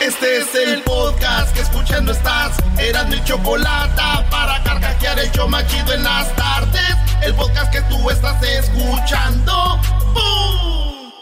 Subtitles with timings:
[0.00, 2.56] Este es el podcast que escuchando estás.
[2.78, 4.00] Eran mi chocolate
[4.30, 6.94] para carcajear el show machido en las tardes.
[7.20, 9.80] El podcast que tú estás escuchando.
[10.14, 11.12] ¡Bum!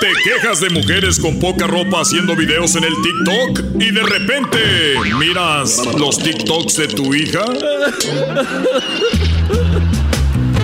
[0.00, 3.82] ¿Te quejas de mujeres con poca ropa haciendo videos en el TikTok?
[3.82, 7.44] Y de repente, ¿miras los TikToks de tu hija?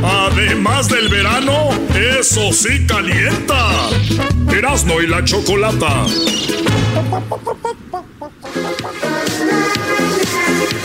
[0.02, 3.88] Además del verano, eso sí calienta.
[4.50, 6.06] Erasno y la chocolata.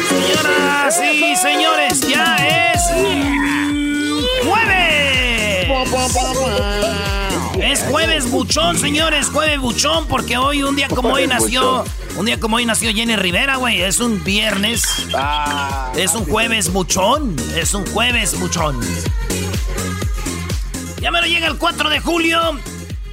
[0.09, 2.81] Señoras y señores, ya es
[4.45, 5.67] jueves.
[7.61, 11.83] Es jueves buchón, señores, jueves buchón, porque hoy, un día como hoy nació,
[12.15, 14.83] un día como hoy nació Jenny Rivera, güey, es un viernes,
[15.15, 18.79] Ah, es un jueves buchón, es un jueves buchón.
[21.01, 22.59] Ya me lo llega el 4 de julio.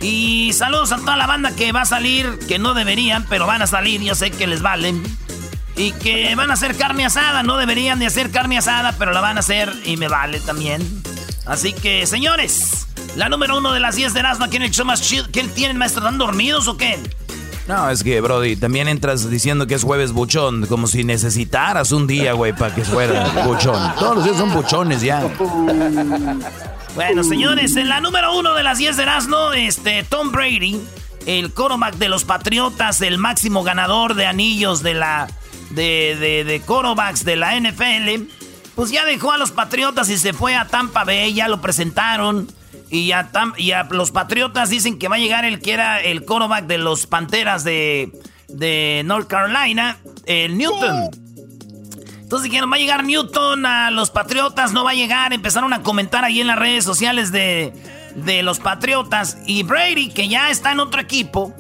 [0.01, 3.63] Y saludos a toda la banda que va a salir, que no deberían, pero van
[3.63, 5.03] a salir, yo sé que les valen.
[5.77, 9.23] Y que van a hacer carne asada, no deberían de hacer carne asada, pero la
[9.23, 11.03] van a hacer y me vale también.
[11.47, 12.84] Así que, señores,
[13.17, 15.27] la número uno de las 10 de Erasmo aquí en el show más chido.
[15.33, 16.01] ¿Qué tienen, maestro?
[16.03, 16.99] ¿Están dormidos o qué?
[17.67, 22.07] No, es que, Brody, también entras diciendo que es jueves buchón, como si necesitaras un
[22.07, 23.95] día, güey, para que fuera buchón.
[23.99, 25.27] Todos los días son buchones ya.
[26.95, 30.81] Bueno, señores, en la número uno de las 10 de Erasmo, este, Tom Brady,
[31.27, 35.27] el quarterback de los Patriotas, el máximo ganador de anillos de la.
[35.71, 36.63] de, de, de
[37.25, 38.31] de la NFL,
[38.77, 42.47] pues ya dejó a los Patriotas y se fue a Tampa Bay, ya lo presentaron.
[42.95, 46.01] Y a, Tam- y a los Patriotas dicen que va a llegar el que era
[46.01, 48.13] el quarterback de los Panteras de,
[48.47, 51.11] de North Carolina, el Newton.
[52.23, 55.33] Entonces dijeron, va a llegar Newton a los Patriotas, no va a llegar.
[55.33, 57.73] Empezaron a comentar ahí en las redes sociales de,
[58.15, 59.39] de los Patriotas.
[59.45, 61.53] Y Brady, que ya está en otro equipo,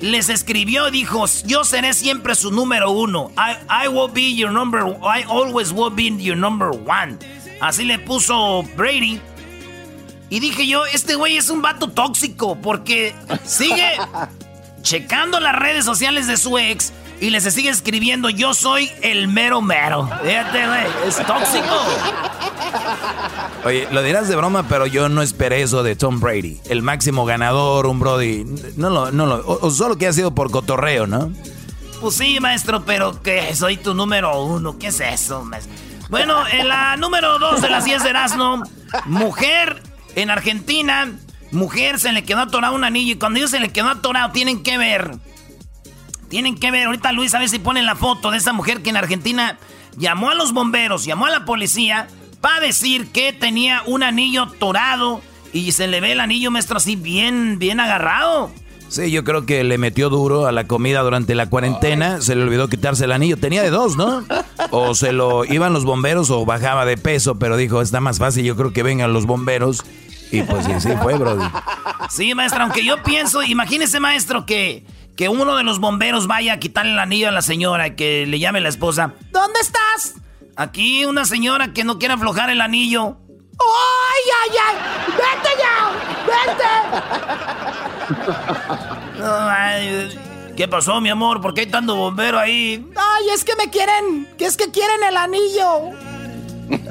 [0.00, 3.32] les escribió y dijo, yo seré siempre su número uno.
[3.36, 7.18] I, I will be your number, I always will be your number one.
[7.60, 9.20] Así le puso Brady.
[10.30, 13.92] Y dije yo, este güey es un vato tóxico porque sigue
[14.82, 19.60] checando las redes sociales de su ex y les sigue escribiendo, yo soy el mero
[19.60, 20.08] mero.
[20.22, 21.82] Fíjate, güey, es tóxico.
[23.64, 26.60] Oye, lo dirás de broma, pero yo no esperé eso de Tom Brady.
[26.68, 28.44] El máximo ganador, un Brody.
[28.76, 31.32] No lo, no lo, o, o solo que ha sido por cotorreo, ¿no?
[32.00, 34.78] Pues sí, maestro, pero que soy tu número uno.
[34.78, 35.74] ¿Qué es eso, maestro?
[36.08, 38.62] Bueno, en la número dos de las 10 de Erasmo,
[39.06, 39.82] mujer
[40.14, 41.12] en Argentina,
[41.50, 44.62] mujer se le quedó atorado un anillo y cuando digo se le quedó atorado, tienen
[44.62, 45.16] que ver.
[46.28, 48.90] Tienen que ver, ahorita Luis a ver si ponen la foto de esa mujer que
[48.90, 49.58] en Argentina
[49.96, 52.08] llamó a los bomberos, llamó a la policía
[52.40, 56.96] para decir que tenía un anillo atorado y se le ve el anillo, maestro, así
[56.96, 58.52] bien, bien agarrado.
[58.88, 62.20] Sí, yo creo que le metió duro a la comida durante la cuarentena.
[62.20, 63.36] Se le olvidó quitarse el anillo.
[63.36, 64.24] Tenía de dos, ¿no?
[64.70, 68.44] O se lo iban los bomberos o bajaba de peso, pero dijo, está más fácil,
[68.44, 69.84] yo creo que vengan los bomberos.
[70.30, 71.46] Y pues sí, sí fue, Brody.
[72.10, 74.84] Sí, maestra, aunque yo pienso, imagínese, maestro, que,
[75.16, 78.38] que uno de los bomberos vaya a quitarle el anillo a la señora, que le
[78.38, 79.14] llame la esposa.
[79.32, 80.14] ¿Dónde estás?
[80.56, 83.18] Aquí una señora que no quiere aflojar el anillo.
[83.60, 84.76] ¡Ay, ay, ay!
[85.18, 85.76] ¡Vete ya!
[86.28, 86.72] ¡Vete!
[89.18, 91.40] No, ¿Qué pasó, mi amor?
[91.40, 92.84] ¿Por qué hay tanto bombero ahí?
[92.96, 94.28] ¡Ay, es que me quieren!
[94.36, 95.90] ¡Que es que quieren el anillo!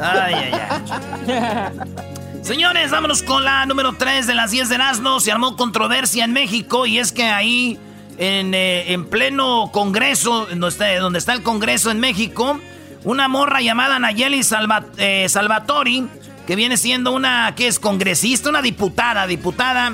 [0.02, 2.42] Ay, ay, ay.
[2.44, 5.20] Señores, vámonos con la número 3 de las 10 de Erasmo.
[5.20, 7.78] Se armó controversia en México y es que ahí,
[8.18, 12.58] en, eh, en pleno congreso, donde está, donde está el congreso en México,
[13.04, 16.08] una morra llamada Nayeli Salva- eh, Salvatori,
[16.48, 17.78] que viene siendo una, ¿qué es?
[17.78, 19.94] Congresista, una diputada, diputada,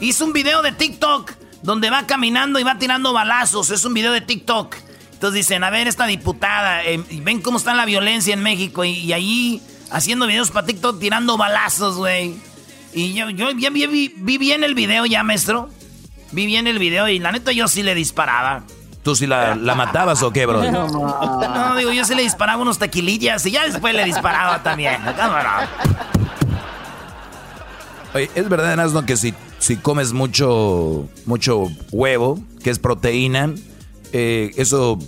[0.00, 1.32] hizo un video de TikTok
[1.62, 3.70] donde va caminando y va tirando balazos.
[3.70, 4.76] Es un video de TikTok.
[5.14, 8.84] Entonces dicen, a ver, esta diputada, eh, y ven cómo está la violencia en México
[8.84, 9.60] y, y ahí
[9.90, 12.36] haciendo videos para TikTok tirando balazos, güey.
[12.94, 15.68] Y yo, yo ya vi, vi- vi bien el video ya, maestro.
[16.30, 18.62] Vi bien el video y la neta yo sí le disparaba.
[19.08, 20.70] ¿Tú sí la, la matabas o qué, Brody?
[20.70, 25.00] No, digo, yo sí le disparaba unos tequilillas y ya después le disparaba también.
[25.16, 25.66] Cámara.
[28.12, 33.54] Oye, es verdad, Erasmo, que si, si comes mucho, mucho huevo, que es proteína,
[34.12, 34.98] eh, eso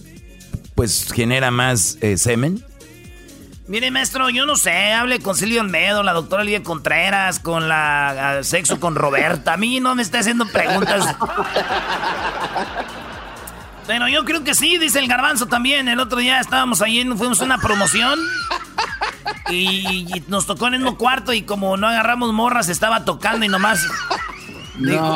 [0.74, 2.64] pues genera más eh, semen.
[3.68, 8.38] Mire, maestro, yo no sé, hable con Silvio Almedo, la doctora Lidia Contreras, con la
[8.44, 9.52] sexo con Roberta.
[9.52, 11.04] A mí no me está haciendo preguntas.
[13.90, 15.88] Pero yo creo que sí, dice el garbanzo también.
[15.88, 18.20] El otro día estábamos ahí, fuimos a una promoción.
[19.48, 23.44] Y, y nos tocó en el mismo cuarto y como no agarramos morras, estaba tocando
[23.44, 23.84] y nomás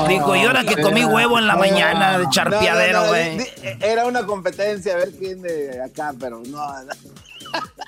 [0.09, 3.47] dijo, y ahora que comí huevo en la mañana de charpeadero, güey.
[3.81, 6.61] era una competencia, a ver quién de acá, pero no.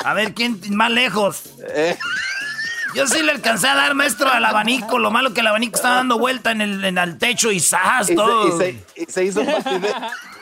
[0.04, 1.42] A ver quién más lejos.
[1.68, 1.98] Eh.
[2.94, 5.00] Yo sí le alcancé a dar, maestro, al abanico.
[5.00, 8.06] Lo malo que el abanico estaba dando vuelta en el, en el techo y ¡zas!
[8.14, 8.56] todo.
[8.94, 9.42] y, se, hizo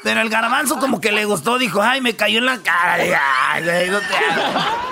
[0.04, 2.96] Pero el garbanzo como que le gustó, dijo, ay, me cayó en la cara.
[3.50, 4.00] Ay, no,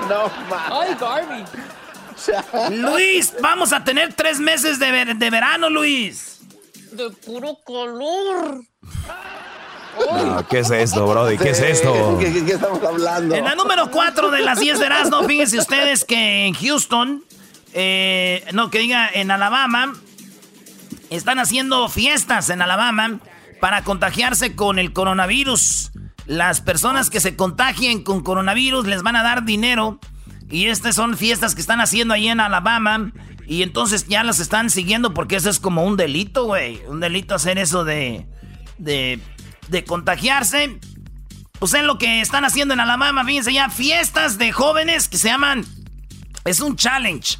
[0.09, 0.33] no
[0.71, 1.45] Ay, Garby.
[2.79, 6.41] Luis, vamos a tener tres meses de, de verano, Luis.
[6.93, 8.63] De puro color.
[10.49, 11.37] ¿Qué es esto, Brody?
[11.37, 12.19] ¿Qué es esto?
[12.19, 13.35] ¿Qué, estamos hablando?
[13.35, 17.23] En la número cuatro de las 10 de Erasmo, fíjense ustedes que en Houston,
[17.75, 19.93] eh, no, que diga en Alabama,
[21.11, 23.21] están haciendo fiestas en Alabama
[23.63, 25.93] para contagiarse con el coronavirus.
[26.27, 30.01] Las personas que se contagien con coronavirus les van a dar dinero.
[30.51, 33.13] Y estas son fiestas que están haciendo ahí en Alabama.
[33.47, 36.83] Y entonces ya las están siguiendo porque eso es como un delito, güey.
[36.89, 38.27] Un delito hacer eso de,
[38.79, 39.21] de,
[39.69, 40.81] de contagiarse.
[41.61, 43.25] Pues es lo que están haciendo en Alabama.
[43.25, 45.65] Fíjense ya, fiestas de jóvenes que se llaman...
[46.45, 47.39] Es un challenge.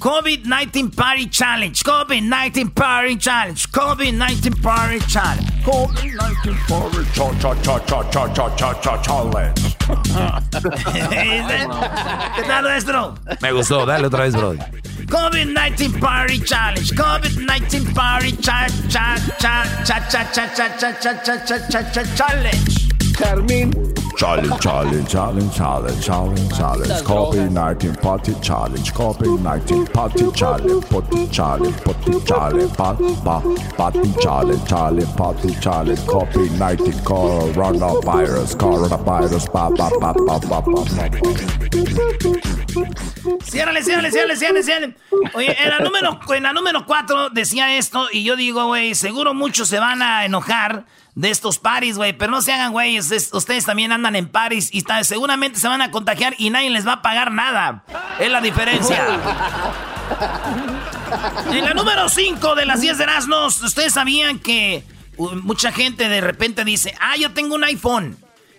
[0.00, 1.82] COVID-19 Party Challenge.
[1.82, 3.72] COVID-19 Party Challenge.
[3.72, 5.50] COVID-19 Party Challenge.
[5.64, 7.00] COVID-19 Party
[9.40, 9.66] Challenge.
[12.36, 13.14] ¿Qué tal, nuestro?
[13.40, 13.86] Me gustó.
[13.86, 14.54] Dale otra vez, bro.
[15.06, 16.92] COVID-19 Party Challenge.
[16.94, 18.88] COVID-19 Party Challenge.
[18.88, 22.88] Cha cha cha cha cha cha cha cha cha cha cha challenge.
[23.14, 23.70] Carmín.
[24.16, 27.02] Challenge, challenge, challenge, challenge, challenge, challenge.
[27.04, 28.94] COVID-19 party challenge.
[28.94, 30.88] COVID-19 party challenge.
[30.88, 32.76] Party challenge, party challenge.
[33.76, 36.00] Party challenge, challenge, party challenge.
[36.00, 39.52] COVID-19 coronavirus, coronavirus.
[39.52, 40.82] Pa, pa, pa, pa, pa, pa.
[43.42, 44.96] Ciérrale, ciérrale, ciérrale, ciérrale, ciérrale.
[45.34, 49.34] Oye, en la número, en la número 4 decía esto y yo digo, güey, seguro
[49.34, 50.86] muchos se van a enojar
[51.16, 52.12] de estos paris, güey.
[52.12, 52.98] Pero no se hagan, güey.
[52.98, 56.92] Ustedes también andan en paris y seguramente se van a contagiar y nadie les va
[56.92, 57.82] a pagar nada.
[58.20, 59.04] Es la diferencia.
[61.50, 64.84] en la número 5 de las 10 de Erasmus, ustedes sabían que
[65.42, 68.16] mucha gente de repente dice, ah, yo tengo un iPhone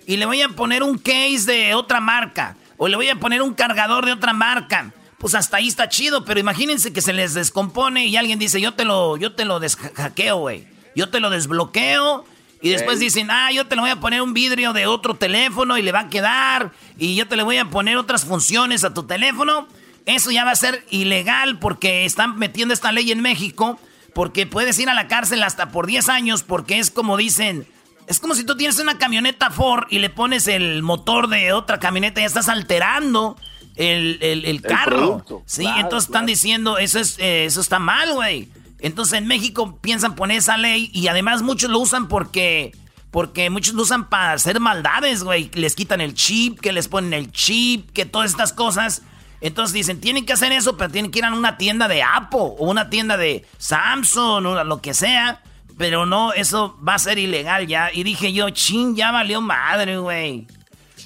[0.07, 3.43] y le voy a poner un case de otra marca o le voy a poner
[3.43, 4.91] un cargador de otra marca.
[5.19, 8.73] Pues hasta ahí está chido, pero imagínense que se les descompone y alguien dice, yo
[8.73, 10.67] te lo, yo te lo deshackeo, güey.
[10.95, 12.25] Yo te lo desbloqueo
[12.61, 15.77] y después dicen, ah, yo te le voy a poner un vidrio de otro teléfono
[15.77, 16.71] y le va a quedar.
[16.97, 19.67] Y yo te le voy a poner otras funciones a tu teléfono.
[20.05, 23.79] Eso ya va a ser ilegal porque están metiendo esta ley en México.
[24.13, 27.67] Porque puedes ir a la cárcel hasta por 10 años porque es como dicen...
[28.07, 31.77] Es como si tú tienes una camioneta Ford y le pones el motor de otra
[31.77, 33.35] camioneta y ya estás alterando
[33.75, 35.25] el, el, carro.
[35.45, 38.47] sí, entonces están diciendo, eso, es, eh, eso está mal, güey.
[38.79, 42.75] Entonces en México piensan poner esa ley y además muchos lo usan porque...
[43.09, 45.49] Porque muchos lo usan para hacer maldades, güey.
[45.53, 49.01] Les quitan el chip, que les ponen el chip, que todas estas cosas.
[49.39, 52.39] Entonces dicen, tienen que hacer eso, pero tienen que ir a una tienda de Apple
[52.41, 55.41] o una tienda de Samsung o lo que sea.
[55.77, 57.91] Pero no, eso va a ser ilegal ya.
[57.93, 60.45] Y dije yo, ching, ya valió madre, güey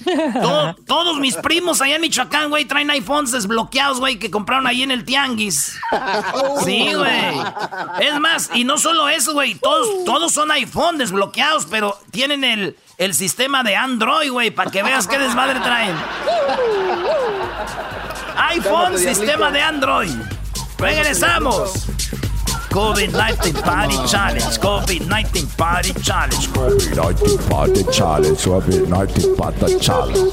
[0.88, 4.92] todos mis primos allá en Michoacán, güey, traen iPhones desbloqueados, güey, que compraron ahí en
[4.92, 5.80] el tianguis.
[6.64, 7.42] Sí, güey.
[8.00, 12.78] Es más, y no solo eso, güey, todos, todos son iPhone desbloqueados, pero tienen el,
[12.98, 15.96] el sistema de Android, güey, para que veas qué desmadre traen.
[18.50, 20.12] iPhone, sistema de Android.
[20.78, 21.88] Regresamos.
[22.72, 30.32] COVID-19 Party Challenge, COVID-19 Party Challenge, COVID-19 Party Challenge, COVID-19 Party Challenge.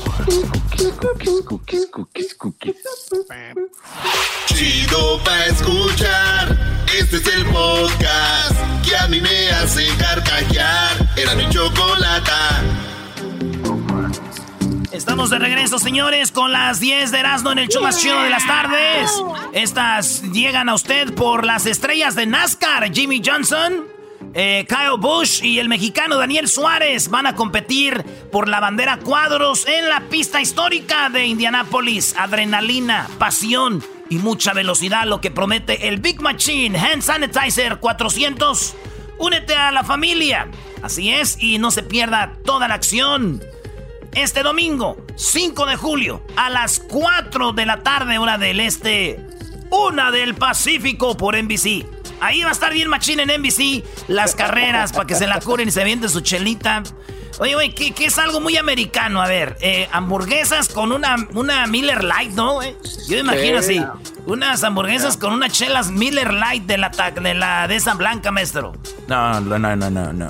[4.47, 6.57] Chido pa' escuchar,
[6.97, 8.55] este es el podcast
[8.85, 10.97] que a mí me hace carcajear.
[11.17, 12.98] Era mi chocolata.
[14.93, 18.31] Estamos de regreso, señores, con las 10 de Erasmo en el show más chido de
[18.31, 19.11] las tardes.
[19.53, 22.91] Estas llegan a usted por las estrellas de NASCAR.
[22.91, 23.85] Jimmy Johnson,
[24.33, 28.03] eh, Kyle Bush y el mexicano Daniel Suárez van a competir
[28.33, 32.15] por la bandera cuadros en la pista histórica de Indianápolis.
[32.17, 38.75] Adrenalina, pasión y mucha velocidad, lo que promete el Big Machine Hand Sanitizer 400.
[39.19, 40.49] Únete a la familia.
[40.81, 43.43] Así es, y no se pierda toda la acción
[44.15, 49.25] este domingo, 5 de julio, a las 4 de la tarde, hora del este,
[49.71, 51.87] una del Pacífico por NBC.
[52.21, 55.69] Ahí va a estar bien machín en NBC las carreras para que se la curen
[55.69, 56.83] y se viente su chelita.
[57.39, 59.23] Oye, güey, ¿qué, es algo muy americano?
[59.23, 62.61] A ver, eh, hamburguesas con una, una Miller Light, ¿no?
[62.63, 62.71] Yo
[63.11, 63.81] me imagino así.
[64.27, 68.73] Unas hamburguesas con unas chelas Miller Light de la, de la de esa blanca, maestro.
[69.07, 70.27] No, no, no, no, no.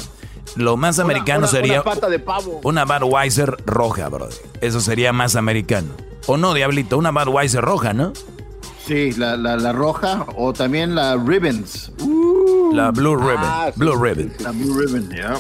[0.57, 1.83] Lo más americano sería.
[1.83, 2.61] Una pata de pavo.
[2.65, 4.29] Una Budweiser roja, bro.
[4.61, 5.89] Eso sería más americano.
[6.27, 8.13] O no, Diablito, una Budweiser roja, ¿no?
[8.87, 11.93] Sí, la, la, roja o también la Ribbons.
[12.73, 13.45] la Blue Ribbon.
[13.45, 14.33] Ah, Blue Ribbon.
[14.41, 15.39] La Blue Ribbon, ya.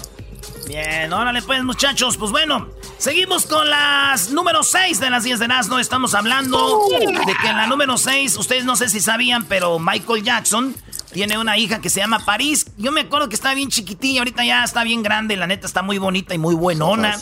[0.66, 5.48] Bien, órale pues muchachos, pues bueno, seguimos con las número 6 de las 10 de
[5.48, 5.78] Nazno.
[5.78, 10.22] Estamos hablando de que en la número 6, ustedes no sé si sabían, pero Michael
[10.22, 10.74] Jackson
[11.12, 12.66] tiene una hija que se llama París.
[12.76, 15.82] Yo me acuerdo que estaba bien chiquitilla, ahorita ya está bien grande, la neta está
[15.82, 17.16] muy bonita y muy buenona.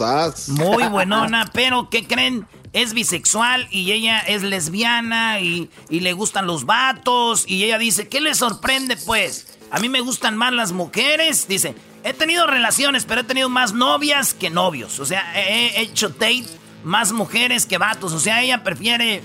[0.48, 2.46] Muy buenona, pero ¿qué creen?
[2.72, 8.08] Es bisexual y ella es lesbiana y, y le gustan los vatos y ella dice,
[8.08, 9.58] ¿qué le sorprende pues?
[9.70, 11.74] A mí me gustan más las mujeres, dice,
[12.06, 15.00] He tenido relaciones, pero he tenido más novias que novios.
[15.00, 16.46] O sea, he hecho date
[16.84, 18.12] más mujeres que vatos.
[18.12, 19.24] O sea, ella prefiere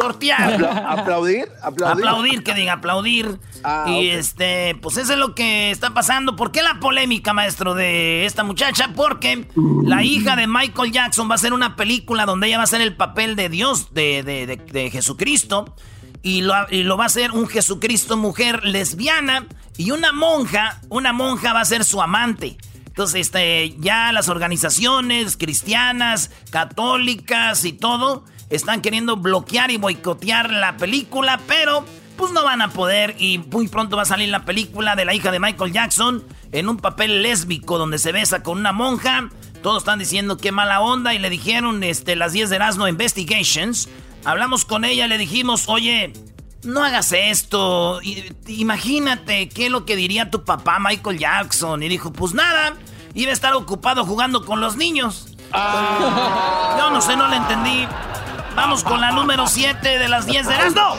[0.00, 0.64] tortear.
[0.88, 1.48] ¿Aplaudir?
[1.62, 2.04] ¿Aplaudir?
[2.04, 3.38] Aplaudir, que diga, aplaudir.
[3.62, 6.36] Ah, y este, pues eso es lo que está pasando.
[6.36, 8.90] ¿Por qué la polémica, maestro, de esta muchacha?
[8.96, 9.46] Porque
[9.84, 12.80] la hija de Michael Jackson va a hacer una película donde ella va a hacer
[12.80, 15.74] el papel de Dios, de, de Jesucristo.
[16.22, 19.46] Y lo, y lo va a hacer un Jesucristo mujer lesbiana
[19.78, 22.58] y una monja, una monja va a ser su amante.
[22.90, 30.76] Entonces, este, ya las organizaciones cristianas, católicas y todo están queriendo bloquear y boicotear la
[30.76, 31.84] película, pero
[32.16, 35.14] pues no van a poder y muy pronto va a salir la película de la
[35.14, 39.30] hija de Michael Jackson en un papel lésbico donde se besa con una monja.
[39.62, 43.88] Todos están diciendo qué mala onda y le dijeron este, las 10 de Erasmo Investigations.
[44.24, 46.12] Hablamos con ella, le dijimos, oye,
[46.62, 48.00] no hagas esto.
[48.46, 51.82] Imagínate qué es lo que diría tu papá Michael Jackson.
[51.82, 52.74] Y dijo, pues nada,
[53.14, 55.28] iba a estar ocupado jugando con los niños.
[55.52, 56.76] Ah.
[56.78, 57.86] Yo no sé, no le entendí.
[58.54, 60.96] Vamos con la número 7 de las 10 de Erasmo.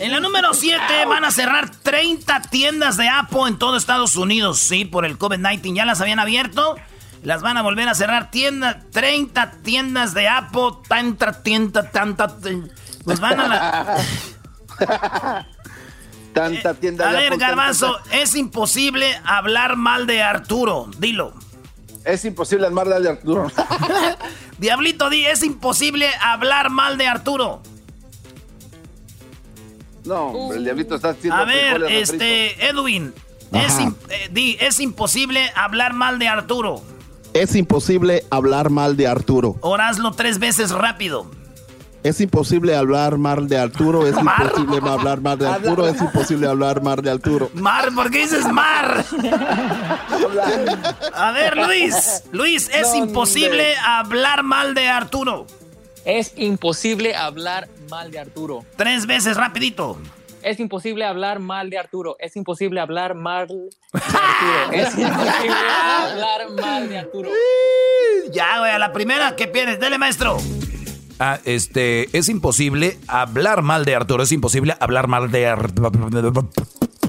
[0.00, 4.58] En la número 7 van a cerrar 30 tiendas de Apple en todo Estados Unidos.
[4.58, 6.76] Sí, por el COVID-19 ya las habían abierto.
[7.22, 12.36] Las van a volver a cerrar tiendas, 30 tiendas de Apple, tanta tienda, tanta...
[13.04, 13.96] Pues van a la...
[16.34, 17.08] Tanta eh, tienda.
[17.08, 20.90] a ver, Garbanzo, es imposible hablar mal de Arturo.
[20.98, 21.32] Dilo.
[22.04, 23.50] Es imposible hablar mal de Arturo.
[24.58, 27.62] Diablito, di, es imposible hablar mal de Arturo.
[30.04, 31.40] No, el diablito está haciendo.
[31.40, 33.14] A ver, este, Edwin,
[33.52, 36.82] es, eh, di, es imposible hablar mal de Arturo.
[37.32, 39.56] Es imposible hablar mal de Arturo.
[39.62, 41.30] Orazlo tres veces rápido.
[42.04, 46.82] Es imposible hablar mal de Arturo, es imposible hablar mal de Arturo, es imposible hablar
[46.82, 47.50] mal de Arturo.
[47.54, 49.02] Mar, ¿por qué dices mar?
[51.14, 55.46] A ver, Luis, Luis, es imposible hablar mal de Arturo.
[56.04, 58.66] Es imposible hablar mal de Arturo.
[58.76, 59.96] Tres veces, rapidito.
[60.42, 62.16] Es imposible hablar mal de Arturo.
[62.18, 64.72] Es imposible hablar mal de Arturo.
[64.72, 65.56] Es imposible
[66.02, 67.30] hablar mal de Arturo.
[68.30, 69.80] Ya, güey, a la primera que pierdes.
[69.80, 70.36] Dele, maestro.
[71.18, 75.90] Ah, este, es imposible hablar mal de Arturo, es imposible hablar mal de Arturo.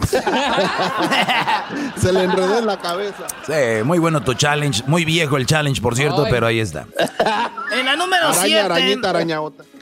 [1.98, 3.26] Se le enredó en la cabeza.
[3.46, 6.86] Sí, muy bueno tu challenge, muy viejo el challenge, por cierto, pero ahí está.
[7.74, 9.00] En la número 7.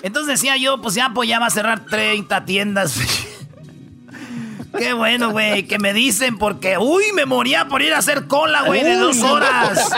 [0.01, 2.98] Entonces decía yo, pues ya, pues ya va a cerrar 30 tiendas.
[4.77, 8.63] Qué bueno, güey, que me dicen porque, uy, me moría por ir a hacer cola,
[8.63, 9.89] güey, de dos horas.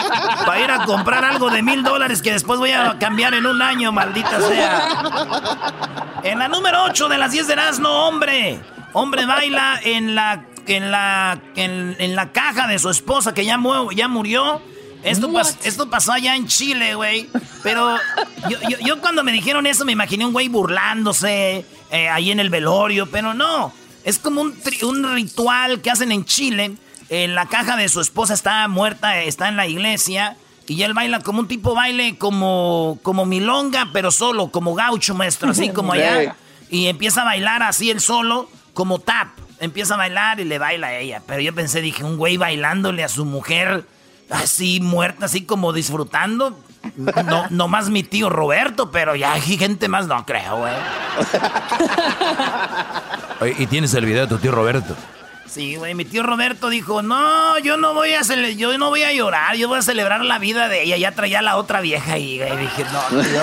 [0.45, 3.61] Para ir a comprar algo de mil dólares que después voy a cambiar en un
[3.61, 5.73] año, maldita sea.
[6.23, 8.59] En la número 8 de las 10 de no, hombre.
[8.91, 13.57] Hombre baila en la, en la, en, la caja de su esposa que ya,
[13.93, 14.61] ya murió.
[15.03, 15.31] Esto,
[15.63, 17.29] esto, pasó allá en Chile, güey.
[17.61, 17.95] Pero
[18.83, 23.05] yo, cuando me dijeron eso me imaginé un güey burlándose eh, ahí en el velorio,
[23.09, 23.71] pero no.
[24.05, 26.75] Es como un, un ritual que hacen en Chile.
[27.09, 30.37] En la caja de su esposa está muerta, está en la iglesia.
[30.67, 35.49] Y él baila como un tipo baile como, como milonga, pero solo, como gaucho, maestro,
[35.49, 36.35] así como allá.
[36.69, 39.29] Y empieza a bailar así él solo, como tap.
[39.59, 41.21] Empieza a bailar y le baila a ella.
[41.25, 43.87] Pero yo pensé, dije, un güey bailándole a su mujer
[44.29, 46.59] así muerta, así como disfrutando.
[46.95, 50.73] No, no más mi tío Roberto, pero ya hay gente más, no creo, güey.
[53.57, 54.95] y tienes el video de tu tío Roberto.
[55.55, 58.21] Sí, güey, mi tío Roberto dijo, no, yo no voy a
[58.57, 60.97] yo no voy a llorar, yo voy a celebrar la vida de ella.
[60.97, 63.41] Ya traía la otra vieja y, dije, no, tío,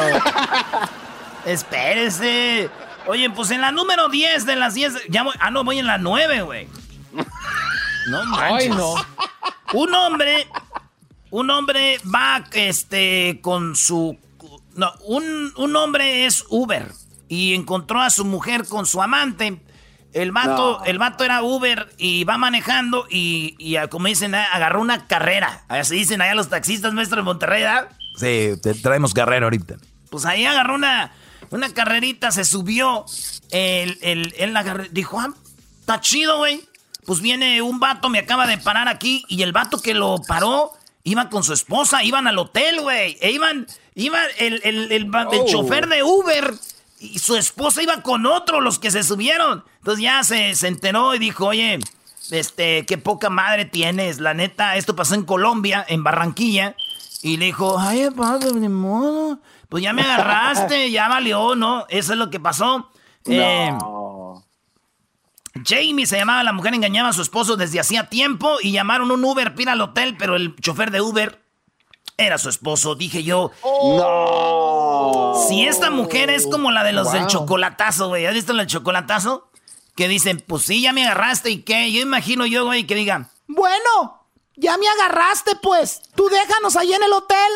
[1.47, 2.69] espérese.
[3.07, 5.09] Oye, pues en la número 10 de las 10.
[5.09, 6.69] Ya voy, ah, no, voy en la 9, güey.
[8.09, 8.53] No manches.
[8.53, 8.95] Ay, no.
[9.73, 10.49] Un hombre.
[11.33, 14.19] Un hombre va este, con su.
[14.77, 16.93] No, un, un hombre es Uber.
[17.27, 19.59] Y encontró a su mujer con su amante.
[20.13, 24.83] El vato, el vato era Uber y va manejando y, y como dicen, ah, agarró
[24.83, 25.65] una carrera.
[25.69, 27.89] Así dicen allá los taxistas nuestros de Monterrey, ¿verdad?
[28.19, 29.77] Sí, te traemos carrera ahorita.
[30.11, 31.13] Pues ahí agarró una,
[31.49, 33.07] una carrerita, se subió.
[33.51, 35.33] El, el, agarró, dijo, ah,
[35.81, 36.61] está chido, güey.
[37.07, 39.25] Pues viene un vato, me acaba de parar aquí.
[39.29, 40.73] Y el vato que lo paró
[41.05, 43.17] iba con su esposa, iban al hotel, güey.
[43.21, 46.55] E iban, iba el, el, el, el chofer de Uber
[47.01, 49.65] y su esposa iba con otro, los que se subieron.
[49.79, 51.81] Entonces ya se, se enteró y dijo, oye,
[52.31, 54.21] este, qué poca madre tienes.
[54.21, 56.77] La neta, esto pasó en Colombia, en Barranquilla.
[57.23, 59.41] Y le dijo, ay, padre, de modo.
[59.69, 61.87] Pues ya me agarraste, ya valió, ¿no?
[61.89, 62.89] Eso es lo que pasó.
[63.27, 63.77] Eh,
[65.65, 69.25] Jamie se llamaba, la mujer engañaba a su esposo desde hacía tiempo y llamaron un
[69.25, 71.43] Uber para al hotel, pero el chofer de Uber
[72.17, 72.95] era su esposo.
[72.95, 75.35] Dije yo, no.
[75.49, 78.27] Si esta mujer es como la de los del chocolatazo, güey.
[78.27, 79.51] ¿Has visto el chocolatazo?
[79.95, 81.93] Que dicen, pues sí, ya me agarraste y qué.
[81.93, 86.03] Yo imagino yo, güey, que digan, bueno, ya me agarraste, pues.
[86.15, 87.53] Tú déjanos ahí en el hotel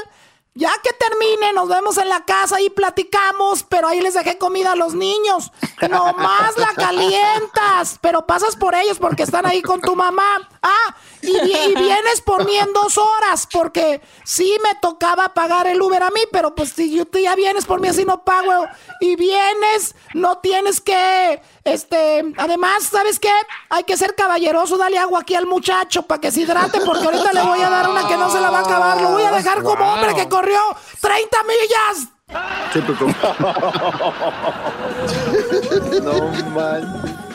[0.57, 4.73] ya que termine, nos vemos en la casa y platicamos, pero ahí les dejé comida
[4.73, 5.53] a los niños.
[5.89, 10.49] Nomás la calientas, pero pasas por ellos porque están ahí con tu mamá.
[10.69, 16.03] Ah, y, vienes por mí en dos horas, porque sí me tocaba pagar el Uber
[16.03, 18.67] a mí, pero pues si tú ya vienes por mí así no pago.
[19.01, 23.33] Y vienes, no tienes que este, además, ¿sabes qué?
[23.71, 27.33] Hay que ser caballeroso, dale agua aquí al muchacho para que se hidrate, porque ahorita
[27.33, 29.01] le voy a dar una que no se la va a acabar.
[29.01, 30.61] Lo voy a dejar como hombre que corrió
[31.01, 32.09] 30 millas.
[36.03, 37.26] no man.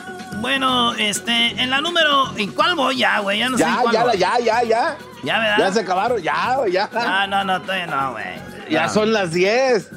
[0.42, 2.36] Bueno, este, en la número.
[2.36, 3.40] ¿En cuál voy ya, güey?
[3.40, 3.64] Ya no sé.
[3.64, 4.98] Ya, ya, ya, ya, ya.
[5.24, 5.58] Ya, ¿verdad?
[5.60, 6.90] Ya se acabaron, ya, ya.
[6.94, 8.26] Ah, no, no, todavía no, güey.
[8.70, 9.90] Ya son las 10.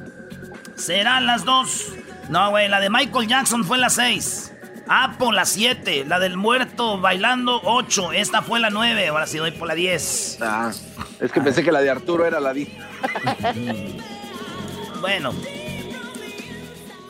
[0.77, 1.93] Serán las 2.
[2.29, 4.53] No, güey, la de Michael Jackson fue la 6.
[4.87, 6.05] Apple la 7.
[6.07, 8.13] La del muerto bailando 8.
[8.13, 9.09] Esta fue la 9.
[9.09, 10.39] Ahora sí doy por la 10.
[10.43, 10.71] Ah,
[11.21, 12.69] es que pensé que la de Arturo era la 10.
[15.01, 15.33] bueno.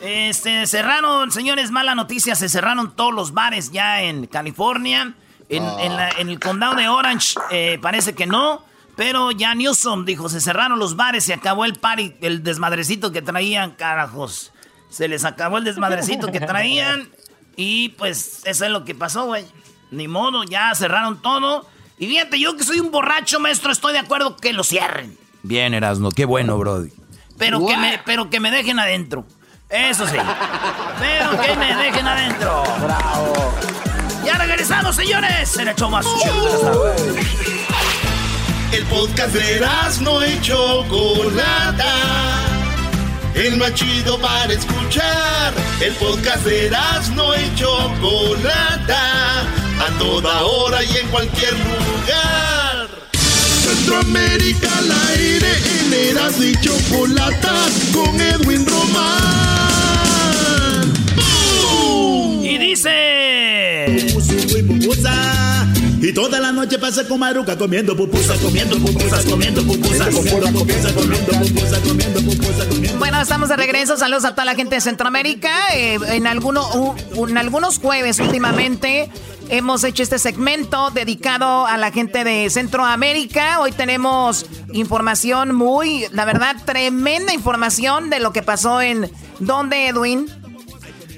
[0.05, 2.35] Este, cerraron, señores, mala noticia.
[2.35, 5.15] Se cerraron todos los bares ya en California.
[5.49, 6.09] En, ah.
[6.19, 8.63] el condado de Orange eh, parece que no.
[8.95, 13.21] Pero ya Newsom dijo, se cerraron los bares, se acabó el party, el desmadrecito que
[13.21, 14.53] traían, carajos.
[14.89, 17.09] Se les acabó el desmadrecito que traían.
[17.55, 19.45] Y pues eso es lo que pasó, güey.
[19.89, 21.67] Ni modo, ya cerraron todo.
[21.97, 25.17] Y fíjate, yo que soy un borracho, maestro, estoy de acuerdo que lo cierren.
[25.41, 26.91] Bien, Erasmo, qué bueno, Brody.
[27.37, 29.25] Pero que, me, pero que me dejen adentro.
[29.69, 30.17] Eso sí.
[30.99, 32.63] pero que me dejen adentro.
[32.81, 33.53] Bravo.
[34.25, 35.49] Ya regresamos, señores.
[35.49, 36.95] Se le echó más chido.
[38.71, 39.65] El podcast de
[40.01, 42.35] no y Chocolata
[43.35, 45.53] el más chido para escuchar.
[45.81, 46.71] El podcast de
[47.13, 52.87] no y Chocolata, a toda hora y en cualquier lugar.
[53.63, 57.55] Centroamérica al aire, en Erasmo y Chocolata,
[57.93, 59.54] con Edwin Román.
[62.55, 63.95] Y dice...
[66.01, 70.93] Y toda la noche pasa con Maruca comiendo pupusas, comiendo pupusas, comiendo pupusas, comiendo pupusas,
[70.93, 73.97] comiendo pupusas, comiendo pupusas, comiendo Bueno, estamos de regreso.
[73.97, 75.51] Saludos a toda la gente de Centroamérica.
[75.73, 76.95] Eh, en, alguno,
[77.27, 79.09] en algunos jueves últimamente
[79.49, 83.59] hemos hecho este segmento dedicado a la gente de Centroamérica.
[83.59, 89.11] Hoy tenemos información muy, la verdad, tremenda información de lo que pasó en...
[89.39, 90.27] ¿Dónde, Edwin?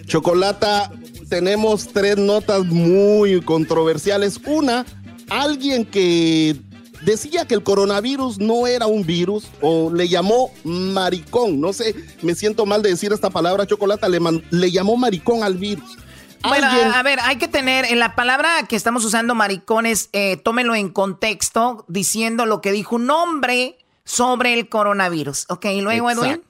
[0.07, 0.89] Chocolata
[1.29, 4.39] tenemos tres notas muy controversiales.
[4.45, 4.85] Una,
[5.29, 6.55] alguien que
[7.01, 11.61] decía que el coronavirus no era un virus o le llamó maricón.
[11.61, 15.55] No sé, me siento mal de decir esta palabra, Chocolata, le, le llamó maricón al
[15.55, 15.97] virus.
[16.43, 20.75] Bueno, a, ver, hay que tener en la palabra que estamos usando maricones, eh, tómelo
[20.75, 25.45] en contexto, diciendo lo que dijo un hombre sobre el coronavirus.
[25.49, 26.41] Ok, y luego, Edwin.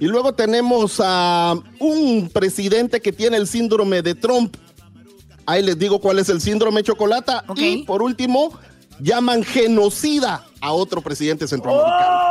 [0.00, 4.56] Y luego tenemos a un presidente que tiene el síndrome de Trump.
[5.44, 7.44] Ahí les digo cuál es el síndrome chocolata.
[7.54, 8.58] Y por último,
[8.98, 12.30] llaman genocida a otro presidente centroamericano.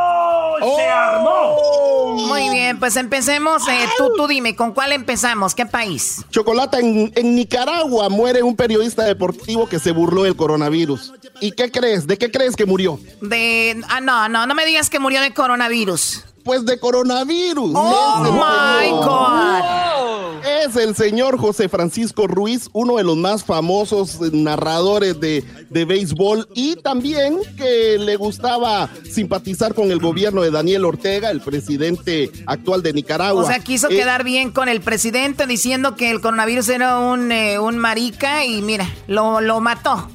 [0.62, 0.76] ¡Oh!
[0.78, 2.28] ¡Se armó!
[2.28, 3.68] Muy bien, pues empecemos.
[3.68, 5.54] Eh, tú, tú dime, ¿con cuál empezamos?
[5.54, 6.26] ¿Qué país?
[6.32, 11.14] Chocolata, en, en, Nicaragua muere un periodista deportivo que se burló del coronavirus.
[11.40, 12.08] ¿Y qué crees?
[12.08, 13.00] ¿De qué crees que murió?
[13.22, 13.80] De...
[13.90, 16.26] Ah, no, no, no me digas que murió de coronavirus
[16.58, 17.72] de coronavirus.
[17.76, 20.44] Oh my God.
[20.66, 26.48] es el señor José Francisco Ruiz, uno de los más famosos narradores de, de béisbol
[26.56, 32.82] y también que le gustaba simpatizar con el gobierno de Daniel Ortega, el presidente actual
[32.82, 33.44] de Nicaragua.
[33.44, 37.32] O sea, quiso Eh, quedar bien con el presidente diciendo que el coronavirus era un,
[37.32, 40.10] eh, un marica y mira, lo, lo mató.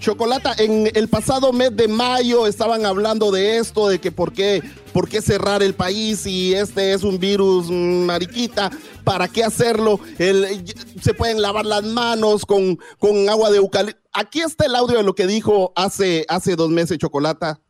[0.00, 4.62] Chocolata, en el pasado mes de mayo estaban hablando de esto, de que por qué,
[4.92, 8.70] por qué cerrar el país si este es un virus mm, mariquita,
[9.04, 10.64] para qué hacerlo, El-
[11.00, 14.00] se pueden lavar las manos con, con agua de eucalipto.
[14.12, 17.60] Aquí está el audio de lo que dijo hace, hace dos meses Chocolata.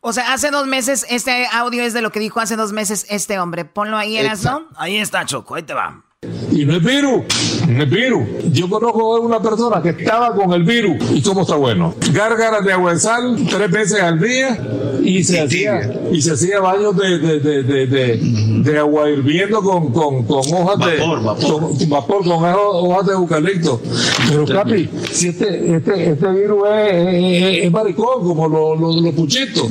[0.00, 3.06] O sea, hace dos meses, este audio es de lo que dijo hace dos meses
[3.08, 3.64] este hombre.
[3.64, 4.62] Ponlo ahí, Erasmo.
[4.76, 6.04] Ahí está, Choco, ahí te va.
[6.52, 7.22] Y no es virus,
[7.66, 8.22] no es virus.
[8.52, 11.94] Yo conozco a una persona que estaba con el virus y cómo está bueno.
[12.12, 14.56] Gárgaras de agua en sal tres veces al día
[15.02, 19.60] y se hacía y se hacía baños de, de, de, de, de- de agua hirviendo
[19.60, 23.80] con, con, con hojas de Con, vapor con hojas, de eucalipto.
[24.28, 29.14] Pero Capi, si este, este, este virus es, es- es maricón como los los- los
[29.14, 29.66] puchitos.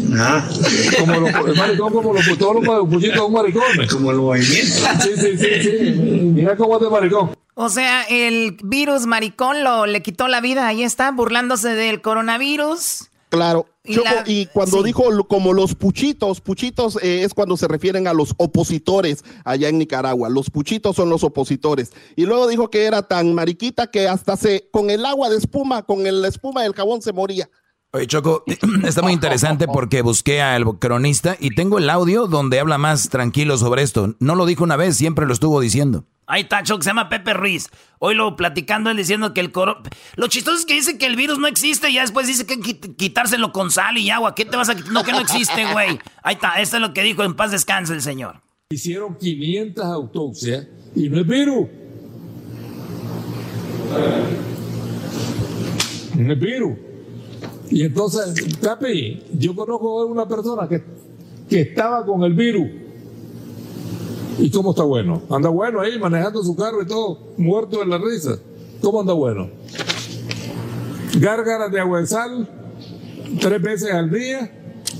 [0.99, 3.89] Como los, es maricón como los todos los puchitos son maricones.
[3.93, 4.81] Como los movimientos.
[5.01, 6.40] Sí, sí, sí, sí.
[6.41, 7.31] Mira cómo es de maricón.
[7.55, 10.67] O sea, el virus maricón lo, le quitó la vida.
[10.67, 13.09] Ahí está, burlándose del coronavirus.
[13.29, 13.65] Claro.
[13.83, 14.83] Y Choco, la- y cuando sí.
[14.83, 19.69] dijo lo- como los puchitos, puchitos eh, es cuando se refieren a los opositores allá
[19.69, 20.27] en Nicaragua.
[20.29, 21.91] Los puchitos son los opositores.
[22.15, 25.83] Y luego dijo que era tan mariquita que hasta se, con el agua de espuma,
[25.83, 27.49] con el- la espuma del jabón se moría.
[27.93, 28.43] Oye, Choco,
[28.85, 33.57] está muy interesante porque busqué al cronista y tengo el audio donde habla más tranquilo
[33.57, 34.15] sobre esto.
[34.19, 36.05] No lo dijo una vez, siempre lo estuvo diciendo.
[36.31, 37.67] Ahí está, Choco, se llama Pepe Ruiz.
[37.99, 39.83] Hoy lo platicando él diciendo que el coro...
[40.15, 42.57] Lo chistoso es que dice que el virus no existe y ya después dice que
[42.57, 44.33] quitárselo con sal y agua.
[44.33, 44.93] ¿Qué te vas a quitar?
[44.93, 45.99] No, que no existe, güey.
[46.23, 48.39] Ahí está, esto es lo que dijo en paz descanse el señor.
[48.69, 51.67] Hicieron 500 autopsias y no es virus.
[56.15, 56.77] No es virus.
[57.71, 60.81] Y entonces, Capi, yo conozco a una persona que,
[61.49, 62.69] que estaba con el virus.
[64.41, 65.21] ¿Y cómo está bueno?
[65.29, 68.37] Anda bueno ahí, manejando su carro y todo, muerto de la risa.
[68.81, 69.49] ¿Cómo anda bueno?
[71.19, 72.49] Gárgaras de agua en sal,
[73.39, 74.51] tres veces al día,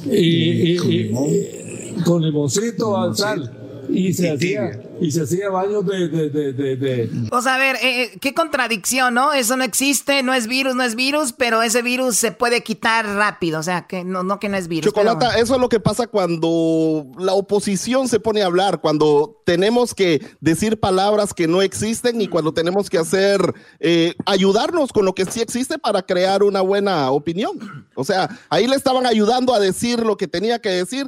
[0.06, 3.51] y, y- y- y- con limoncito al sal.
[3.89, 7.57] Y se, hacía, y se hacía baños de, de, de, de- de- O sea, a
[7.57, 9.33] ver, eh, eh, qué contradicción, ¿no?
[9.33, 13.05] Eso no existe, no es virus, no es virus, pero ese virus se puede quitar
[13.05, 13.59] rápido.
[13.59, 14.85] O sea, que no, no que no es virus.
[14.93, 19.93] Chocolata, eso es lo que pasa cuando la oposición se pone a hablar, cuando tenemos
[19.95, 25.13] que decir palabras que no existen y cuando tenemos que hacer, eh, ayudarnos con lo
[25.15, 27.87] que sí existe para crear una buena opinión.
[27.95, 31.07] O sea, ahí le estaban ayudando a decir lo que tenía que decir.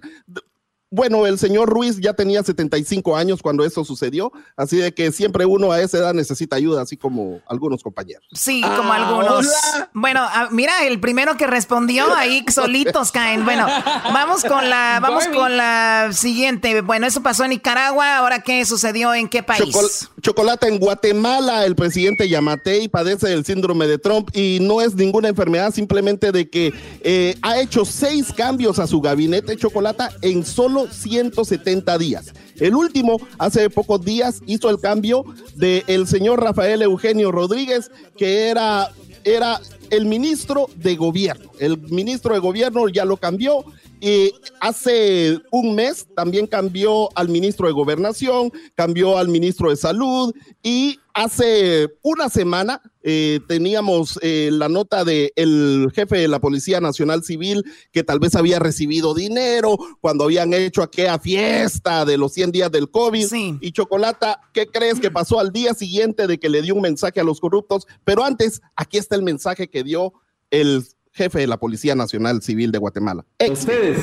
[0.95, 5.43] Bueno, el señor Ruiz ya tenía 75 años cuando eso sucedió, así de que siempre
[5.43, 8.23] uno a esa edad necesita ayuda, así como algunos compañeros.
[8.31, 9.47] Sí, como algunos.
[9.93, 13.43] Bueno, ah, mira, el primero que respondió ahí solitos caen.
[13.43, 13.65] Bueno,
[14.13, 16.81] vamos con la, vamos con la siguiente.
[16.81, 18.17] Bueno, eso pasó en Nicaragua.
[18.17, 19.63] Ahora qué sucedió en qué país?
[19.63, 24.93] Chocol- chocolate en Guatemala, el presidente Yamatei padece del síndrome de Trump y no es
[24.93, 30.45] ninguna enfermedad, simplemente de que eh, ha hecho seis cambios a su gabinete chocolate en
[30.45, 32.33] solo 170 días.
[32.57, 38.47] El último, hace pocos días, hizo el cambio del el señor Rafael Eugenio Rodríguez, que
[38.49, 38.91] era,
[39.23, 41.51] era el ministro de gobierno.
[41.59, 43.65] El ministro de gobierno ya lo cambió
[44.01, 50.33] y hace un mes también cambió al ministro de Gobernación, cambió al ministro de Salud
[50.61, 56.79] y hace una semana eh, teníamos eh, la nota del el jefe de la Policía
[56.79, 62.33] Nacional Civil que tal vez había recibido dinero cuando habían hecho aquella fiesta de los
[62.33, 63.27] 100 días del COVID.
[63.59, 67.19] Y Chocolata, ¿qué crees que pasó al día siguiente de que le dio un mensaje
[67.19, 67.85] a los corruptos?
[68.03, 70.13] Pero antes, aquí está el mensaje que dio
[70.49, 73.25] el jefe de la Policía Nacional Civil de Guatemala.
[73.51, 73.97] Ustedes,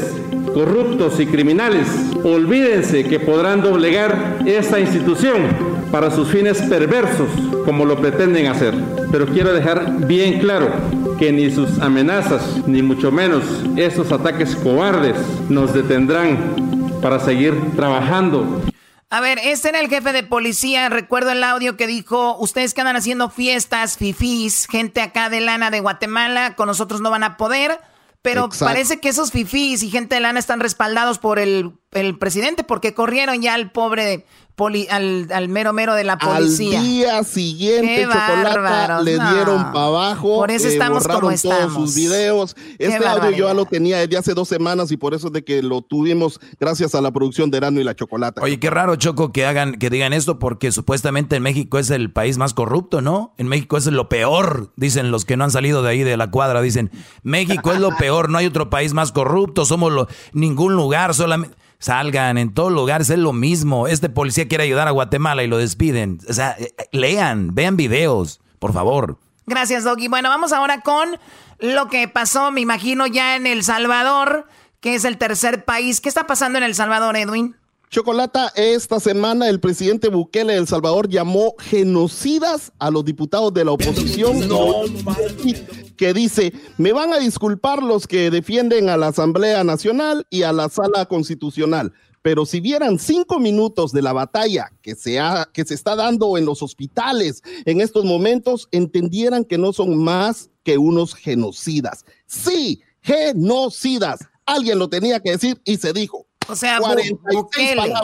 [0.55, 1.89] corruptos y criminales,
[2.23, 7.29] olvídense que podrán doblegar esta institución para sus fines perversos,
[7.65, 8.75] como lo pretenden hacer.
[9.11, 10.71] Pero quiero dejar bien claro
[11.19, 13.45] que ni sus amenazas, ni mucho menos
[13.77, 15.17] esos ataques cobardes
[15.49, 18.63] nos detendrán para seguir trabajando
[19.11, 20.89] A ver, este era el jefe de policía.
[20.89, 25.71] Recuerdo el audio que dijo: Ustedes que andan haciendo fiestas, fifís, gente acá de lana
[25.71, 27.81] de Guatemala, con nosotros no van a poder.
[28.23, 28.67] Pero Exacto.
[28.67, 32.95] parece que esos fifís y gente de lana están respaldados por el el presidente porque
[32.95, 34.25] corrieron ya al pobre
[34.67, 36.79] al, mero mero de la policía.
[36.79, 40.37] Al día siguiente, Chocolata le dieron para abajo.
[40.37, 41.59] Por eso eh, estamos como estamos.
[41.59, 42.57] todos sus videos.
[42.79, 45.45] este audio yo ya lo tenía desde hace dos semanas y por eso es de
[45.45, 48.43] que lo tuvimos gracias a la producción de Erano y la Chocolata.
[48.43, 52.13] Oye, qué raro, Choco, que hagan, que digan esto porque supuestamente en México es el
[52.13, 53.35] país más corrupto, ¿no?
[53.39, 56.31] En México es lo peor, dicen los que no han salido de ahí de la
[56.31, 56.91] cuadra, dicen,
[57.23, 61.60] México es lo peor, no hay otro país más corrupto, somos lo, ningún lugar, solamente
[61.81, 63.89] salgan en todos lugares, es lo mismo.
[63.89, 66.21] Este policía quiere ayudar a Guatemala y lo despiden.
[66.29, 69.19] O sea, eh, eh, lean, vean videos, por favor.
[69.47, 70.07] Gracias, Doggy.
[70.07, 71.19] Bueno, vamos ahora con
[71.59, 74.47] lo que pasó, me imagino, ya en El Salvador,
[74.81, 76.01] que es el tercer país.
[76.01, 77.57] ¿Qué está pasando en El Salvador, Edwin?
[77.91, 83.65] Chocolata, esta semana el presidente Bukele de El Salvador llamó genocidas a los diputados de
[83.65, 84.39] la oposición
[85.97, 90.53] que dice, me van a disculpar los que defienden a la Asamblea Nacional y a
[90.53, 95.19] la Sala Constitucional, pero si vieran cinco minutos de la batalla que se,
[95.53, 100.49] que se está dando en los hospitales en estos momentos, entendieran que no son más
[100.63, 102.05] que unos genocidas.
[102.27, 104.21] Sí, genocidas.
[104.47, 106.30] Alguien lo tenía que decir y se dijo.
[106.51, 107.95] O sea, Bukele,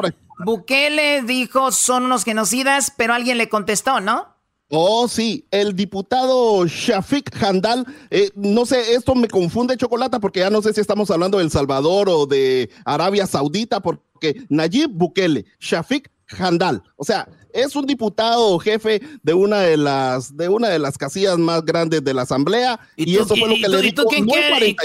[0.44, 4.36] Bukele dijo son unos genocidas, pero alguien le contestó, ¿no?
[4.68, 10.50] Oh, sí, el diputado Shafik Handal, eh, no sé, esto me confunde chocolate porque ya
[10.50, 15.44] no sé si estamos hablando de El Salvador o de Arabia Saudita, porque Nayib Bukele,
[15.60, 20.78] Shafik Handal, o sea, es un diputado jefe de una de las de una de
[20.78, 24.02] las casillas más grandes de la asamblea y, eso fue lo que le dijo.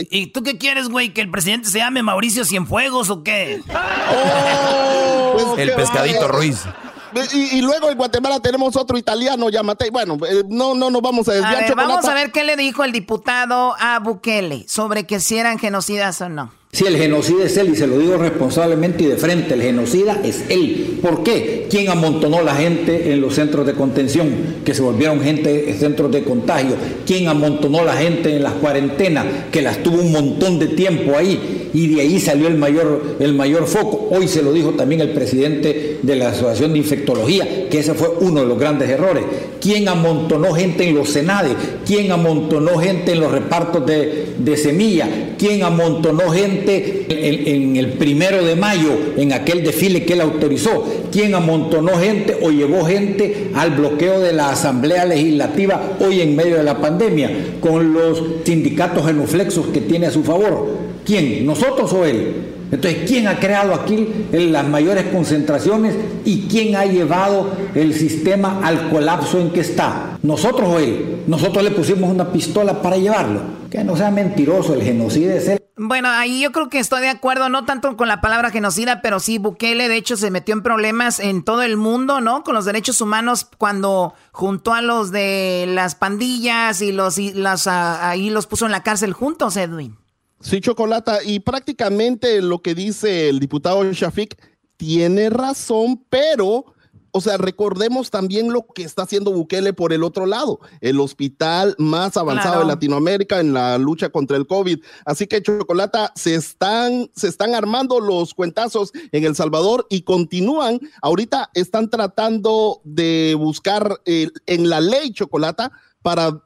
[0.10, 1.14] ¿Y, tú qué quieres, güey?
[1.14, 3.62] ¿Que el presidente se llame Mauricio Cienfuegos o qué?
[5.34, 6.66] Oh, el pescadito Ruiz.
[7.34, 9.90] Y, luego en Guatemala tenemos otro italiano, llamate.
[9.90, 11.74] Bueno, eh, no, no nos vamos a desviar.
[11.76, 16.20] vamos a ver qué le dijo el diputado a Bukele sobre que si eran genocidas
[16.22, 16.52] o no.
[16.74, 20.22] Si el genocida es él, y se lo digo responsablemente y de frente, el genocida
[20.24, 21.00] es él.
[21.02, 21.68] ¿Por qué?
[21.70, 24.30] ¿Quién amontonó la gente en los centros de contención,
[24.64, 26.78] que se volvieron gente centros de contagio?
[27.06, 31.70] ¿Quién amontonó la gente en las cuarentenas, que las tuvo un montón de tiempo ahí?
[31.74, 34.08] Y de ahí salió el mayor, el mayor foco.
[34.10, 38.10] Hoy se lo dijo también el presidente de la Asociación de Infectología, que ese fue
[38.22, 39.26] uno de los grandes errores.
[39.60, 41.54] ¿Quién amontonó gente en los senades?
[41.86, 45.36] ¿Quién amontonó gente en los repartos de, de semilla?
[45.38, 50.86] ¿Quién amontonó gente en, el primero de mayo, en aquel desfile que él autorizó?
[51.12, 56.58] ¿Quién amontonó gente o llevó gente al bloqueo de la Asamblea Legislativa hoy en medio
[56.58, 60.70] de la pandemia con los sindicatos genuflexos que tiene a su favor?
[61.06, 61.46] ¿Quién?
[61.46, 62.52] ¿Nosotros o él?
[62.72, 65.94] Entonces, ¿quién ha creado aquí las mayores concentraciones
[66.24, 70.18] y quién ha llevado el sistema al colapso en que está?
[70.24, 71.18] ¿Nosotros o él?
[71.28, 73.42] Nosotros le pusimos una pistola para llevarlo.
[73.70, 75.61] Que no sea mentiroso, el genocidio es.
[75.78, 79.20] Bueno, ahí yo creo que estoy de acuerdo, no tanto con la palabra genocida, pero
[79.20, 82.44] sí, Bukele de hecho se metió en problemas en todo el mundo, ¿no?
[82.44, 87.68] Con los derechos humanos cuando juntó a los de las pandillas y los y las
[87.68, 89.98] ahí los puso en la cárcel juntos, Edwin.
[90.42, 94.36] Sí, Chocolata, y prácticamente lo que dice el diputado Shafik
[94.76, 96.66] tiene razón, pero
[97.12, 101.76] o sea, recordemos también lo que está haciendo Bukele por el otro lado, el hospital
[101.78, 104.80] más avanzado de Latinoamérica en la lucha contra el COVID.
[105.06, 110.80] Así que, Chocolata, se están, se están armando los cuentazos en El Salvador y continúan.
[111.02, 115.72] Ahorita están tratando de buscar en la ley, Chocolata,
[116.02, 116.44] para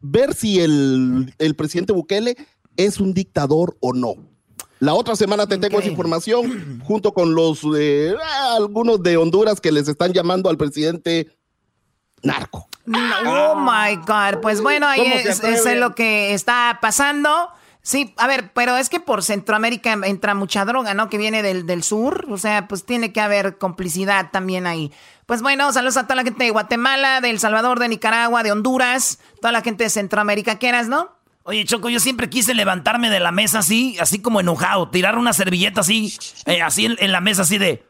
[0.00, 2.36] ver si el, el presidente Bukele
[2.76, 4.14] es un dictador o no.
[4.78, 8.14] La otra semana te tengo esa información junto con los eh,
[8.56, 11.28] algunos de Honduras que les están llamando al presidente
[12.22, 12.68] narco.
[13.26, 14.40] oh my God.
[14.42, 17.48] Pues bueno, ahí es, es, lo que está pasando.
[17.80, 21.08] Sí, a ver, pero es que por Centroamérica entra mucha droga, ¿no?
[21.08, 22.26] Que viene del, del sur.
[22.28, 24.92] O sea, pues tiene que haber complicidad también ahí.
[25.24, 28.52] Pues bueno, saludos a toda la gente de Guatemala, de El Salvador, de Nicaragua, de
[28.52, 30.58] Honduras, toda la gente de Centroamérica.
[30.58, 31.15] ¿Qué eras, no?
[31.48, 35.32] Oye, Choco, yo siempre quise levantarme de la mesa así, así como enojado, tirar una
[35.32, 36.12] servilleta así,
[36.44, 37.86] eh, así en, la mesa, así de,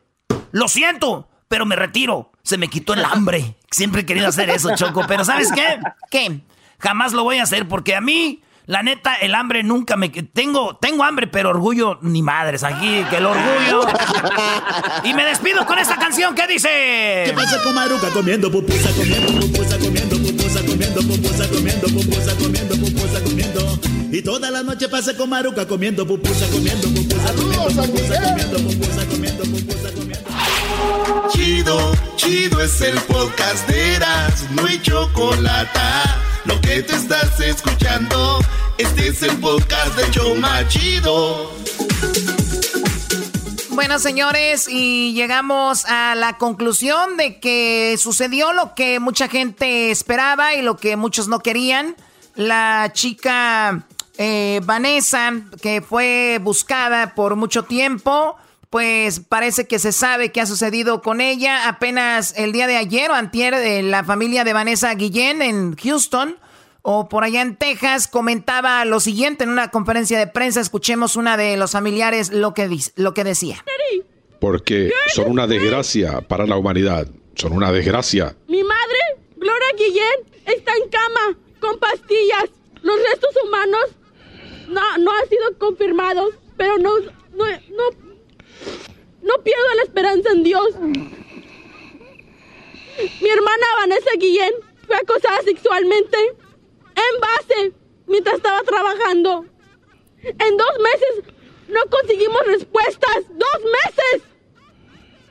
[0.52, 2.32] lo siento, pero me retiro.
[2.42, 3.56] Se me quitó el hambre.
[3.70, 5.78] Siempre he querido hacer eso, Choco, pero ¿sabes qué?
[6.10, 6.42] ¿Qué?
[6.78, 10.10] Jamás lo voy a hacer porque a mí, la neta, el hambre nunca me...
[10.10, 12.62] Tengo, tengo hambre, pero orgullo ni madres.
[12.62, 13.88] Aquí, que el orgullo...
[15.04, 17.22] y me despido con esta canción que dice...
[17.24, 22.76] ¿Qué pasa con Maruca comiendo pupusa, comiendo pupusa, comiendo pupusa, comiendo pupusa, comiendo pupusa, comiendo
[22.76, 23.35] pupusa, comiendo?
[24.10, 29.06] Y toda la noche pasa con Maruca comiendo pupusa, comiendo pupusa, comiendo pupusa, comiendo pupusa,
[29.06, 30.30] comiendo pupusa, comiendo
[31.30, 35.80] Chido, chido es el podcast de Eras, no hay chocolate.
[36.44, 38.38] Lo que te estás escuchando,
[38.78, 41.52] este es el podcast de Choma Chido.
[43.70, 50.54] Bueno, señores, y llegamos a la conclusión de que sucedió lo que mucha gente esperaba
[50.54, 51.96] y lo que muchos no querían.
[52.36, 53.86] La chica
[54.18, 58.36] eh, Vanessa, que fue buscada por mucho tiempo,
[58.70, 61.68] pues parece que se sabe qué ha sucedido con ella.
[61.68, 66.36] Apenas el día de ayer o antier, de la familia de Vanessa Guillén en Houston
[66.82, 70.60] o por allá en Texas comentaba lo siguiente en una conferencia de prensa.
[70.60, 73.64] Escuchemos una de los familiares lo que, lo que decía.
[74.40, 77.08] Porque son una desgracia para la humanidad.
[77.34, 78.36] Son una desgracia.
[78.46, 78.98] Mi madre,
[79.36, 82.50] Gloria Guillén, está en cama con pastillas.
[82.82, 83.96] Los restos humanos
[84.68, 87.84] no, no han sido confirmados, pero no, no, no,
[89.22, 90.74] no pierdo la esperanza en Dios.
[93.20, 94.54] Mi hermana Vanessa Guillén
[94.86, 97.72] fue acosada sexualmente en base
[98.06, 99.44] mientras estaba trabajando.
[100.22, 101.34] En dos meses
[101.68, 103.24] no conseguimos respuestas.
[103.28, 104.22] ¡Dos meses!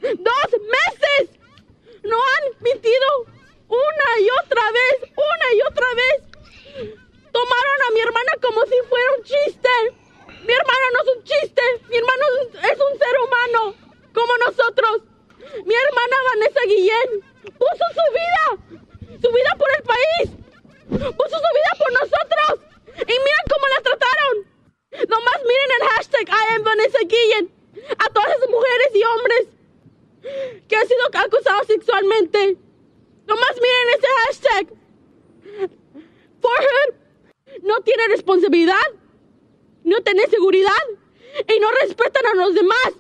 [0.02, 1.39] ¡Dos meses!
[2.04, 3.08] No han mentido
[3.67, 6.35] una y otra vez, una y otra vez.
[7.36, 9.74] Tomaron a mi hermana como si fuera un chiste.
[10.48, 11.63] Mi hermana no es un chiste.
[11.89, 12.24] Mi hermano
[12.71, 13.76] es un ser humano,
[14.13, 15.02] como nosotros.
[15.65, 17.10] Mi hermana Vanessa Guillén
[17.60, 18.45] puso su vida,
[19.21, 20.45] su vida por el país
[20.89, 22.52] puso su vida por nosotros.
[23.02, 24.36] Y miren cómo la trataron.
[25.10, 27.52] Nomás miren el hashtag I am Vanessa Guillen.
[28.00, 29.48] A todas esas mujeres y hombres
[30.67, 32.58] que han sido acusados sexualmente.
[33.28, 34.67] Nomás miren ese hashtag.
[36.41, 37.05] Forhead
[37.63, 38.88] no tiene responsabilidad,
[39.84, 40.84] no tiene seguridad
[41.48, 42.94] y no respetan a los demás.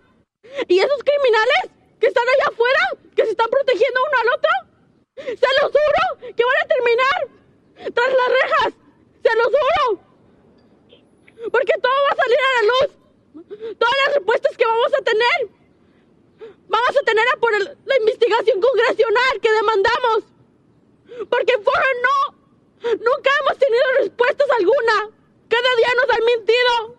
[0.67, 2.79] Y esos criminales que están allá afuera,
[3.15, 4.75] que se están protegiendo uno al otro,
[5.15, 8.73] se los juro que van a terminar tras las rejas.
[9.23, 10.01] Se los juro.
[11.51, 13.77] Porque todo va a salir a la luz.
[13.77, 15.49] Todas las respuestas que vamos a tener.
[16.67, 20.23] Vamos a tener por la investigación congresional que demandamos.
[21.29, 22.44] Porque Forren no.
[22.83, 25.09] Nunca hemos tenido respuestas alguna.
[25.47, 26.95] Cada día nos han mentido.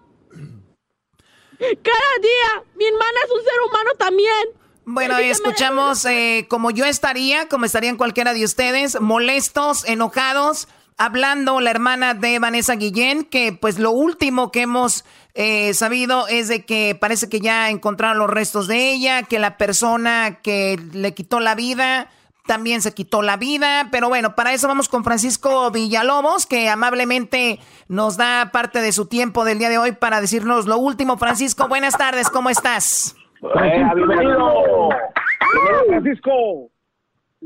[1.83, 2.65] Cada día.
[2.75, 4.49] Mi hermana es un ser humano también.
[4.89, 11.73] Bueno, escuchamos eh, como yo estaría, como estarían cualquiera de ustedes, molestos, enojados, hablando la
[11.73, 16.97] hermana de Vanessa Guillén, que pues lo último que hemos eh, sabido es de que
[16.99, 21.57] parece que ya encontraron los restos de ella, que la persona que le quitó la
[21.57, 22.09] vida
[22.47, 27.59] también se quitó la vida, pero bueno, para eso vamos con Francisco Villalobos, que amablemente
[27.89, 31.17] nos da parte de su tiempo del día de hoy para decirnos lo último.
[31.19, 33.17] Francisco, buenas tardes, ¿cómo estás?
[33.43, 34.89] Eh, bienvenido.
[35.89, 36.71] Francisco.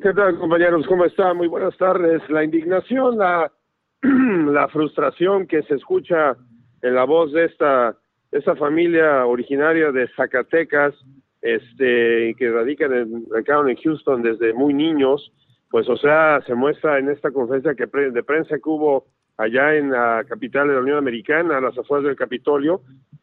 [0.01, 0.87] ¿Qué tal, compañeros?
[0.87, 1.37] ¿Cómo están?
[1.37, 2.23] Muy buenas tardes.
[2.31, 3.51] La indignación, la,
[4.03, 6.37] la frustración que se escucha
[6.83, 7.97] en la voz de esta,
[8.31, 10.95] esta familia originaria de Zacatecas,
[11.43, 15.33] este, que radican en, en Houston desde muy niños,
[15.71, 19.91] pues, o sea, se muestra en esta conferencia que de prensa que hubo allá en
[19.91, 22.83] la capital de la Unión Americana, a las afueras del Capitolio,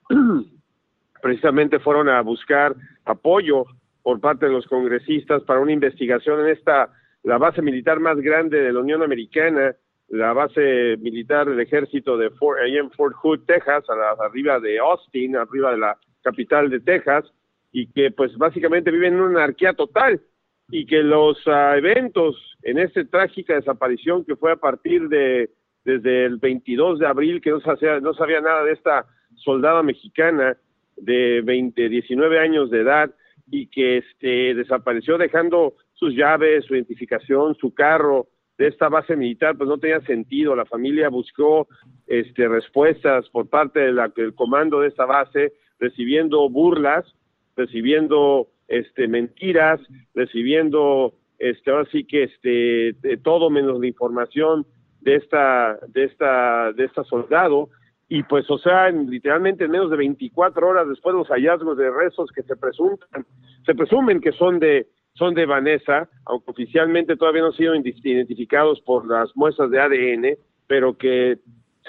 [1.21, 2.75] precisamente fueron a buscar
[3.06, 3.65] apoyo
[4.01, 6.89] por parte de los congresistas para una investigación en esta,
[7.23, 9.75] la base militar más grande de la Unión Americana,
[10.08, 14.80] la base militar del ejército de Fort, en Fort Hood, Texas, a la, arriba de
[14.80, 17.25] Austin, arriba de la capital de Texas,
[17.71, 20.21] y que pues básicamente viven en una anarquía total
[20.69, 25.49] y que los ah, eventos en esta trágica desaparición que fue a partir de
[25.88, 30.58] desde el 22 de abril que no sabía, no sabía nada de esta soldada mexicana
[30.97, 33.15] de 20, 19 años de edad
[33.49, 38.27] y que este, desapareció dejando sus llaves, su identificación, su carro
[38.58, 40.56] de esta base militar, pues no tenía sentido.
[40.56, 41.67] La familia buscó
[42.06, 47.06] este, respuestas por parte de del comando de esta base, recibiendo burlas,
[47.57, 49.81] recibiendo este, mentiras,
[50.13, 54.65] recibiendo este, ahora sí que este, todo menos la información
[55.01, 57.69] de esta, de esta, de esta soldado.
[58.09, 61.91] Y pues, o sea, literalmente en menos de 24 horas después de los hallazgos de
[61.91, 62.97] restos que se presumen,
[63.65, 68.79] se presumen que son de, son de Vanessa, aunque oficialmente todavía no han sido identificados
[68.81, 71.39] por las muestras de ADN, pero que,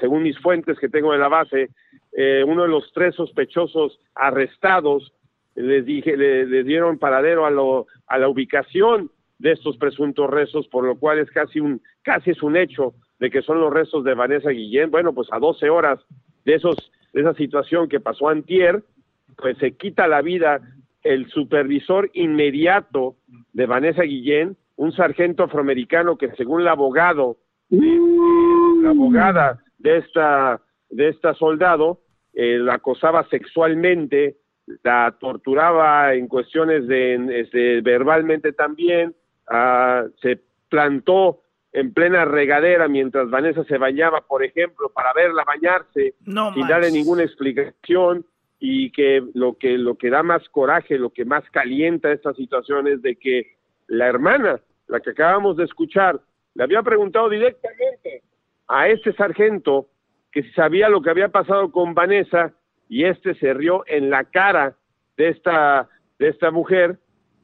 [0.00, 1.70] según mis fuentes que tengo en la base,
[2.12, 5.12] eh, uno de los tres sospechosos arrestados
[5.58, 10.84] les dije, le, dieron paradero a, lo, a la ubicación de estos presuntos restos, por
[10.84, 14.14] lo cual es casi un, casi es un hecho de que son los restos de
[14.14, 15.98] Vanessa Guillén, bueno, pues a 12 horas
[16.44, 16.76] de, esos,
[17.12, 18.82] de esa situación que pasó antier,
[19.36, 20.60] pues se quita la vida
[21.02, 23.16] el supervisor inmediato
[23.52, 27.38] de Vanessa Guillén, un sargento afroamericano que según el abogado,
[27.70, 32.00] la abogada de esta, de esta soldado,
[32.34, 34.36] eh, la acosaba sexualmente
[34.82, 39.14] la torturaba en cuestiones de, este, verbalmente también,
[39.48, 41.40] ah, se plantó
[41.72, 47.24] en plena regadera mientras Vanessa se bañaba, por ejemplo, para verla bañarse sin darle ninguna
[47.24, 48.24] explicación
[48.58, 52.88] y que lo que lo que da más coraje, lo que más calienta esta situación
[52.88, 56.20] es de que la hermana, la que acabamos de escuchar,
[56.54, 58.22] le había preguntado directamente
[58.66, 59.86] a este sargento
[60.32, 62.52] que si sabía lo que había pasado con Vanessa
[62.88, 64.76] y este se rió en la cara
[65.16, 66.98] de esta de esta mujer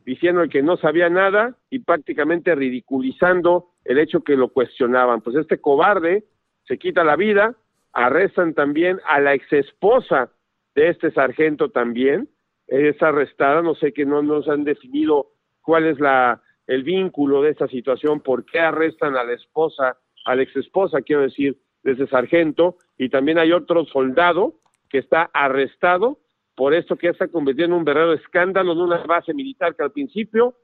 [0.05, 5.21] diciendo que no sabía nada y prácticamente ridiculizando el hecho que lo cuestionaban.
[5.21, 6.25] Pues este cobarde
[6.67, 7.55] se quita la vida,
[7.93, 10.31] arrestan también a la exesposa
[10.75, 12.29] de este sargento también,
[12.67, 15.31] es arrestada, no sé que no nos han definido
[15.63, 20.35] cuál es la el vínculo de esta situación, por qué arrestan a la esposa, a
[20.35, 24.55] la exesposa, quiero decir, de ese sargento, y también hay otro soldado
[24.95, 26.21] que está arrestado
[26.55, 29.91] por esto que está convirtiendo en un verdadero escándalo en una base militar que al
[29.91, 30.55] principio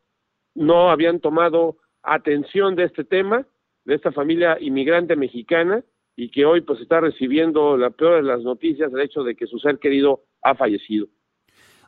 [0.55, 3.45] no habían tomado atención de este tema,
[3.85, 5.83] de esta familia inmigrante mexicana,
[6.15, 9.49] y que hoy pues está recibiendo la peor de las noticias, el hecho de que
[9.49, 11.09] su ser querido ha fallecido.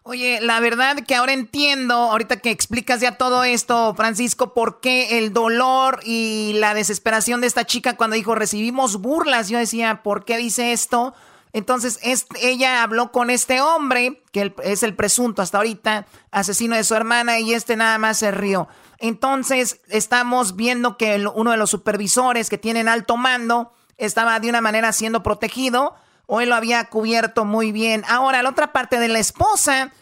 [0.03, 5.19] Oye, la verdad que ahora entiendo, ahorita que explicas ya todo esto, Francisco, por qué
[5.19, 9.49] el dolor y la desesperación de esta chica cuando dijo recibimos burlas.
[9.49, 11.15] Yo decía, ¿por qué dice esto?
[11.53, 11.99] Entonces,
[12.41, 17.39] ella habló con este hombre, que es el presunto hasta ahorita, asesino de su hermana,
[17.41, 18.69] y este nada más se rió.
[18.99, 24.61] Entonces, estamos viendo que uno de los supervisores que tienen alto mando estaba de una
[24.61, 25.95] manera siendo protegido
[26.27, 28.05] o él lo había cubierto muy bien.
[28.09, 29.93] Ahora, la otra parte de la esposa,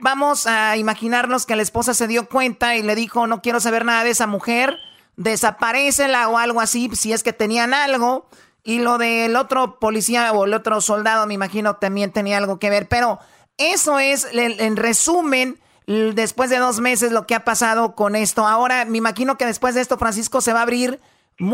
[0.00, 3.84] vamos a imaginarnos que la esposa se dio cuenta y le dijo, no quiero saber
[3.84, 4.78] nada de esa mujer,
[5.16, 8.28] desaparecela o algo así, si es que tenían algo.
[8.66, 12.68] Y lo del otro policía o el otro soldado, me imagino, también tenía algo que
[12.68, 12.88] ver.
[12.90, 13.20] Pero
[13.58, 18.44] eso es, en resumen, después de dos meses, lo que ha pasado con esto.
[18.44, 20.98] Ahora, me imagino que después de esto, Francisco, se va a abrir,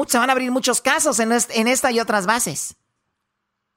[0.06, 2.78] se van a abrir muchos casos en, en esta y otras bases.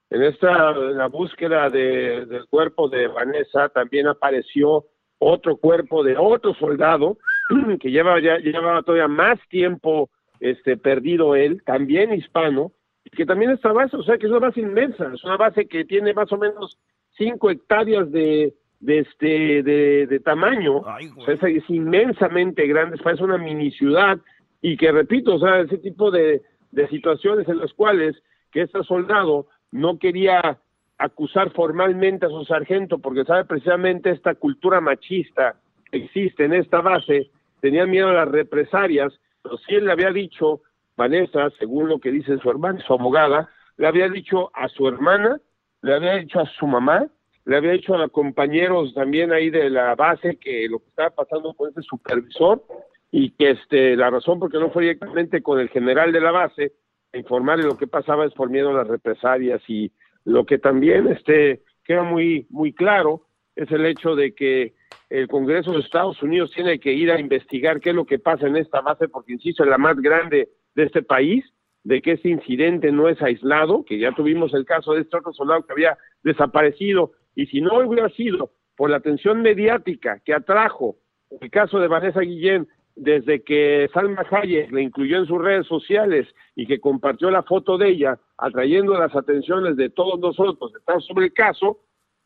[0.09, 4.86] En esta la búsqueda del cuerpo de Vanessa también apareció
[5.19, 7.17] otro cuerpo de otro soldado
[7.81, 10.09] que lleva ya llevaba todavía más tiempo
[10.39, 12.71] este perdido él, también hispano,
[13.16, 15.86] que también esta base, o sea que es una base inmensa, es una base que
[15.86, 16.78] tiene más o menos
[17.18, 23.72] cinco hectáreas de, de este de, tamaño, o sea, es, inmensamente grande, parece una mini
[23.72, 24.20] ciudad,
[24.61, 26.41] y que repito, o sea, ese tipo de,
[26.72, 28.16] de situaciones en las cuales
[28.51, 30.59] que este soldado no quería
[30.97, 35.55] acusar formalmente a su sargento porque sabe precisamente esta cultura machista
[35.91, 40.11] que existe en esta base, tenía miedo a las represalias, pero si él le había
[40.11, 40.61] dicho,
[40.98, 45.39] Vanessa, según lo que dice su hermana, su abogada, le había dicho a su hermana,
[45.82, 47.08] le había dicho a su mamá,
[47.46, 51.10] le había dicho a los compañeros también ahí de la base que lo que estaba
[51.12, 52.64] pasando con ese supervisor
[53.12, 56.32] y que este la razón por qué no fue directamente con el general de la
[56.32, 56.74] base
[57.18, 59.91] informar de lo que pasaba es por miedo a las represalias y
[60.24, 64.76] lo que también este, queda muy, muy claro es el hecho de que
[65.10, 68.48] el Congreso de Estados Unidos tiene que ir a investigar qué es lo que pasa
[68.48, 71.45] en esta base, porque insisto, es la más grande de este país,
[71.84, 75.34] de que ese incidente no es aislado, que ya tuvimos el caso de este otro
[75.34, 80.97] soldado que había desaparecido, y si no hubiera sido por la atención mediática que atrajo
[81.41, 86.28] el caso de Vanessa Guillén desde que Salma Hayek le incluyó en sus redes sociales
[86.55, 91.05] y que compartió la foto de ella, atrayendo las atenciones de todos nosotros que estamos
[91.05, 91.80] sobre el caso,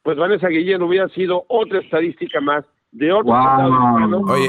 [0.03, 3.33] pues Vanessa Guillén hubiera sido otra estadística más de otro
[4.27, 4.47] Oye,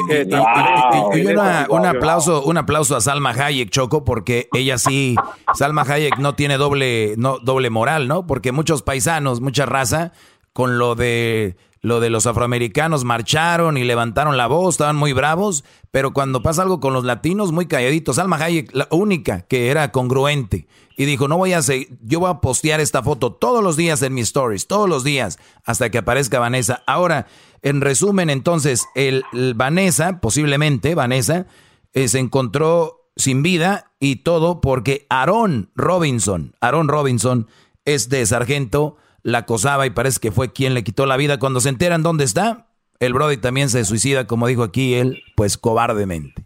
[1.14, 1.26] y,
[1.68, 5.14] un aplauso, un aplauso a Salma Hayek, Choco, porque ella sí,
[5.54, 8.26] Salma Hayek no tiene doble, no, doble moral, ¿no?
[8.26, 10.12] Porque muchos paisanos, mucha raza,
[10.52, 15.64] con lo de lo de los afroamericanos marcharon y levantaron la voz, estaban muy bravos,
[15.90, 18.18] pero cuando pasa algo con los latinos, muy calladitos.
[18.18, 20.66] Alma Hayek, la única que era congruente,
[20.96, 24.02] y dijo, no voy a seguir, yo voy a postear esta foto todos los días
[24.02, 26.82] en mis stories, todos los días, hasta que aparezca Vanessa.
[26.86, 27.26] Ahora,
[27.62, 29.24] en resumen, entonces, el,
[29.54, 31.46] Vanessa, posiblemente Vanessa,
[31.94, 37.48] eh, se encontró sin vida y todo porque Aaron Robinson, Aaron Robinson
[37.84, 41.38] es de sargento la acosaba y parece que fue quien le quitó la vida.
[41.38, 42.66] Cuando se enteran dónde está,
[42.98, 46.42] el Brody también se suicida, como dijo aquí él, pues cobardemente.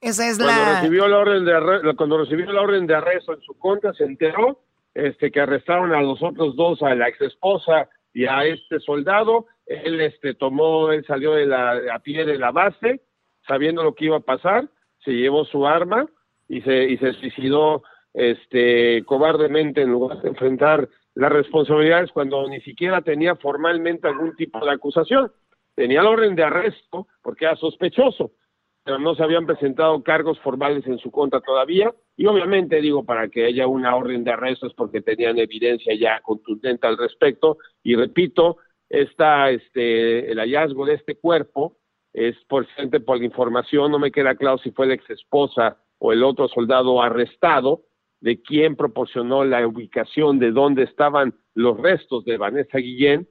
[0.00, 3.58] Esa es cuando Recibió la orden de cuando recibió la orden de arresto en su
[3.58, 4.60] contra, se enteró
[4.94, 9.46] este, que arrestaron a los otros dos, a la ex esposa y a este soldado.
[9.66, 13.02] Él este, tomó, él salió de la, a pie de la base,
[13.46, 14.68] sabiendo lo que iba a pasar,
[15.04, 16.06] se llevó su arma
[16.48, 17.82] y se, y se suicidó
[18.14, 24.64] este, cobardemente en lugar de enfrentar las responsabilidades cuando ni siquiera tenía formalmente algún tipo
[24.64, 25.32] de acusación.
[25.74, 28.32] Tenía el orden de arresto porque era sospechoso,
[28.84, 31.92] pero no se habían presentado cargos formales en su contra todavía.
[32.16, 36.20] Y obviamente digo, para que haya una orden de arresto es porque tenían evidencia ya
[36.20, 37.56] contundente al respecto.
[37.82, 38.58] Y repito,
[38.90, 41.78] esta, este, el hallazgo de este cuerpo
[42.12, 42.66] es por,
[43.06, 46.46] por la información, no me queda claro si fue la ex esposa o el otro
[46.48, 47.84] soldado arrestado,
[48.20, 53.28] de quién proporcionó la ubicación de dónde estaban los restos de Vanessa Guillén,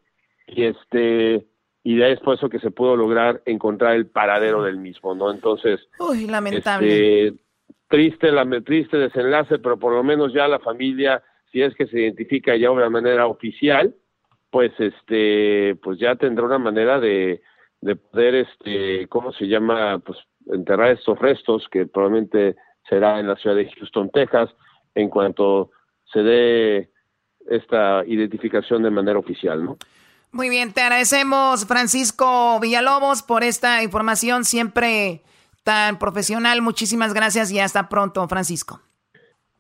[0.48, 1.48] y este
[1.84, 5.30] y es por eso que se pudo lograr encontrar el paradero del mismo, ¿no?
[5.30, 7.28] Entonces, Uy, lamentable.
[7.28, 7.40] Este,
[7.88, 11.22] triste, la, triste desenlace, pero por lo menos ya la familia,
[11.52, 13.94] si es que se identifica ya de manera oficial,
[14.50, 17.44] pues este, pues ya tendrá una manera de,
[17.82, 20.00] de poder, este, ¿cómo se llama?
[20.00, 20.18] Pues
[20.48, 22.56] enterrar estos restos, que probablemente
[22.90, 24.50] será en la ciudad de Houston, Texas,
[24.96, 25.72] en cuanto
[26.12, 26.90] se dé
[27.50, 29.78] esta identificación de manera oficial, ¿no?
[30.32, 35.22] Muy bien, te agradecemos Francisco Villalobos por esta información siempre
[35.64, 36.62] tan profesional.
[36.62, 38.82] Muchísimas gracias y hasta pronto, Francisco.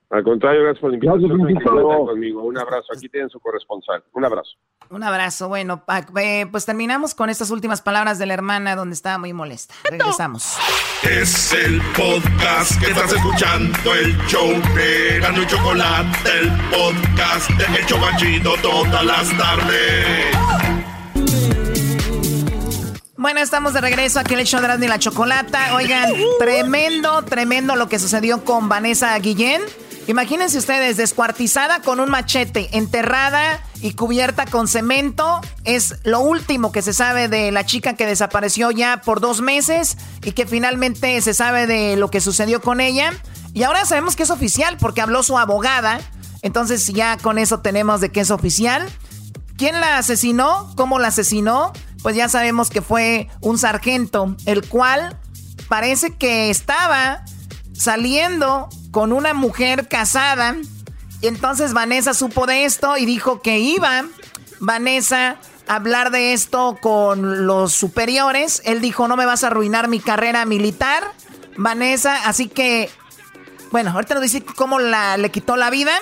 [0.09, 2.05] Al contrario, gracias por la invitación.
[2.05, 2.43] conmigo.
[2.43, 2.87] Un abrazo.
[2.95, 4.03] Aquí tienen su corresponsal.
[4.13, 4.51] Un abrazo.
[4.89, 5.49] Un abrazo.
[5.49, 5.83] Bueno,
[6.21, 9.73] eh, pues terminamos con estas últimas palabras de la hermana donde estaba muy molesta.
[9.89, 10.57] Regresamos.
[11.03, 17.79] Es el podcast que estás escuchando, el show de Gano y Chocolate, el podcast de
[17.79, 20.35] El Chocachito todas las tardes.
[23.17, 25.75] Bueno, estamos de regreso aquí en el show de y la Chocolata.
[25.75, 29.63] Oigan, tremendo, tremendo lo que sucedió con Vanessa Guillén.
[30.07, 35.41] Imagínense ustedes, descuartizada con un machete, enterrada y cubierta con cemento.
[35.63, 39.97] Es lo último que se sabe de la chica que desapareció ya por dos meses
[40.23, 43.13] y que finalmente se sabe de lo que sucedió con ella.
[43.55, 45.99] Y ahora sabemos que es oficial porque habló su abogada.
[46.43, 48.87] Entonces ya con eso tenemos de que es oficial.
[49.57, 50.71] ¿Quién la asesinó?
[50.75, 51.73] ¿Cómo la asesinó?
[52.03, 55.17] Pues ya sabemos que fue un sargento, el cual
[55.67, 57.23] parece que estaba
[57.77, 60.55] saliendo con una mujer casada.
[61.21, 64.05] Y entonces Vanessa supo de esto y dijo que iba
[64.59, 68.61] Vanessa a hablar de esto con los superiores.
[68.65, 71.03] Él dijo, no me vas a arruinar mi carrera militar,
[71.57, 72.27] Vanessa.
[72.27, 72.89] Así que,
[73.71, 75.93] bueno, ahorita nos dice cómo le quitó la vida.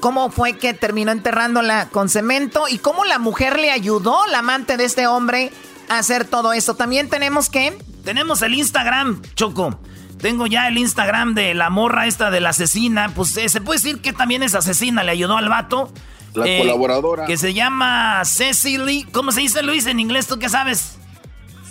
[0.00, 4.76] Cómo fue que terminó enterrándola con cemento y cómo la mujer le ayudó, la amante
[4.76, 5.50] de este hombre,
[5.88, 6.74] a hacer todo esto.
[6.74, 7.76] También tenemos que...
[8.04, 9.80] Tenemos el Instagram, Choco.
[10.18, 13.12] Tengo ya el Instagram de la morra esta de la asesina.
[13.14, 15.92] Pues eh, se puede decir que también es asesina, le ayudó al vato.
[16.34, 17.26] La eh, colaboradora.
[17.26, 19.04] Que se llama Cecily.
[19.12, 20.26] ¿Cómo se dice Luis en inglés?
[20.26, 20.98] ¿Tú qué sabes?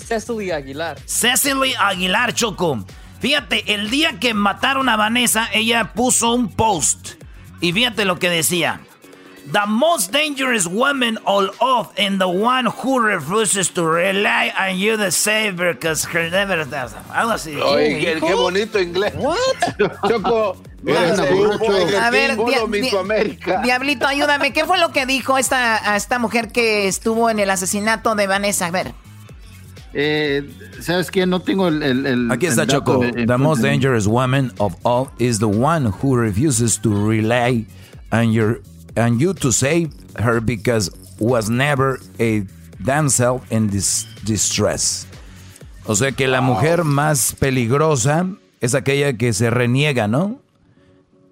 [0.08, 0.98] Cecily Aguilar.
[1.06, 2.86] Cecily Aguilar, Choco.
[3.20, 7.22] Fíjate, el día que mataron a Vanessa, ella puso un post.
[7.60, 8.82] Y fíjate lo que decía.
[9.50, 14.98] The most dangerous woman all off and the one who refuses to rely on you
[14.98, 16.94] to save because her never does.
[17.10, 17.56] Algo así.
[17.56, 19.14] Oye, qué, qué, bonito inglés.
[19.16, 19.38] What?
[20.10, 20.58] Choco.
[20.86, 22.38] a ver,
[23.64, 24.52] Diablito, ayúdame.
[24.52, 28.28] ¿Qué fue lo que dijo esta, a esta mujer que estuvo en el asesinato de
[28.28, 28.66] Vanessa?
[28.68, 28.94] A ver.
[29.94, 30.44] Eh,
[30.82, 31.26] ¿Sabes qué?
[31.26, 31.82] No tengo el.
[31.84, 33.00] el, el Aquí está Choco.
[33.00, 37.66] the most dangerous woman of all is the one who refuses to rely
[38.12, 38.60] on your
[38.98, 42.46] and you to save her because was never a
[42.84, 45.08] damsel in distress.
[45.86, 48.28] O sea que la mujer más peligrosa
[48.60, 50.42] es aquella que se reniega, ¿no?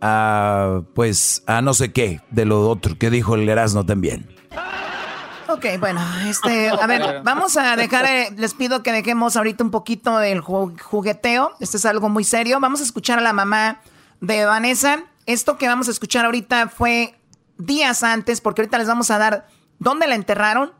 [0.01, 4.27] A, pues, a no sé qué, de lo otro que dijo el Erasmo también.
[5.47, 9.71] Ok, bueno, este, a ver, vamos a dejar, eh, les pido que dejemos ahorita un
[9.71, 13.79] poquito el jugueteo, esto es algo muy serio, vamos a escuchar a la mamá
[14.21, 17.15] de Vanessa, esto que vamos a escuchar ahorita fue
[17.57, 19.47] días antes, porque ahorita les vamos a dar
[19.79, 20.73] dónde la enterraron,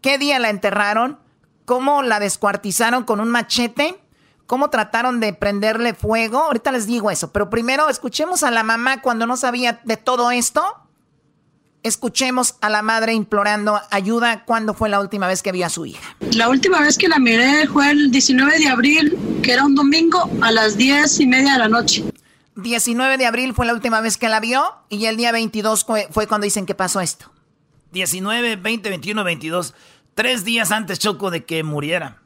[0.00, 1.18] qué día la enterraron,
[1.64, 4.00] cómo la descuartizaron con un machete,
[4.46, 6.38] cómo trataron de prenderle fuego.
[6.38, 10.30] Ahorita les digo eso, pero primero escuchemos a la mamá cuando no sabía de todo
[10.32, 10.62] esto.
[11.82, 15.86] Escuchemos a la madre implorando ayuda cuando fue la última vez que vio a su
[15.86, 16.16] hija.
[16.32, 20.28] La última vez que la miré fue el 19 de abril, que era un domingo,
[20.42, 22.04] a las 10 y media de la noche.
[22.62, 26.26] 19 de abril fue la última vez que la vio y el día 22 fue,
[26.26, 27.30] cuando dicen que pasó esto.
[27.92, 29.74] 19, 20, 21, 22.
[30.14, 32.22] Tres días antes, Choco, de que muriera.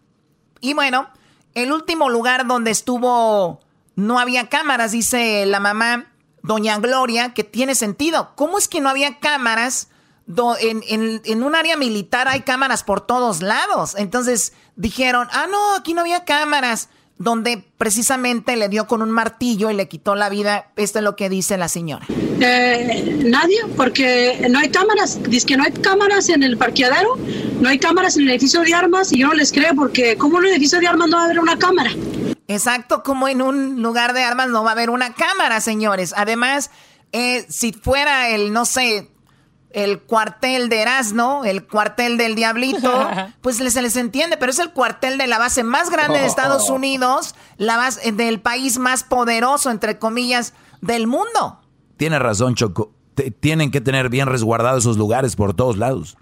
[0.61, 1.09] Y bueno,
[1.55, 3.61] el último lugar donde estuvo
[3.97, 6.13] no había cámaras, dice la mamá,
[6.43, 8.33] doña Gloria, que tiene sentido.
[8.35, 9.89] ¿Cómo es que no había cámaras?
[10.61, 13.95] En, en, en, un área militar hay cámaras por todos lados.
[13.97, 16.89] Entonces dijeron, ah, no, aquí no había cámaras.
[17.19, 20.73] Donde precisamente le dio con un martillo y le quitó la vida.
[20.77, 22.07] Esto es lo que dice la señora.
[22.41, 25.23] Eh, nadie, porque no hay cámaras.
[25.23, 27.17] Dice que no hay cámaras en el parqueadero,
[27.61, 30.39] no hay cámaras en el edificio de armas y yo no les creo porque ¿cómo
[30.39, 31.91] en un edificio de armas no va a haber una cámara?
[32.49, 36.13] Exacto, como en un lugar de armas no va a haber una cámara, señores.
[36.17, 36.71] Además,
[37.13, 39.09] eh, si fuera el, no sé,
[39.75, 43.09] el cuartel de Erasmo, el cuartel del Diablito,
[43.43, 46.71] pues se les entiende, pero es el cuartel de la base más grande de Estados
[46.71, 46.75] oh.
[46.75, 51.61] Unidos, la base del país más poderoso, entre comillas, del mundo.
[51.97, 52.93] Tiene razón, Choco.
[53.41, 56.17] tienen que tener bien resguardados esos lugares por todos lados.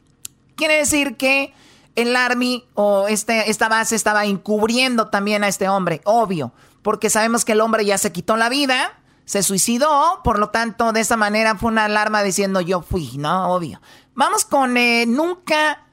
[0.57, 1.53] Quiere decir que
[1.95, 7.45] el Army o este, esta base estaba encubriendo también a este hombre, obvio, porque sabemos
[7.45, 8.99] que el hombre ya se quitó la vida
[9.33, 13.55] se suicidó, por lo tanto, de esa manera fue una alarma diciendo yo fui, ¿no?
[13.55, 13.81] Obvio.
[14.15, 15.87] Vamos con eh, nunca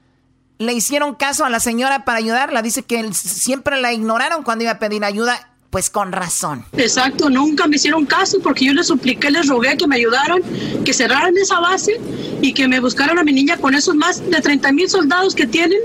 [0.58, 2.62] le hicieron caso a la señora para ayudarla.
[2.62, 5.54] Dice que siempre la ignoraron cuando iba a pedir ayuda.
[5.70, 6.66] Pues con razón.
[6.74, 10.42] Exacto, nunca me hicieron caso porque yo les supliqué, les rogué que me ayudaran,
[10.84, 11.98] que cerraran esa base
[12.42, 15.48] y que me buscaran a mi niña con esos más de 30 mil soldados que
[15.48, 15.80] tienen,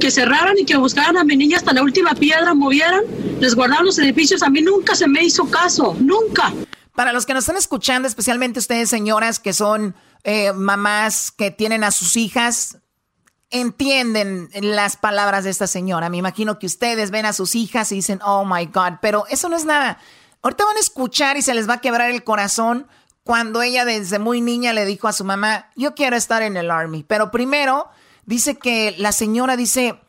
[0.00, 3.02] que cerraran y que buscaran a mi niña hasta la última piedra, movieran,
[3.38, 4.42] les guardaron los edificios.
[4.42, 6.52] A mí nunca se me hizo caso, nunca.
[6.96, 9.94] Para los que nos están escuchando, especialmente ustedes, señoras, que son
[10.24, 12.78] eh, mamás que tienen a sus hijas,
[13.50, 16.08] entienden las palabras de esta señora.
[16.08, 19.48] Me imagino que ustedes ven a sus hijas y dicen, oh my God, pero eso
[19.50, 19.98] no es nada.
[20.42, 22.86] Ahorita van a escuchar y se les va a quebrar el corazón
[23.24, 26.70] cuando ella desde muy niña le dijo a su mamá, yo quiero estar en el
[26.70, 27.02] Army.
[27.02, 27.88] Pero primero
[28.24, 30.00] dice que la señora dice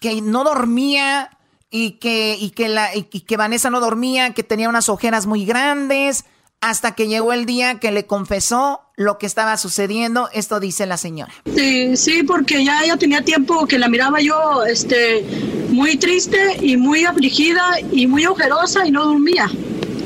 [0.00, 1.36] que no dormía
[1.76, 5.44] y que, y que, la, y que Vanessa no dormía, que tenía unas ojeras muy
[5.44, 6.24] grandes,
[6.60, 10.28] hasta que llegó el día que le confesó lo que estaba sucediendo.
[10.32, 11.34] Esto dice la señora.
[11.52, 15.26] Sí, sí, porque ya, ya tenía tiempo que la miraba yo este,
[15.70, 17.60] muy triste y muy afligida
[17.90, 19.50] y muy ojerosa y no dormía.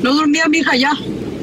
[0.03, 0.93] No dormía mi hija ya.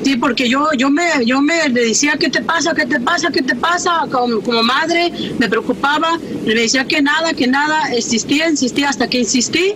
[0.06, 2.76] Sí, porque yo, yo, me, yo me decía, ¿qué te pasa?
[2.76, 3.32] ¿Qué te pasa?
[3.32, 4.02] ¿Qué te pasa?
[4.12, 9.18] Como, como madre me preocupaba, le decía que nada, que nada, existía, insistía hasta que
[9.18, 9.74] insistí.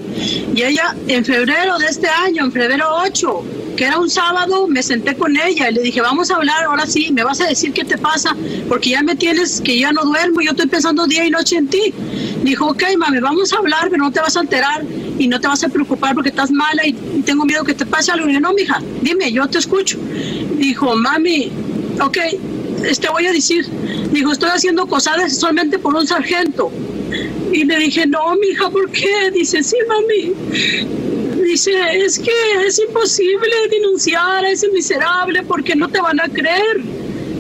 [0.54, 3.44] Y ella en febrero de este año, en febrero 8,
[3.80, 6.86] que era un sábado, me senté con ella y le dije, vamos a hablar, ahora
[6.86, 8.36] sí, me vas a decir qué te pasa,
[8.68, 11.70] porque ya me tienes, que ya no duermo, yo estoy pensando día y noche en
[11.70, 11.94] ti.
[12.44, 14.84] Dijo, ok, mami, vamos a hablar, pero no te vas a alterar
[15.18, 16.92] y no te vas a preocupar porque estás mala y,
[17.26, 18.26] tengo miedo que te pase algo.
[18.26, 19.98] Y dije, no, mija, dime, yo te escucho.
[20.58, 21.50] Dijo, mami,
[22.02, 22.18] ok,
[22.82, 23.66] te este, voy a decir.
[24.12, 26.70] Dijo, estoy haciendo cosas sexualmente por un sargento.
[27.54, 29.32] Y le dije, no, mija, ¿por qué?
[29.34, 30.99] Dice, sí, mami.
[31.50, 31.74] Dice,
[32.06, 32.32] es que
[32.68, 36.84] es imposible denunciar a ese miserable porque no te van a creer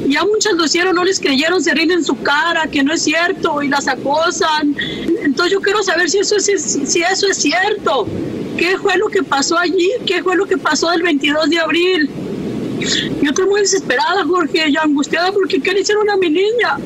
[0.07, 3.03] ya muchas lo hicieron, no les creyeron, se ríen en su cara, que no es
[3.03, 4.75] cierto y las acosan.
[5.23, 8.07] Entonces yo quiero saber si eso es, si eso es cierto.
[8.57, 9.91] ¿Qué fue lo que pasó allí?
[10.07, 12.09] ¿Qué fue lo que pasó el 22 de abril?
[13.21, 16.79] Yo estoy muy desesperada, Jorge, ya angustiada porque ¿qué le hicieron a mi niña?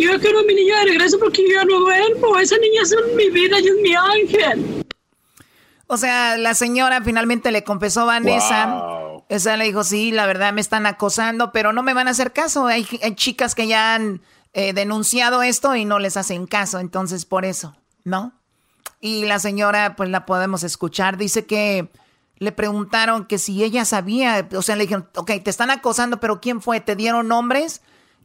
[0.00, 2.36] Yo quiero a mi niña de regreso porque yo ya no duermo.
[2.40, 4.77] Esa niña es mi vida y es mi ángel.
[5.88, 8.84] O sea, la señora finalmente le confesó a Vanessa.
[9.30, 12.32] Esa le dijo, sí, la verdad me están acosando, pero no me van a hacer
[12.32, 12.66] caso.
[12.66, 12.84] Hay,
[13.14, 14.20] chicas que ya han
[14.52, 17.74] eh, denunciado esto y no les hacen caso, entonces por eso,
[18.04, 18.32] ¿no?
[19.00, 21.90] Y la señora, pues la podemos escuchar, dice que
[22.36, 26.40] le preguntaron que si ella sabía, o sea, le dijeron, ok, te están acosando, pero
[26.40, 26.80] ¿quién fue?
[26.80, 27.80] ¿Te dieron nombres?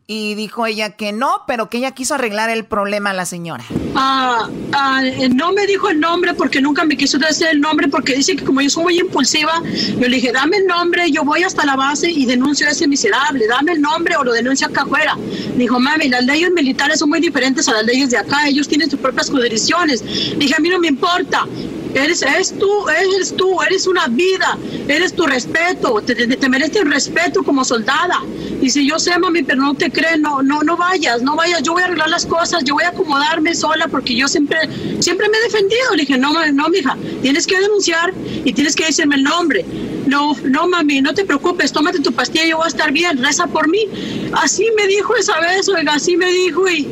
[0.06, 3.64] Y dijo ella que no, pero que ella quiso arreglar el problema a la señora.
[3.96, 5.02] Ah, ah,
[5.34, 8.44] no me dijo el nombre porque nunca me quiso decir el nombre porque dice que
[8.44, 11.78] como yo soy muy impulsiva, yo le dije, dame el nombre, yo voy hasta la
[11.78, 15.18] base y denuncio a ese miserable, dame el nombre o lo denuncio acá afuera.
[15.56, 18.90] Dijo, mami, las leyes militares son muy diferentes a las leyes de acá, ellos tienen
[18.90, 20.04] sus propias jurisdicciones.
[20.38, 21.48] Dije, a mí no me importa,
[21.94, 26.92] Eres, eres tú, eres tú, eres una vida, eres tu respeto, te, te, mereces el
[26.92, 28.20] respeto como soldada.
[28.68, 31.74] Si yo sé, mami, pero no te crees, no, no, no vayas, no vayas, yo
[31.74, 34.58] voy a arreglar las cosas, yo voy a acomodarme sola porque yo siempre,
[35.00, 35.96] siempre me he defendido.
[35.96, 38.14] Le dije, no, no, mija, tienes que denunciar
[38.44, 39.66] y tienes que decirme el nombre.
[40.08, 43.48] No, no, mami, no te preocupes, tómate tu pastilla, yo voy a estar bien, reza
[43.48, 43.88] por mí.
[44.34, 46.88] Así me dijo esa vez, oiga, así me dijo y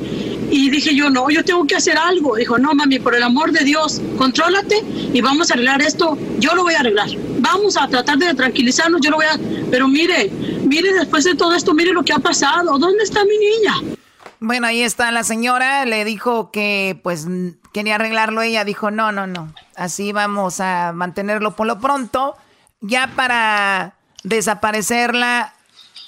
[0.51, 2.35] y dije yo, no, yo tengo que hacer algo.
[2.35, 4.83] Dijo, no, mami, por el amor de Dios, contrólate
[5.13, 6.17] y vamos a arreglar esto.
[6.39, 7.09] Yo lo voy a arreglar.
[7.39, 9.39] Vamos a tratar de tranquilizarnos, yo lo voy a...
[9.71, 10.29] Pero mire,
[10.65, 12.77] mire después de todo esto, mire lo que ha pasado.
[12.91, 13.95] ¿Dónde está mi niña?
[14.41, 17.25] Bueno, ahí está la señora, le dijo que pues
[17.71, 22.35] quería arreglarlo ella, dijo, no, no, no, así vamos a mantenerlo por lo pronto,
[22.81, 23.93] ya para
[24.25, 25.53] desaparecerla,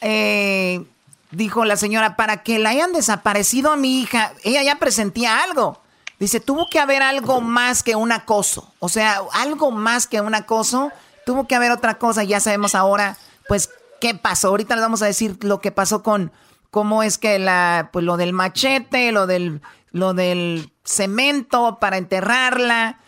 [0.01, 0.83] eh,
[1.31, 5.79] dijo la señora, para que la hayan desaparecido a mi hija, ella ya presentía algo.
[6.19, 8.73] Dice, tuvo que haber algo más que un acoso.
[8.79, 10.91] O sea, algo más que un acoso.
[11.25, 12.23] Tuvo que haber otra cosa.
[12.23, 13.17] Ya sabemos ahora,
[13.49, 13.69] pues,
[13.99, 14.49] qué pasó.
[14.49, 16.31] Ahorita les vamos a decir lo que pasó con
[16.73, 19.61] cómo es que la, pues, lo del machete, lo del,
[19.91, 22.99] lo del cemento para enterrarla.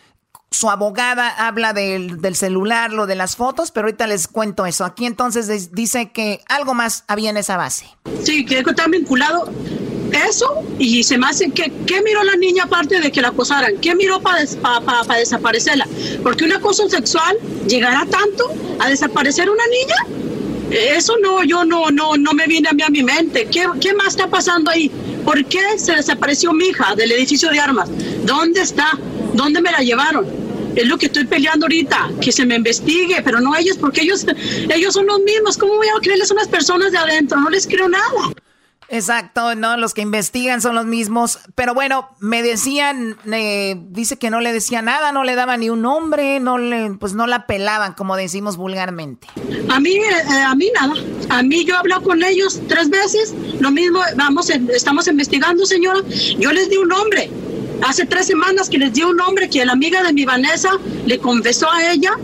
[0.52, 4.84] Su abogada habla del, del celular, lo de las fotos, pero ahorita les cuento eso.
[4.84, 7.86] Aquí entonces dice que algo más había en esa base.
[8.22, 9.50] Sí, que está vinculado
[10.12, 13.72] eso y se me hace que ¿qué miró la niña aparte de que la acosaran?
[13.82, 14.38] ¿Qué miró para
[15.18, 15.88] desaparecerla?
[16.22, 17.36] Porque un acoso sexual
[17.66, 18.44] llegará tanto
[18.78, 20.26] a desaparecer una niña.
[20.70, 23.46] Eso no, yo no, no, no me viene a mí a mi mente.
[23.50, 24.90] ¿Qué, ¿Qué más está pasando ahí?
[25.24, 27.88] ¿Por qué se desapareció mi hija del edificio de armas?
[28.24, 28.98] ¿Dónde está?
[29.34, 30.26] ¿Dónde me la llevaron?
[30.74, 34.26] Es lo que estoy peleando ahorita, que se me investigue, pero no ellos, porque ellos,
[34.68, 35.56] ellos son los mismos.
[35.56, 37.40] ¿Cómo voy a creerles a unas personas de adentro?
[37.40, 38.32] No les creo nada.
[38.88, 41.40] Exacto, no, los que investigan son los mismos.
[41.54, 45.70] Pero bueno, me decían, eh, dice que no le decía nada, no le daba ni
[45.70, 49.26] un nombre, no le, pues no la pelaban, como decimos vulgarmente.
[49.68, 50.94] A mí, eh, a mí nada.
[51.30, 56.00] A mí yo hablado con ellos tres veces, lo mismo, vamos, estamos investigando, señora.
[56.38, 57.30] Yo les di un nombre.
[57.82, 60.70] Hace tres semanas que les di un nombre que la amiga de mi Vanessa
[61.04, 62.16] le confesó a ella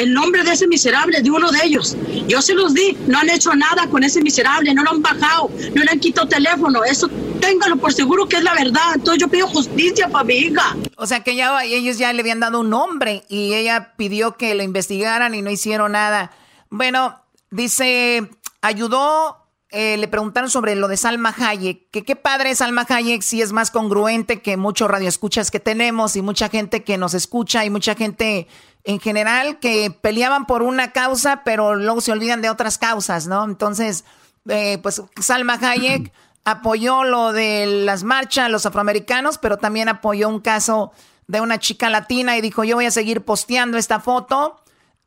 [0.00, 1.96] el nombre de ese miserable, de uno de ellos.
[2.26, 5.50] Yo se los di, no han hecho nada con ese miserable, no lo han bajado,
[5.74, 6.82] no le han quitado teléfono.
[6.84, 7.08] Eso
[7.40, 8.94] téngalo por seguro que es la verdad.
[8.94, 10.76] Entonces yo pido justicia para mi hija.
[10.96, 14.54] O sea que ya ellos ya le habían dado un nombre y ella pidió que
[14.54, 16.30] lo investigaran y no hicieron nada.
[16.70, 17.20] Bueno,
[17.50, 18.30] dice,
[18.62, 19.40] ayudó
[19.72, 23.40] eh, le preguntaron sobre lo de Salma Hayek, que qué padre es Salma Hayek si
[23.40, 27.70] es más congruente que muchos radioescuchas que tenemos y mucha gente que nos escucha y
[27.70, 28.48] mucha gente
[28.84, 33.44] en general que peleaban por una causa, pero luego se olvidan de otras causas, ¿no?
[33.44, 34.04] Entonces,
[34.48, 36.12] eh, pues Salma Hayek
[36.44, 40.92] apoyó lo de las marchas, los afroamericanos, pero también apoyó un caso
[41.26, 44.60] de una chica latina y dijo, yo voy a seguir posteando esta foto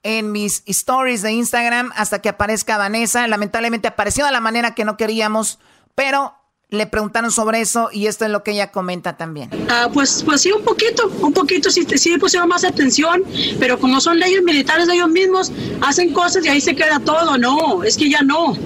[0.04, 3.28] en mis stories de Instagram hasta que aparezca Vanessa.
[3.28, 5.60] Lamentablemente apareció de la manera que no queríamos,
[5.96, 6.36] pero
[6.74, 9.50] le preguntaron sobre eso y esto es lo que ella comenta también.
[9.70, 13.24] Ah, pues, pues sí, un poquito, un poquito sí, sí pusieron más atención,
[13.60, 15.52] pero como son leyes militares de ellos mismos,
[15.82, 17.38] hacen cosas y ahí se queda todo.
[17.38, 18.58] No, es que ya no.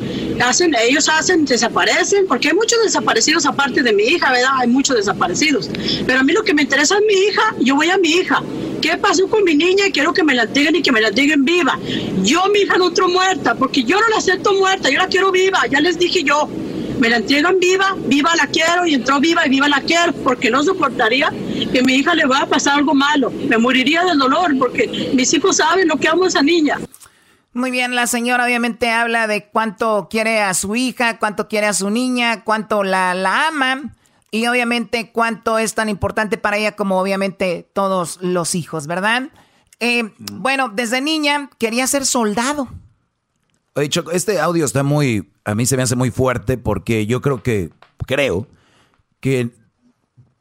[0.41, 4.51] Hacen, ellos hacen, desaparecen, porque hay muchos desaparecidos aparte de mi hija, ¿verdad?
[4.59, 5.69] Hay muchos desaparecidos.
[6.05, 8.41] Pero a mí lo que me interesa es mi hija, yo voy a mi hija.
[8.81, 9.85] ¿Qué pasó con mi niña?
[9.91, 11.77] Quiero que me la digan y que me la digan viva.
[12.23, 15.29] Yo, mi hija, no entró muerta, porque yo no la acepto muerta, yo la quiero
[15.29, 16.47] viva, ya les dije yo.
[16.99, 20.49] Me la entregan viva, viva la quiero y entró viva y viva la quiero, porque
[20.49, 21.31] no soportaría
[21.71, 23.31] que mi hija le va a pasar algo malo.
[23.31, 26.79] Me moriría del dolor, porque mis hijos saben lo que amo a esa niña.
[27.53, 31.73] Muy bien, la señora obviamente habla de cuánto quiere a su hija, cuánto quiere a
[31.73, 33.95] su niña, cuánto la, la ama
[34.29, 39.29] y obviamente cuánto es tan importante para ella como obviamente todos los hijos, ¿verdad?
[39.79, 42.67] Eh, bueno, desde niña quería ser soldado.
[43.77, 47.21] Oye, Choco, este audio está muy, a mí se me hace muy fuerte porque yo
[47.21, 47.69] creo que,
[48.07, 48.47] creo
[49.19, 49.51] que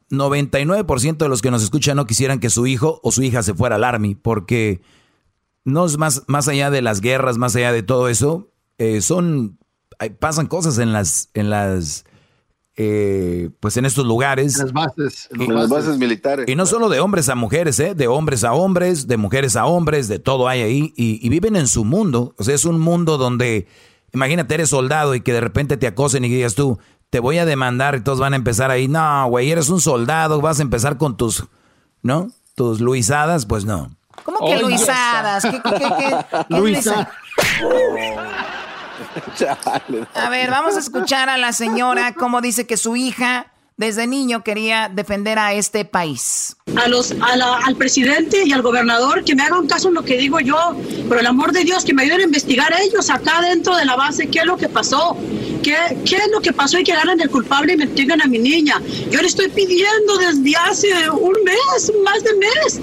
[0.09, 3.53] 99% de los que nos escuchan no quisieran que su hijo o su hija se
[3.53, 4.81] fuera al army porque
[5.65, 9.59] no es más, más allá de las guerras, más allá de todo eso, eh, son,
[10.17, 12.05] pasan cosas en las, en las,
[12.79, 14.59] eh, pues en estos lugares.
[14.59, 16.47] En las bases, en, las bases militares.
[16.47, 17.95] Y no solo de hombres a mujeres, ¿eh?
[17.95, 21.55] de hombres a hombres, de mujeres a hombres, de todo hay ahí, y, y viven
[21.55, 23.67] en su mundo, o sea, es un mundo donde,
[24.13, 26.77] imagínate, eres soldado y que de repente te acosen y digas tú,
[27.09, 30.39] te voy a demandar y todos van a empezar ahí, no, güey, eres un soldado,
[30.39, 31.45] vas a empezar con tus,
[32.03, 32.27] ¿no?
[32.53, 33.89] Tus luisadas, pues no.
[34.23, 35.43] ¿Cómo que Luisadas?
[35.43, 37.09] ¿Qué, qué, qué, Luisa.
[40.15, 44.43] A ver, vamos a escuchar a la señora cómo dice que su hija desde niño
[44.43, 46.57] quería defender a este país.
[46.75, 50.39] A los, al presidente y al gobernador que me hagan caso en lo que digo
[50.39, 50.75] yo,
[51.07, 53.95] por el amor de Dios, que me ayuden a investigar ellos acá dentro de la
[53.95, 55.15] base qué es lo que pasó,
[55.61, 55.75] qué,
[56.15, 58.81] es lo que pasó y que agarren el culpable y me tengan a mi niña.
[59.11, 62.79] Yo le estoy pidiendo desde hace un mes, más de mes,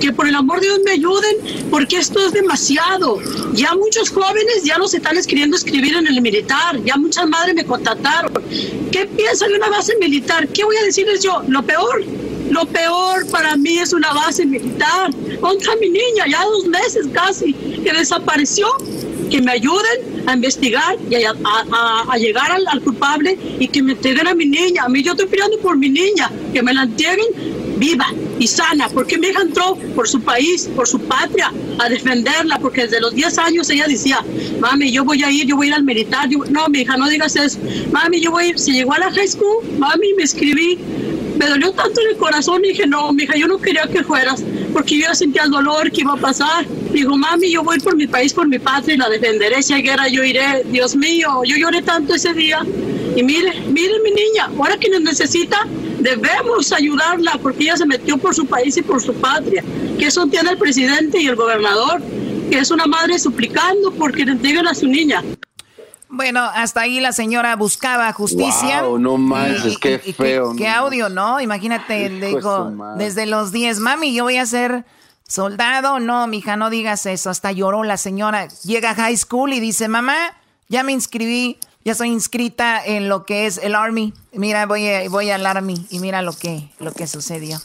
[0.00, 3.18] que por el amor de Dios me ayuden, porque esto es demasiado.
[3.52, 7.54] Ya muchos jóvenes ya no se están escribiendo escribir en el militar, ya muchas madres
[7.54, 8.32] me contactaron.
[8.92, 10.35] ¿Qué piensan de una base militar?
[10.52, 11.42] ¿Qué voy a decirles yo?
[11.48, 12.04] Lo peor,
[12.50, 15.10] lo peor para mí es una base militar.
[15.40, 18.66] Contra mi niña, ya dos meses casi, que desapareció.
[19.30, 24.28] Que me ayuden a investigar y a, llegar al, al, culpable y que me entreguen
[24.28, 24.84] a mi niña.
[24.84, 27.26] A mí yo estoy pidiendo por mi niña, que me la entreguen
[27.76, 28.06] viva
[28.38, 32.82] y sana, porque mi hija entró por su país, por su patria, a defenderla, porque
[32.82, 34.24] desde los 10 años ella decía,
[34.60, 37.08] mami, yo voy a ir, yo voy a ir al militar, no, mi hija, no
[37.08, 37.58] digas eso,
[37.92, 40.78] mami, yo voy a ir, si llegó a la high school, mami, me escribí,
[41.38, 44.42] Me dolió tanto en el corazón y dije, no, mija, yo no quería que fueras,
[44.72, 46.66] porque yo ya sentía el dolor que iba a pasar.
[46.92, 49.62] Digo, mami, yo voy por mi país, por mi patria y la defenderé.
[49.62, 50.64] Si hay guerra, yo iré.
[50.70, 52.60] Dios mío, yo lloré tanto ese día.
[53.14, 55.66] Y mire, mire mi niña, ahora que nos necesita,
[56.06, 59.64] debemos ayudarla porque ella se metió por su país y por su patria.
[59.98, 62.00] Que eso tiene el presidente y el gobernador,
[62.50, 65.22] que es una madre suplicando porque le entreguen a su niña.
[66.08, 68.82] Bueno, hasta ahí la señora buscaba justicia.
[68.82, 70.54] Wow, no manches, qué feo.
[70.56, 71.40] Qué, audio, ¿no?
[71.40, 74.84] Imagínate, le dijo desde los 10, mami, yo voy a ser
[75.26, 75.98] soldado.
[75.98, 77.30] No, mija, no digas eso.
[77.30, 78.46] Hasta lloró la señora.
[78.62, 80.16] Llega a high school y dice, mamá,
[80.68, 84.12] ya me inscribí, ya soy inscrita en lo que es el Army.
[84.32, 87.60] Mira, voy, voy al Army y mira lo que, lo que sucedió.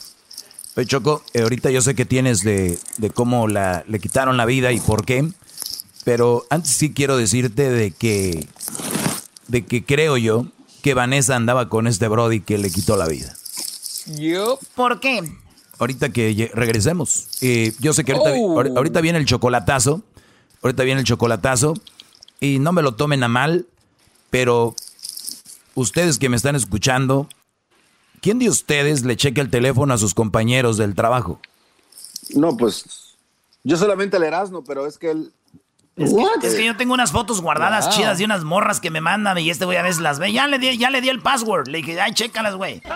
[0.76, 4.46] Oye, Choco, eh, ahorita yo sé que tienes de, de cómo la, le quitaron la
[4.46, 5.28] vida y por qué.
[6.04, 8.48] Pero antes sí quiero decirte de que,
[9.48, 10.46] de que creo yo
[10.84, 13.34] que Vanessa andaba con este Brody que le quitó la vida.
[14.06, 14.60] Yo.
[14.76, 15.24] ¿Por qué?
[15.80, 17.28] Ahorita que regresemos.
[17.42, 18.60] Eh, yo sé que ahorita, oh.
[18.78, 20.04] ahorita viene el chocolatazo.
[20.62, 21.74] Ahorita viene el chocolatazo.
[22.40, 23.66] Y no me lo tomen a mal,
[24.32, 24.76] pero
[25.76, 27.30] ustedes que me están escuchando,
[28.22, 31.40] ¿quién de ustedes le checa el teléfono a sus compañeros del trabajo?
[32.34, 33.16] No, pues
[33.64, 35.32] yo solamente el Erasmo, pero es que él
[35.98, 39.50] es que, yo tengo unas fotos guardadas chidas de unas morras que me mandan y
[39.50, 40.32] este güey a veces las ve.
[40.32, 41.68] Ya le di, ya le di el password.
[41.68, 42.82] Le dije, ay, chécalas, güey.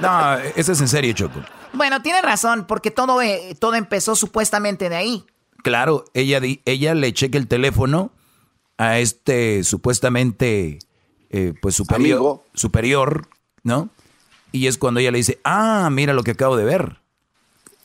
[0.00, 1.40] No, eso es en serio, Choco.
[1.74, 5.24] Bueno, tiene razón, porque todo, eh, todo empezó supuestamente de ahí.
[5.62, 8.10] Claro, ella, ella le checa el teléfono
[8.82, 10.80] a este supuestamente
[11.30, 13.28] eh, pues superior, superior,
[13.62, 13.90] ¿no?
[14.50, 16.98] Y es cuando ella le dice, ah, mira lo que acabo de ver.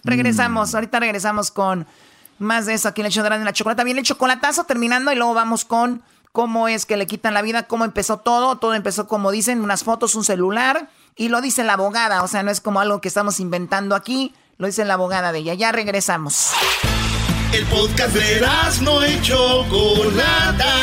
[0.03, 1.85] Regresamos, ahorita regresamos con
[2.39, 3.83] más de eso aquí en el hecho de la chocolate.
[3.83, 7.67] Viene el chocolatazo terminando y luego vamos con cómo es que le quitan la vida,
[7.67, 8.57] cómo empezó todo.
[8.57, 12.23] Todo empezó como dicen, unas fotos, un celular y lo dice la abogada.
[12.23, 15.39] O sea, no es como algo que estamos inventando aquí, lo dice la abogada de
[15.39, 15.53] ella.
[15.53, 16.53] Ya regresamos.
[17.53, 18.41] El podcast de
[18.81, 20.73] no hecho Chocolata.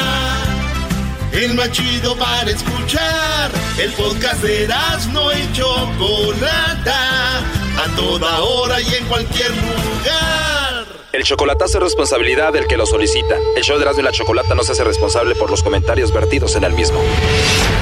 [1.32, 3.50] El más chido para escuchar.
[3.78, 4.68] El podcast de
[5.12, 5.66] no hecho
[5.98, 7.38] Chocolata.
[7.38, 10.86] A toda hora y en cualquier lugar.
[11.12, 13.36] El chocolatazo es responsabilidad del que lo solicita.
[13.56, 16.56] El show de Erasmo y la Chocolata no se hace responsable por los comentarios vertidos
[16.56, 16.98] en el mismo.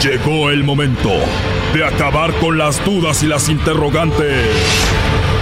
[0.03, 1.11] Llegó el momento
[1.73, 4.49] de acabar con las dudas y las interrogantes.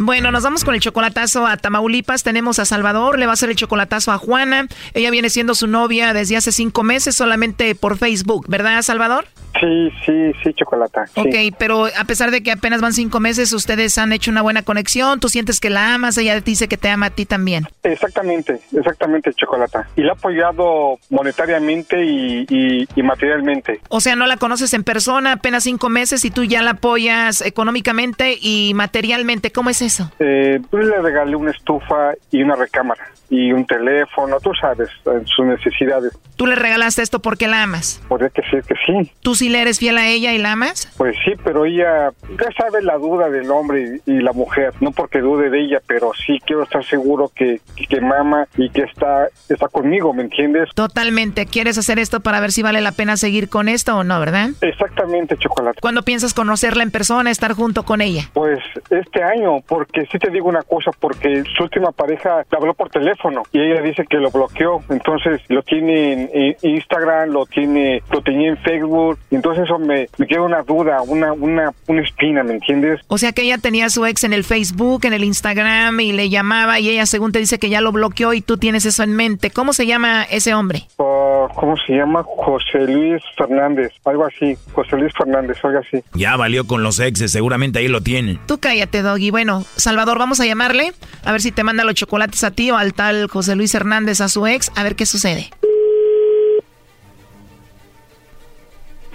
[0.00, 2.22] Bueno, nos vamos con el chocolatazo a Tamaulipas.
[2.22, 4.68] Tenemos a Salvador, le va a hacer el chocolatazo a Juana.
[4.94, 9.26] Ella viene siendo su novia desde hace cinco meses solamente por Facebook, ¿verdad, Salvador?
[9.58, 11.06] Sí, sí, sí, chocolata.
[11.16, 14.62] Ok, pero a pesar de que apenas van cinco meses, ustedes han hecho una buena
[14.62, 15.18] conexión.
[15.18, 17.66] Tú sientes que la amas, ella dice que te ama a ti también.
[17.82, 19.88] Exactamente, exactamente, chocolata.
[19.96, 23.80] Y la ha apoyado monetariamente y, materialmente.
[23.88, 27.40] O sea, no la conoces en persona, apenas cinco meses y tú ya la apoyas
[27.40, 29.50] económicamente y materialmente.
[29.50, 29.87] ¿Cómo es eso?
[30.18, 34.88] Eh, pues le regalé una estufa y una recámara y un teléfono, tú sabes,
[35.24, 36.18] sus necesidades.
[36.36, 38.00] ¿Tú le regalaste esto porque la amas?
[38.08, 39.12] Podría decir que sí.
[39.20, 40.90] ¿Tú sí le eres fiel a ella y la amas?
[40.96, 45.20] Pues sí, pero ella ya sabe la duda del hombre y, la mujer, no porque
[45.20, 49.68] dude de ella, pero sí quiero estar seguro que, que mama y que está, está
[49.68, 50.70] conmigo, ¿me entiendes?
[50.74, 51.46] Totalmente.
[51.46, 54.50] ¿Quieres hacer esto para ver si vale la pena seguir con esto o no, verdad?
[54.60, 55.80] Exactamente, Chocolate.
[55.80, 58.30] ¿Cuándo piensas conocerla en persona, estar junto con ella?
[58.32, 58.58] Pues
[58.90, 62.90] este año, porque sí te digo una cosa, porque su última pareja le habló por
[62.90, 64.82] teléfono y ella dice que lo bloqueó.
[64.90, 69.20] Entonces lo tiene en, Instagram, lo tiene, lo tenía en Facebook.
[69.30, 73.00] Entonces eso me, me queda una duda, una, una, una espina, ¿me entiendes?
[73.06, 76.10] O sea que ella tenía a su ex en el Facebook, en el Instagram y
[76.10, 79.04] le llamaba y ella según te dice que ya lo bloqueó y tú tienes eso
[79.04, 79.52] en mente.
[79.52, 80.88] ¿Cómo se llama ese hombre?
[80.96, 82.24] Oh, ¿Cómo se llama?
[82.24, 84.58] José Luis Fernández, algo así.
[84.72, 86.02] José Luis Fernández, algo así.
[86.14, 88.40] Ya valió con los exes, seguramente ahí lo tiene.
[88.46, 89.30] Tú cállate, Doggy.
[89.30, 90.92] Bueno, Salvador, vamos a llamarle
[91.24, 94.20] a ver si te manda los chocolates a ti o al tal José Luis Hernández
[94.20, 95.50] a su ex, a ver qué sucede.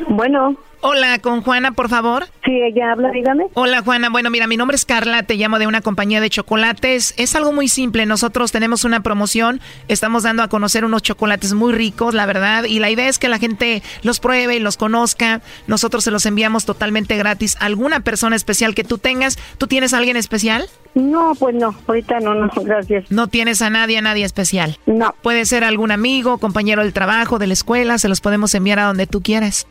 [0.09, 0.57] Bueno.
[0.85, 2.25] Hola, con Juana, por favor.
[2.43, 3.45] Sí, ella habla, dígame.
[3.53, 4.09] Hola, Juana.
[4.09, 7.13] Bueno, mira, mi nombre es Carla, te llamo de una compañía de chocolates.
[7.15, 8.05] Es algo muy simple.
[8.05, 12.79] Nosotros tenemos una promoción, estamos dando a conocer unos chocolates muy ricos, la verdad, y
[12.79, 15.39] la idea es que la gente los pruebe y los conozca.
[15.67, 17.55] Nosotros se los enviamos totalmente gratis.
[17.61, 19.39] ¿Alguna persona especial que tú tengas?
[19.57, 20.65] ¿Tú tienes a alguien especial?
[20.95, 23.09] No, pues no, ahorita no, no, gracias.
[23.09, 24.77] No tienes a nadie, a nadie especial.
[24.85, 25.15] No.
[25.21, 28.87] Puede ser algún amigo, compañero del trabajo, de la escuela, se los podemos enviar a
[28.87, 29.65] donde tú quieras.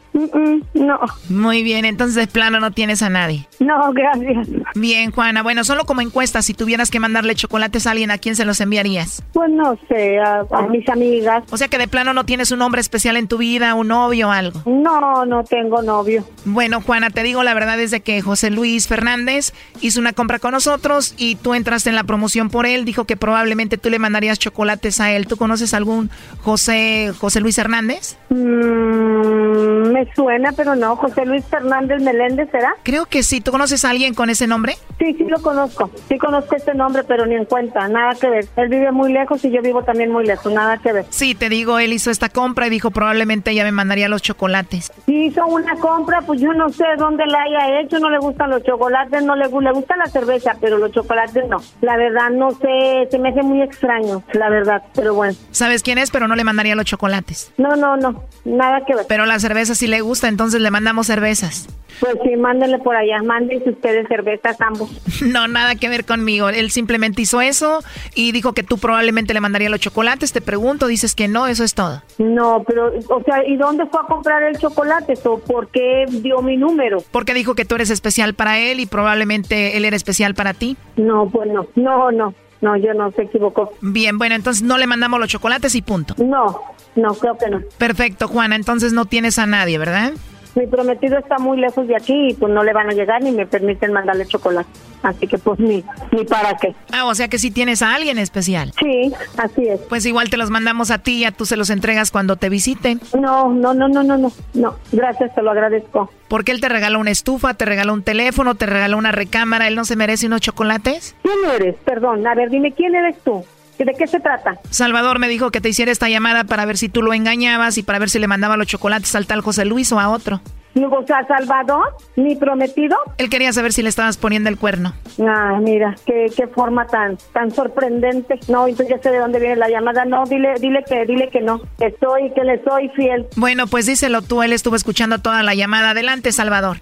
[0.75, 1.01] No.
[1.29, 3.47] Muy bien, entonces de plano no tienes a nadie.
[3.61, 4.49] No, gracias.
[4.75, 5.43] Bien, Juana.
[5.43, 8.61] Bueno, solo como encuesta, si tuvieras que mandarle chocolates a alguien, ¿a quién se los
[8.61, 9.23] enviarías?
[9.33, 11.45] Pues no sé, a, mis amigas.
[11.51, 14.29] O sea que de plano no tienes un hombre especial en tu vida, un novio
[14.29, 14.63] o algo.
[14.67, 16.25] No, no tengo novio.
[16.45, 20.39] Bueno, Juana, te digo la verdad es de que José Luis Fernández hizo una compra
[20.39, 22.85] con nosotros y tú entraste en la promoción por él.
[22.85, 25.27] Dijo que probablemente tú le mandarías chocolates a él.
[25.27, 26.11] ¿Tú conoces algún
[26.41, 28.17] José José Luis Hernández?
[28.31, 30.97] Mm, me suena, pero no.
[30.97, 32.75] José Luis Fernández Meléndez, ¿será?
[32.83, 33.41] Creo que sí.
[33.41, 34.77] ¿Tú conoces a alguien con ese nombre?
[34.99, 35.91] Sí, sí lo conozco.
[36.09, 37.89] Sí conozco este nombre, pero ni en cuenta.
[37.89, 38.47] Nada que ver.
[38.57, 40.53] Él vive muy lejos y yo vivo también muy lejos.
[40.53, 41.07] Nada que ver.
[41.11, 44.93] Sí, te digo, él hizo esta compra y dijo probablemente ella me mandaría los chocolates.
[45.07, 47.99] Sí, hizo una compra, pues yo no sé dónde la haya hecho.
[47.99, 51.59] No le gustan los chocolates, no le, le gusta la cerveza, pero los chocolates no.
[51.81, 53.09] La verdad, no sé.
[53.11, 54.83] Se me hace muy extraño, la verdad.
[54.95, 55.35] Pero bueno.
[55.51, 56.11] ¿Sabes quién es?
[56.11, 57.53] Pero no le mandaría los chocolates.
[57.57, 58.23] No, no, no.
[58.45, 59.07] Nada que ver.
[59.09, 61.68] Pero la cerveza sí le gusta, entonces le mandamos cervezas.
[62.01, 64.90] Pues sí, mándenle por allá, mándense ustedes cervezas ambos.
[65.22, 66.49] No, nada que ver conmigo.
[66.49, 67.80] Él simplemente hizo eso
[68.14, 70.32] y dijo que tú probablemente le mandaría los chocolates.
[70.32, 72.03] Te pregunto, dices que no, eso es todo.
[72.18, 75.14] No, pero, o sea, ¿y dónde fue a comprar el chocolate?
[75.24, 77.05] ¿O por qué dio mi número?
[77.12, 80.76] Porque dijo que tú eres especial para él y probablemente él era especial para ti.
[80.97, 82.34] No, pues no, no, no.
[82.62, 83.72] No, yo no, se equivocó.
[83.80, 86.14] Bien, bueno, entonces no le mandamos los chocolates y punto.
[86.18, 86.61] No,
[86.97, 87.61] no, creo que no.
[87.78, 90.12] Perfecto, Juana, entonces no tienes a nadie, ¿verdad?
[90.55, 93.32] mi prometido está muy lejos de aquí y pues no le van a llegar ni
[93.32, 94.68] me permiten mandarle chocolate.
[95.03, 95.82] Así que pues ni,
[96.12, 96.74] ni para qué.
[96.93, 98.72] Ah, o sea que sí tienes a alguien especial.
[98.78, 99.80] Sí, así es.
[99.88, 103.01] Pues igual te los mandamos a ti, ya tú se los entregas cuando te visiten.
[103.18, 104.32] No, no, no, no, no, no.
[104.55, 106.11] No, gracias, te lo agradezco.
[106.28, 109.74] Porque él te regaló una estufa, te regaló un teléfono, te regaló una recámara, ¿él
[109.74, 111.16] no se merece unos chocolates?
[111.22, 111.76] ¿Quién eres?
[111.84, 113.45] Perdón, a ver, dime, ¿quién eres tú?
[113.79, 114.59] ¿De qué se trata?
[114.70, 117.83] Salvador me dijo que te hiciera esta llamada para ver si tú lo engañabas y
[117.83, 120.41] para ver si le mandaba los chocolates al tal José Luis o a otro.
[120.75, 122.97] O sea, Salvador, mi prometido.
[123.18, 124.95] Él quería saber si le estabas poniendo el cuerno.
[125.20, 128.39] Ah, mira, qué, qué forma tan tan sorprendente.
[128.49, 130.05] No, entonces ya sé de dónde viene la llamada.
[130.05, 131.61] No, dile, dile que, dile que no.
[131.79, 133.27] Que soy, que le soy fiel.
[133.37, 134.43] Bueno, pues díselo tú.
[134.43, 135.91] Él estuvo escuchando toda la llamada.
[135.91, 136.79] Adelante, Salvador.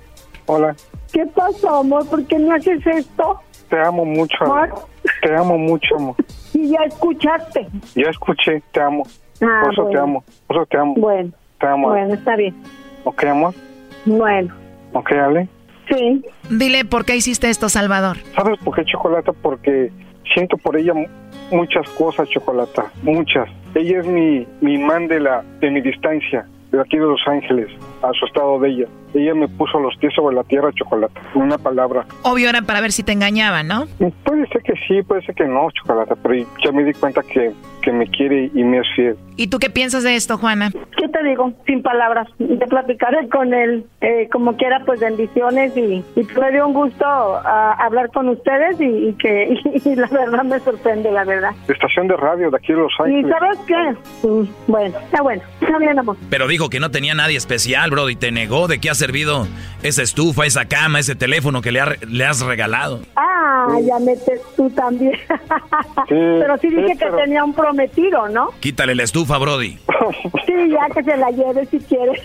[0.47, 0.77] Hola.
[1.13, 2.09] ¿Qué pasó, amor?
[2.09, 3.41] ¿Por qué no haces esto?
[3.71, 4.45] Te amo mucho.
[4.45, 4.71] Amor.
[5.23, 6.17] Te amo mucho, amor.
[6.53, 7.69] Y ya escuchaste.
[7.95, 9.05] Ya escuché, te amo.
[9.41, 10.95] Ah, por eso te amo, por eso te amo.
[10.97, 11.31] Bueno.
[11.59, 11.89] Te amo.
[11.89, 12.55] Bueno, está bien.
[13.05, 13.55] ¿Ok, amor?
[14.05, 14.55] Bueno.
[14.93, 15.49] ¿Ok, Ale?
[15.89, 16.23] Sí.
[16.51, 18.19] Dile por qué hiciste esto, Salvador.
[18.35, 19.33] ¿Sabes por qué Chocolata?
[19.33, 19.91] Porque
[20.35, 20.93] siento por ella
[21.51, 23.49] muchas cosas, Chocolata, muchas.
[23.75, 27.69] Ella es mi, mi de, la, de mi distancia, de aquí de Los Ángeles,
[28.03, 28.87] a su estado de ella.
[29.15, 32.07] Ella me puso los pies sobre la tierra, Chocolata, una palabra.
[32.23, 33.87] Obvio era para ver si te engañaba, ¿no?
[34.25, 37.53] Puede ser que sí, puede ser que no, Chocolata, pero ya me di cuenta que,
[37.83, 39.17] que me quiere y me es fiel.
[39.37, 40.71] ¿Y tú qué piensas de esto, Juana?
[40.71, 41.53] ¿Qué te digo?
[41.67, 42.29] Sin palabras.
[42.39, 47.05] Te platicaré con él, eh, como quiera, pues bendiciones y, y me dio un gusto
[47.07, 51.53] ah, hablar con ustedes y, y que y la verdad me sorprende, la verdad.
[51.69, 53.27] Estación de radio de aquí de Los Ángeles.
[53.27, 54.29] ¿Y sabes qué?
[54.29, 56.17] Mm, bueno, está bueno, está bien, amor.
[56.29, 59.47] Pero dijo que no tenía nadie especial, bro, y te negó de qué ha servido
[59.83, 63.01] esa estufa, esa cama, ese teléfono que le, ha- le has regalado.
[63.17, 65.19] Ah, ya metes tú también.
[66.09, 68.51] pero sí dije sí, que pero- tenía un prometido, ¿no?
[68.61, 69.79] Quítale la estufa, Brody.
[70.47, 72.23] Sí, ya que se la lleve si quiere.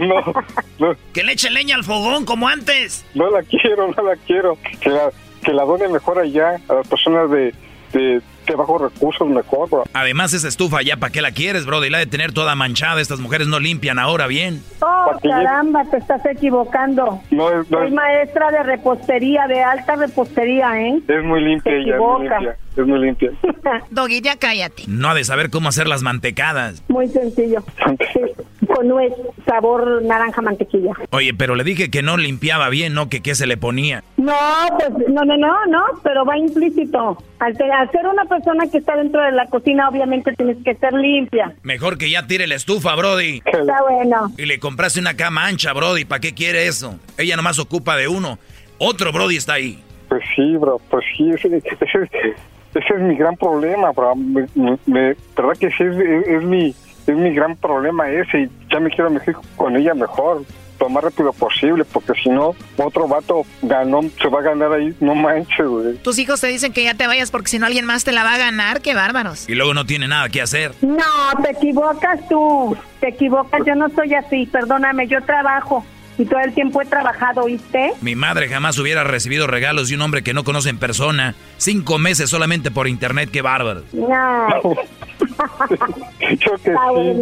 [0.00, 0.32] No,
[0.78, 3.04] no, Que le eche leña al fogón como antes.
[3.14, 4.56] no la quiero, no la quiero.
[4.80, 5.10] Que la,
[5.42, 7.54] que la done mejor allá a las personas de,
[7.92, 9.84] de, de bajos recursos, mejor, bro.
[9.92, 11.90] Además, esa estufa ya, ¿para qué la quieres, Brody?
[11.90, 13.00] La de tener toda manchada.
[13.00, 14.62] Estas mujeres no limpian ahora bien.
[14.80, 17.20] Oh, caramba, te estás equivocando.
[17.30, 21.00] No es, no Soy es, maestra de repostería, de alta repostería, ¿eh?
[21.06, 22.56] es muy limpia Te ella, es muy limpia.
[22.76, 23.30] Es muy limpia.
[23.90, 24.84] Doggy, ya cállate.
[24.86, 26.82] No ha de saber cómo hacer las mantecadas.
[26.88, 27.62] Muy sencillo.
[28.12, 28.20] Sí,
[28.66, 29.12] con nuez,
[29.46, 30.92] sabor naranja mantequilla.
[31.10, 33.08] Oye, pero le dije que no limpiaba bien, ¿no?
[33.08, 34.02] Que qué se le ponía.
[34.16, 34.34] No,
[34.78, 37.16] pues no, no, no, no, pero va implícito.
[37.38, 40.74] Al, te- al ser una persona que está dentro de la cocina, obviamente tienes que
[40.74, 41.52] ser limpia.
[41.62, 43.42] Mejor que ya tire la estufa, Brody.
[43.44, 44.32] Está bueno.
[44.38, 46.04] Y le compraste una cama ancha, Brody.
[46.04, 46.98] ¿Para qué quiere eso?
[47.18, 48.38] Ella nomás ocupa de uno.
[48.78, 49.82] Otro Brody está ahí.
[50.08, 52.34] Pues sí, bro, pues sí, ese, ese-
[52.74, 54.14] ese es mi gran problema, bro.
[54.14, 56.74] Me, me- me- verdad que sí, es, es- es mi,
[57.06, 60.42] es mi gran problema ese y ya me quiero mejor con ella mejor.
[60.78, 64.94] lo más rápido posible, porque si no, otro vato ganó, se va a ganar ahí,
[65.00, 65.94] no manches, güey.
[65.98, 68.24] Tus hijos te dicen que ya te vayas porque si no alguien más te la
[68.24, 69.48] va a ganar, qué bárbaros.
[69.48, 70.72] Y luego no tiene nada que hacer.
[70.82, 75.82] No, te equivocas tú, te equivocas, yo no soy así, perdóname, yo trabajo.
[76.18, 77.92] Y todo el tiempo he trabajado, ¿oíste?
[78.00, 81.34] Mi madre jamás hubiera recibido regalos de un hombre que no conoce en persona.
[81.58, 83.82] Cinco meses solamente por internet, qué bárbaro.
[83.92, 84.46] No.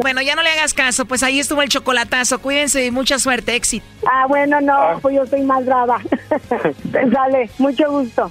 [0.00, 2.40] Bueno, ya no le hagas caso, pues ahí estuvo el chocolatazo.
[2.40, 3.84] Cuídense y mucha suerte, éxito.
[4.10, 6.00] Ah, bueno, no, pues yo soy más brava.
[6.84, 8.30] Dale, mucho gusto.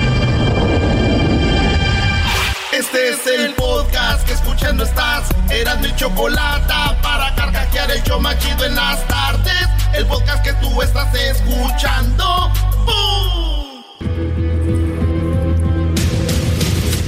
[2.81, 5.29] Este es el podcast que escuchando estás.
[5.51, 6.73] Eran mi chocolate
[7.03, 9.67] para carcajear el yo machido en las tardes.
[9.93, 12.51] El podcast que tú estás escuchando.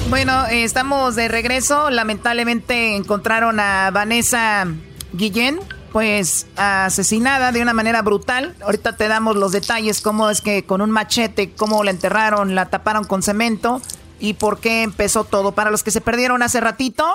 [0.10, 1.90] Bueno, eh, estamos de regreso.
[1.90, 4.68] Lamentablemente encontraron a Vanessa
[5.14, 5.60] Guillén,
[5.92, 8.56] pues asesinada de una manera brutal.
[8.62, 12.68] Ahorita te damos los detalles, cómo es que con un machete, cómo la enterraron, la
[12.70, 13.82] taparon con cemento
[14.24, 15.52] y por qué empezó todo.
[15.52, 17.06] Para los que se perdieron hace ratito,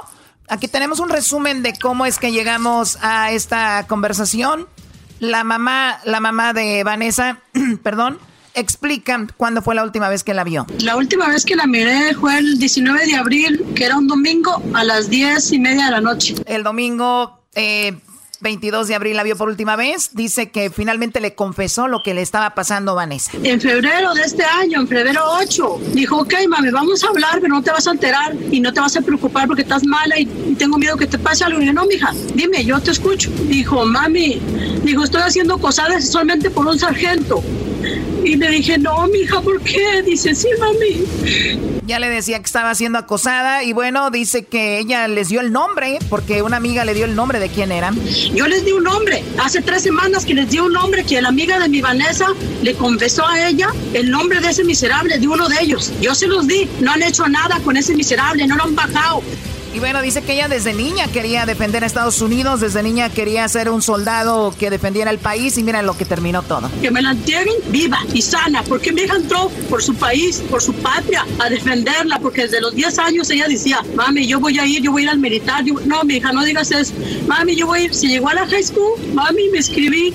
[0.47, 4.69] aquí tenemos un resumen de cómo es que llegamos a esta conversación.
[5.19, 7.39] La mamá, la mamá de Vanessa,
[7.83, 8.19] perdón,
[8.53, 10.67] explica cuándo fue la última vez que la vio.
[10.81, 14.63] La última vez que la miré fue el 19 de abril, que era un domingo,
[14.75, 16.35] a las 10 y media de la noche.
[16.45, 17.99] El domingo eh,
[18.41, 20.11] 22 de abril la vio por última vez.
[20.13, 23.33] Dice que finalmente le confesó lo que le estaba pasando a Vanessa.
[23.43, 27.55] En febrero de este año, en febrero 8, dijo, ok, mami, vamos a hablar, pero
[27.55, 30.27] no te vas a enterar y no te vas a preocupar porque estás mala y,
[30.59, 31.61] tengo miedo que te pase algo.
[31.61, 33.31] Y yo, no, mija, dime, yo te escucho.
[33.49, 34.41] Dijo, mami,
[34.85, 37.43] dijo, estoy haciendo cosas solamente por un sargento.
[38.25, 40.03] Y le dije, no, mija, ¿por qué?
[40.03, 41.78] Dice, sí, mami.
[41.89, 45.53] Ya le decía que estaba siendo acosada y bueno, dice que ella les dio el
[45.53, 47.95] nombre porque una amiga le dio el nombre de quién era.
[48.35, 49.25] Yo les di un nombre.
[49.43, 52.27] Hace tres semanas que les di un nombre que la amiga de mi Vanessa
[52.63, 55.91] le confesó a ella el nombre de ese miserable, de uno de ellos.
[56.03, 56.69] Yo se los di.
[56.81, 59.23] No han hecho nada con ese miserable, no lo han bajado.
[59.75, 63.47] Y bueno, dice que ella desde niña quería defender a Estados Unidos, desde niña quería
[63.49, 66.71] ser un soldado que defendiera el país y mira lo que terminó todo.
[66.81, 70.63] Que me la entierren viva y sana, porque mi hija entró por su país, por
[70.63, 74.67] su patria, a defenderla, porque desde los 10 años ella decía, mami, yo voy a
[74.67, 75.65] ir, yo voy a ir al militar.
[75.85, 76.95] no, mi hija, no digas eso.
[77.27, 77.95] Mami, yo voy a ir.
[77.95, 80.15] Si llegó a la high school, mami, me escribí.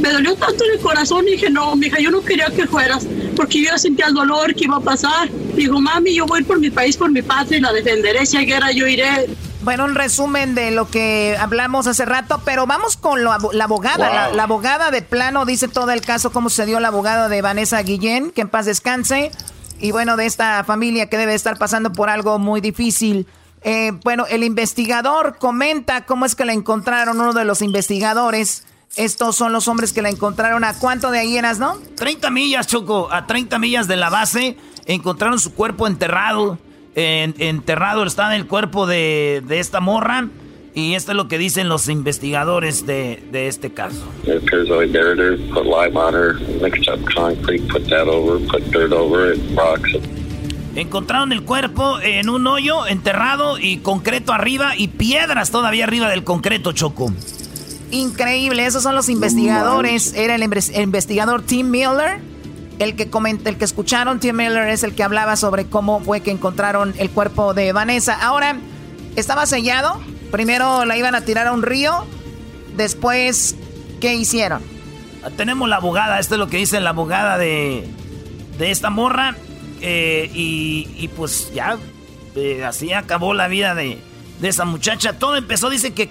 [0.00, 2.66] Me dolió tanto en el corazón y dije, no, mi hija, yo no quería que
[2.66, 5.28] fueras, porque yo sentía el dolor que iba a pasar.
[5.56, 8.26] Digo, mami, yo voy por mi país, por mi patria y la defenderé.
[8.26, 9.26] Si hay guerra, yo iré.
[9.62, 14.30] Bueno, un resumen de lo que hablamos hace rato, pero vamos con la abogada.
[14.32, 17.82] La, abogada de plano dice todo el caso, cómo se dio la abogada de Vanessa
[17.82, 19.32] Guillén, que en paz descanse.
[19.80, 23.26] Y bueno, de esta familia que debe estar pasando por algo muy difícil.
[23.62, 28.64] Eh, bueno, el investigador comenta cómo es que la encontraron, uno de los investigadores.
[28.96, 30.64] Estos son los hombres que la encontraron.
[30.64, 31.76] ¿A cuánto de ahí eras, no?
[31.96, 33.12] 30 millas, Choco.
[33.12, 36.58] A 30 millas de la base encontraron su cuerpo enterrado.
[36.94, 40.28] enterrado está en el cuerpo de, esta morra.
[40.74, 44.06] Y esto es lo que dicen los investigadores de, este caso.
[50.74, 56.24] Encontraron el cuerpo en un hoyo enterrado y concreto arriba y piedras todavía arriba del
[56.24, 57.12] concreto, Choco.
[57.96, 60.12] Increíble, esos son los investigadores.
[60.14, 62.20] Era el investigador Tim Miller
[62.78, 66.20] el que comenta, el que escucharon, Tim Miller es el que hablaba sobre cómo fue
[66.20, 68.14] que encontraron el cuerpo de Vanessa.
[68.20, 68.58] Ahora,
[69.16, 70.00] estaba sellado.
[70.30, 72.04] Primero la iban a tirar a un río.
[72.76, 73.56] Después,
[74.00, 74.60] ¿qué hicieron?
[75.36, 77.88] Tenemos la abogada, esto es lo que dice la abogada de,
[78.58, 79.36] de esta morra.
[79.80, 81.78] Eh, y, pues ya,
[82.34, 83.98] eh, así acabó la vida de,
[84.40, 85.14] de, esa muchacha.
[85.14, 86.10] Todo empezó, dice que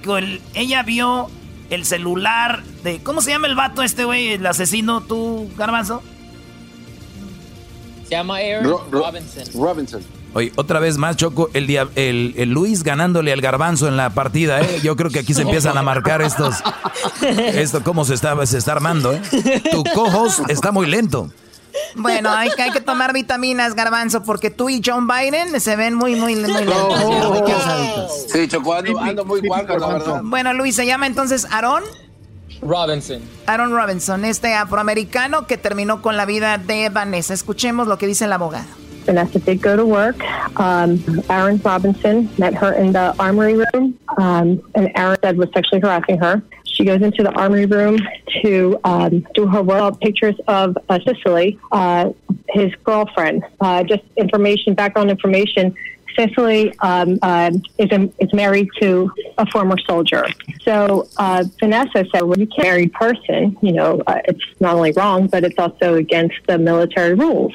[0.55, 1.29] ella vio
[1.70, 2.99] el celular de...
[2.99, 4.34] ¿Cómo se llama el vato este, güey?
[4.34, 6.01] El asesino, tú, Garbanzo.
[8.03, 9.43] Se llama Aaron Robinson.
[9.53, 10.01] Robinson.
[10.34, 14.59] Oye, otra vez más, Choco, el, el, el, Luis ganándole al garbanzo en la partida,
[14.59, 14.82] ¿eh?
[14.84, 16.55] Yo creo que aquí se empiezan a marcar estos.
[17.22, 19.22] Esto, cómo se está, se está armando, ¿eh?
[19.72, 21.32] Tu cojos está muy lento.
[21.95, 26.15] Bueno, hay, hay, que tomar vitaminas, garbanzo, porque tú y John Biden se ven muy,
[26.15, 28.25] muy, muy lentos.
[28.32, 30.21] sí, Choco, ando, muy guapo, la verdad.
[30.24, 31.83] Bueno, Luis, se llama entonces Aaron.
[32.62, 33.21] Robinson.
[33.45, 37.33] Aaron Robinson, este afroamericano que terminó con la vida de Vanessa.
[37.33, 38.66] Escuchemos lo que dice el abogado.
[39.05, 40.24] Vanessa did go to work.
[40.58, 45.82] Um, Aaron Robinson met her in the armory room, um, and Aaron said was sexually
[45.82, 46.41] harassing her.
[46.76, 47.97] She goes into the armory room
[48.42, 50.00] to um, do her work.
[50.02, 52.12] Pictures of uh, Cicely, uh,
[52.50, 53.43] his girlfriend.
[53.62, 55.74] Uh, just information, background information.
[56.18, 60.26] Cicely um, uh, is, a, is married to a former soldier.
[60.64, 64.92] So uh, Vanessa said, when you a married person, you know, uh, it's not only
[64.92, 67.54] wrong, but it's also against the military rules.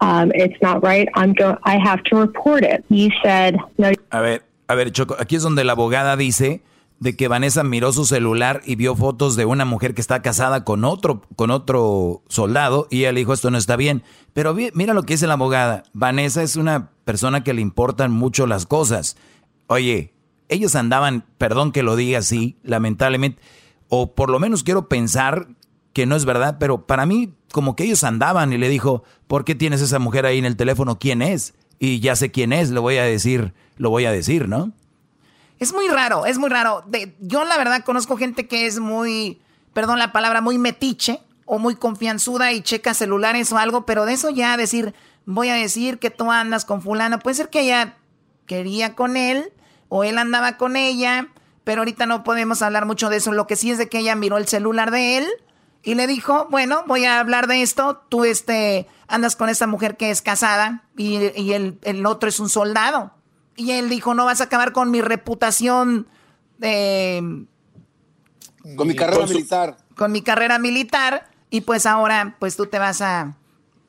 [0.00, 1.08] Um, it's not right.
[1.14, 2.84] I'm go I have to report it.
[2.88, 3.92] He said, no.
[4.12, 6.60] A ver, a ver, Choco, aquí es donde la abogada dice
[7.00, 10.64] de que Vanessa miró su celular y vio fotos de una mujer que está casada
[10.64, 14.02] con otro, con otro soldado y ella le dijo esto no está bien.
[14.32, 15.84] Pero mira lo que dice la abogada.
[15.92, 19.16] Vanessa es una persona que le importan mucho las cosas.
[19.68, 20.12] Oye,
[20.48, 23.40] ellos andaban, perdón que lo diga así, lamentablemente,
[23.88, 25.48] o por lo menos quiero pensar
[25.92, 29.44] que no es verdad, pero para mí como que ellos andaban y le dijo, ¿por
[29.44, 30.98] qué tienes esa mujer ahí en el teléfono?
[30.98, 31.54] ¿Quién es?
[31.78, 34.72] Y ya sé quién es, lo voy a decir, lo voy a decir, ¿no?
[35.58, 36.84] Es muy raro, es muy raro.
[37.20, 39.40] yo la verdad conozco gente que es muy,
[39.72, 44.12] perdón la palabra, muy metiche o muy confianzuda y checa celulares o algo, pero de
[44.12, 44.94] eso ya decir,
[45.24, 47.96] voy a decir que tú andas con fulano, puede ser que ella
[48.46, 49.52] quería con él
[49.88, 51.28] o él andaba con ella,
[51.64, 53.32] pero ahorita no podemos hablar mucho de eso.
[53.32, 55.26] Lo que sí es de que ella miró el celular de él
[55.82, 59.96] y le dijo, bueno, voy a hablar de esto, tú este, andas con esta mujer
[59.96, 61.16] que es casada y,
[61.52, 63.12] el, el otro es un soldado.
[63.58, 66.06] Y él dijo, no vas a acabar con mi reputación
[66.58, 67.44] de...
[68.76, 69.76] Con mi carrera militar.
[69.96, 71.28] Con mi carrera militar.
[71.50, 73.34] Y pues ahora, pues tú te vas a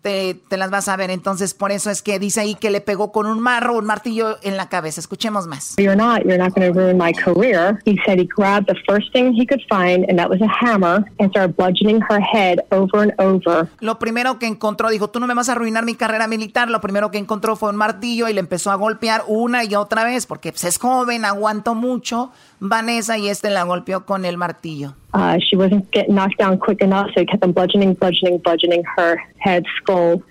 [0.02, 1.12] te, las vas a ver.
[1.12, 4.38] Entonces, por eso es que dice ahí que le pegó con un marro, un martillo
[4.44, 5.00] en la cabeza.
[5.02, 5.76] Escuchemos más.
[5.78, 7.80] You're not, you're not going to ruin my career.
[7.86, 11.06] He said he grabbed the first thing he could find, and that was a hammer,
[11.20, 13.68] and started bludgeoning her head over and over.
[13.80, 16.70] Lo primero que encontró, dijo, tú no me vas a arruinar mi carrera militar.
[16.70, 20.04] Lo primero que encontró fue un martillo y le empezó a golpear una y otra
[20.04, 22.32] vez, porque pues, es joven, aguantó mucho.
[22.60, 24.96] Vanessa y este la golpeó con el martillo.
[25.14, 28.84] Uh, she wasn't getting knocked down quick enough, so he kept on bludgeoning, bludgeoning, bludgeoning
[28.98, 30.22] her head, skull.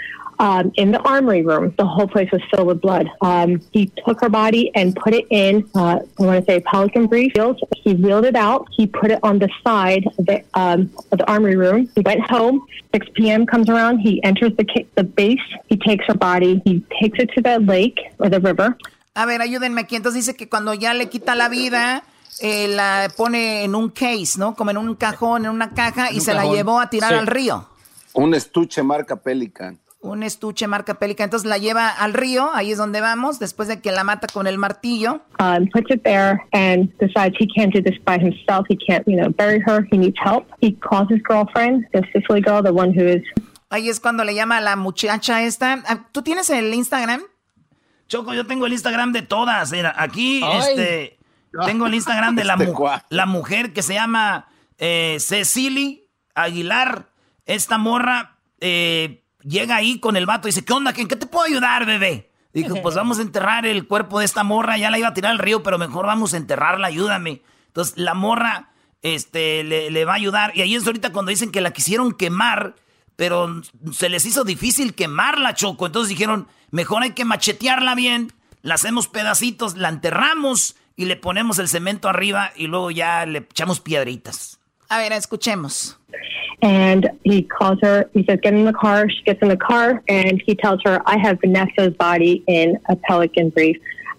[0.41, 3.09] Um, in the armory room, the whole place was filled with blood.
[3.23, 7.09] Um, he took her body and put it in, uh, I want to say, pelican
[7.09, 7.33] brief.
[7.83, 8.69] He wheeled it out.
[8.77, 11.91] He put it on the side of the, um, of the armory room.
[11.97, 12.65] He went home.
[12.95, 13.47] 6 p.m.
[13.47, 13.99] comes around.
[13.99, 14.65] He enters the,
[14.95, 15.41] the base.
[15.67, 16.63] He takes her body.
[16.65, 18.77] He takes it to the lake or the river.
[19.17, 19.97] A ver, ayúdenme aquí.
[19.97, 22.05] Entonces dice que cuando ya le quita la vida,
[22.41, 24.55] eh, la pone en un case, ¿no?
[24.55, 27.69] Como en un cajón, en una caja, y se la llevó a tirar al río.
[28.13, 29.79] Un estuche marca Pelican.
[30.01, 31.25] Un estuche marca Pelican.
[31.25, 34.47] Entonces la lleva al río, ahí es donde vamos, después de que la mata con
[34.47, 35.23] el martillo.
[35.41, 38.67] Um, puts it there and decides he can't do this by himself.
[38.69, 39.87] He can't, you know, bury her.
[39.91, 40.47] He needs help.
[40.61, 43.23] He calls his girlfriend, the Sicily girl, the one who is...
[43.71, 45.83] Ahí es cuando le llama a la muchacha esta.
[45.87, 47.21] Ah, ¿Tú tienes el Instagram?
[48.09, 49.71] Choco, yo tengo el Instagram de todas.
[49.73, 51.18] Mira, aquí, este
[51.67, 52.75] tengo el Instagram de la, este
[53.11, 54.49] la mujer que se llama
[54.79, 57.11] eh, Cecily Aguilar.
[57.47, 60.93] Esta morra eh, llega ahí con el vato y dice, ¿qué onda?
[60.97, 62.31] ¿En qué te puedo ayudar, bebé?
[62.53, 64.79] Dijo, pues vamos a enterrar el cuerpo de esta morra.
[64.79, 67.43] Ya la iba a tirar al río, pero mejor vamos a enterrarla, ayúdame.
[67.69, 68.71] Entonces la morra
[69.03, 70.57] este, le, le va a ayudar.
[70.57, 72.75] Y ahí es ahorita cuando dicen que la quisieron quemar,
[73.17, 73.63] pero
[73.93, 75.87] se les hizo difícil quemarla, Choco.
[75.87, 81.59] Entonces dijeron, mejor hay que machetearla bien, la hacemos pedacitos, la enterramos y le ponemos
[81.61, 84.59] el cemento arriba y luego ya le echamos piedritas.
[84.89, 85.97] A ver, escuchemos.
[86.61, 89.09] And he calls her, he says, get in the car.
[89.09, 92.97] She gets in the car and he tells her, I have Vanessa's body in a
[92.97, 93.77] pelican brief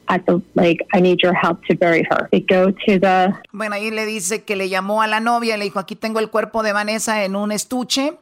[0.08, 0.80] at the lake.
[0.94, 2.30] I need your help to bury her.
[2.32, 3.34] They go to the...
[3.52, 6.30] Bueno, ahí le dice que le llamó a la novia, le dijo, aquí tengo el
[6.30, 8.14] cuerpo de Vanessa en un estuche.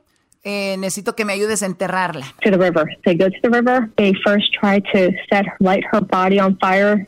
[0.44, 2.26] Eh, necesito que me ayudes a enterrarla.
[2.42, 2.88] To the river.
[3.04, 3.90] They go to the river.
[3.98, 7.06] They first try to set, light her body on fire.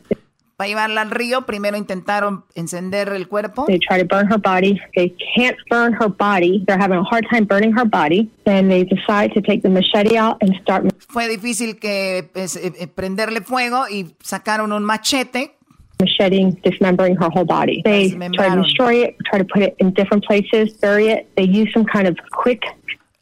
[0.60, 3.64] Para llevarla al río, primero intentaron encender el cuerpo.
[3.64, 4.78] They try to burn her body.
[4.94, 6.62] They can't burn her body.
[6.66, 8.30] They're having a hard time burning her body.
[8.44, 10.84] Then they decide to take the machete out and start.
[11.08, 15.56] Fue difícil que pues, eh, eh, prenderle fuego y sacaron un machete
[15.98, 17.80] macheting, dismembering her whole body.
[17.82, 21.34] They try to destroy it, try to put it in different places, bury it.
[21.36, 22.60] They use some kind of quick.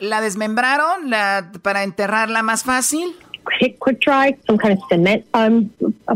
[0.01, 3.15] La desmembraron la, para enterrarla más fácil.
[3.57, 5.71] Quick, quick dry, some kind of cement um,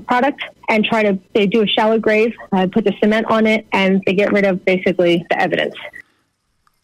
[0.06, 0.42] product.
[0.72, 4.00] and try to they do a shallow grave, uh, put the cement on it, and
[4.06, 5.74] they get rid of basically the evidence.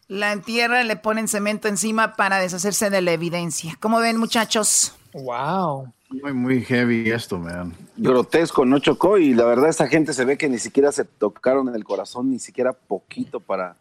[0.07, 3.75] La entierran, le ponen cemento encima para deshacerse de la evidencia.
[3.79, 4.93] ¿Cómo ven, muchachos?
[5.13, 5.93] Wow.
[6.09, 7.75] Muy, muy heavy esto, man.
[7.95, 11.69] Grotesco, no chocó y la verdad esta gente se ve que ni siquiera se tocaron
[11.69, 13.75] en el corazón, ni siquiera poquito para...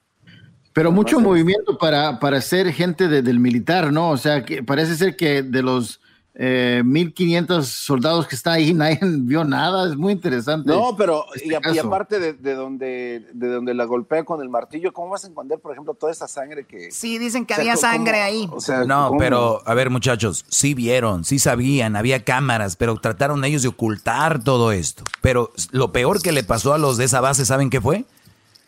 [0.74, 4.11] Pero mucho movimiento para, para ser gente del militar, ¿no?
[4.11, 6.01] O sea, que parece ser que de los
[6.40, 10.70] eh, 1500 soldados que están ahí, nadie vio nada, es muy interesante.
[10.70, 11.86] No, pero este y, a- y caso.
[11.89, 15.59] aparte de, de donde de donde la golpea con el martillo, ¿cómo vas a esconder,
[15.59, 18.48] por ejemplo, toda esa sangre que Sí, dicen que O sea, había ¿cómo- sangre ahí.
[18.52, 19.19] O sea, no, ¿cómo?
[19.19, 24.44] pero a ver muchachos, sí vieron, sí sabían, había cámaras, pero trataron ellos de ocultar
[24.44, 25.02] todo esto.
[25.20, 28.05] Pero lo peor que le pasó a los de esa base, ¿saben qué fue?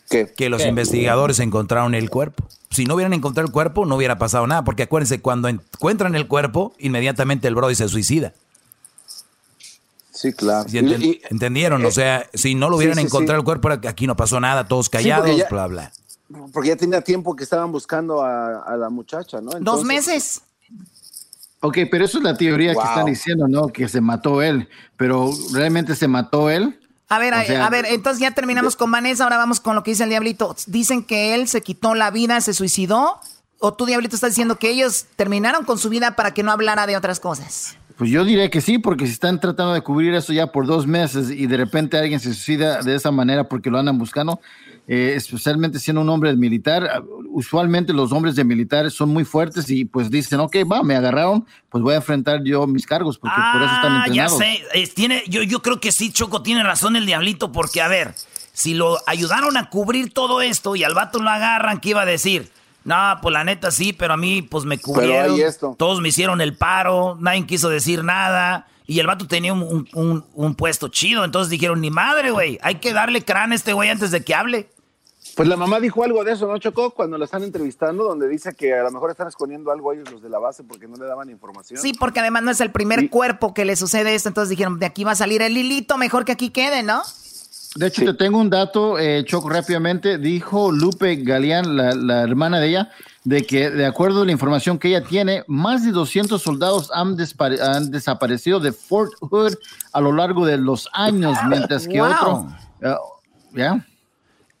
[0.09, 0.67] Que los ¿Qué?
[0.67, 2.43] investigadores encontraron el cuerpo.
[2.71, 6.27] Si no hubieran encontrado el cuerpo, no hubiera pasado nada, porque acuérdense, cuando encuentran el
[6.27, 8.33] cuerpo, inmediatamente el Brody se suicida.
[10.11, 10.69] Sí, claro.
[10.69, 11.83] ¿Sí enten- Y- y- ¿Entendieron?
[11.85, 13.41] o sea, si no lo hubieran sí, sí, encontrado sí.
[13.41, 15.91] el cuerpo, aquí no pasó nada, todos callados, ya- bla, bla.
[16.53, 19.51] porque ya tenía tiempo que estaban buscando a, a la muchacha, ¿no?
[19.59, 20.41] Dos meses.
[21.59, 22.81] Ok, pero eso es la teoría Wow.
[22.83, 23.67] que están diciendo, ¿no?
[23.67, 24.67] Que se mató él,
[24.97, 26.79] pero realmente se mató él.
[27.11, 29.83] A ver, a, sea, a ver, entonces ya terminamos con Vanessa, ahora vamos con lo
[29.83, 30.55] que dice el Diablito.
[30.67, 33.19] Dicen que él se quitó la vida, se suicidó,
[33.59, 36.87] o tú, Diablito, estás diciendo que ellos terminaron con su vida para que no hablara
[36.87, 37.75] de otras cosas.
[38.01, 40.87] Pues yo diría que sí, porque si están tratando de cubrir eso ya por dos
[40.87, 44.41] meses y de repente alguien se suicida de esa manera porque lo andan buscando,
[44.87, 49.69] eh, especialmente siendo un hombre militar, ah, usualmente los hombres de militares son muy fuertes
[49.69, 53.39] y pues dicen, ok, va, me agarraron, pues voy a enfrentar yo mis cargos porque
[53.53, 54.37] por eso están Ah, ya entrenados.
[54.39, 54.63] sé.
[54.73, 58.15] Es- tiene, yo, yo creo que sí, Choco, tiene razón el diablito, porque a ver,
[58.51, 62.05] si lo ayudaron a cubrir todo esto y al vato lo agarran, ¿qué iba a
[62.07, 62.49] decir?
[62.83, 65.35] No, pues la neta sí, pero a mí pues me cubrieron.
[65.35, 65.75] hay esto.
[65.77, 68.67] Todos me hicieron el paro, nadie quiso decir nada.
[68.87, 72.57] Y el vato tenía un, un- un- un puesto chido, entonces dijeron, ni madre, güey,
[72.61, 74.69] hay que darle crán a este güey antes de que hable.
[75.35, 76.89] Pues la mamá dijo algo de eso, ¿no, Chocó?
[76.89, 80.11] Cuando la están entrevistando, donde dice que a lo mejor están escondiendo algo a ellos
[80.11, 81.79] los de la base porque no le daban información.
[81.79, 84.87] Sí, porque además no es el primer cuerpo que le sucede esto, entonces dijeron, de
[84.87, 87.01] aquí va a salir el hilito, mejor que aquí quede, ¿no?
[87.75, 90.17] De hecho, te tengo un dato, eh, Choco, rápidamente.
[90.17, 92.89] Dijo Lupe Galeán, la, la hermana de ella,
[93.23, 97.15] de que, de acuerdo a la información que ella tiene, más de 200 soldados han,
[97.15, 99.53] desaparecido de Fort Hood
[99.93, 102.11] a lo largo de los años, mientras que Wow.
[102.11, 102.47] otro.
[103.53, 103.85] ¿Ya?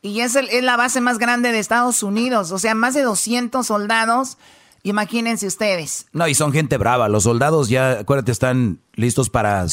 [0.01, 3.01] Y es, el- es la base más grande de Estados Unidos, o sea, más de
[3.03, 4.37] 200 soldados.
[4.83, 6.07] Imagínense ustedes.
[6.11, 7.07] No, y son gente brava.
[7.07, 9.65] Los soldados ya, acuérdate, están listos para,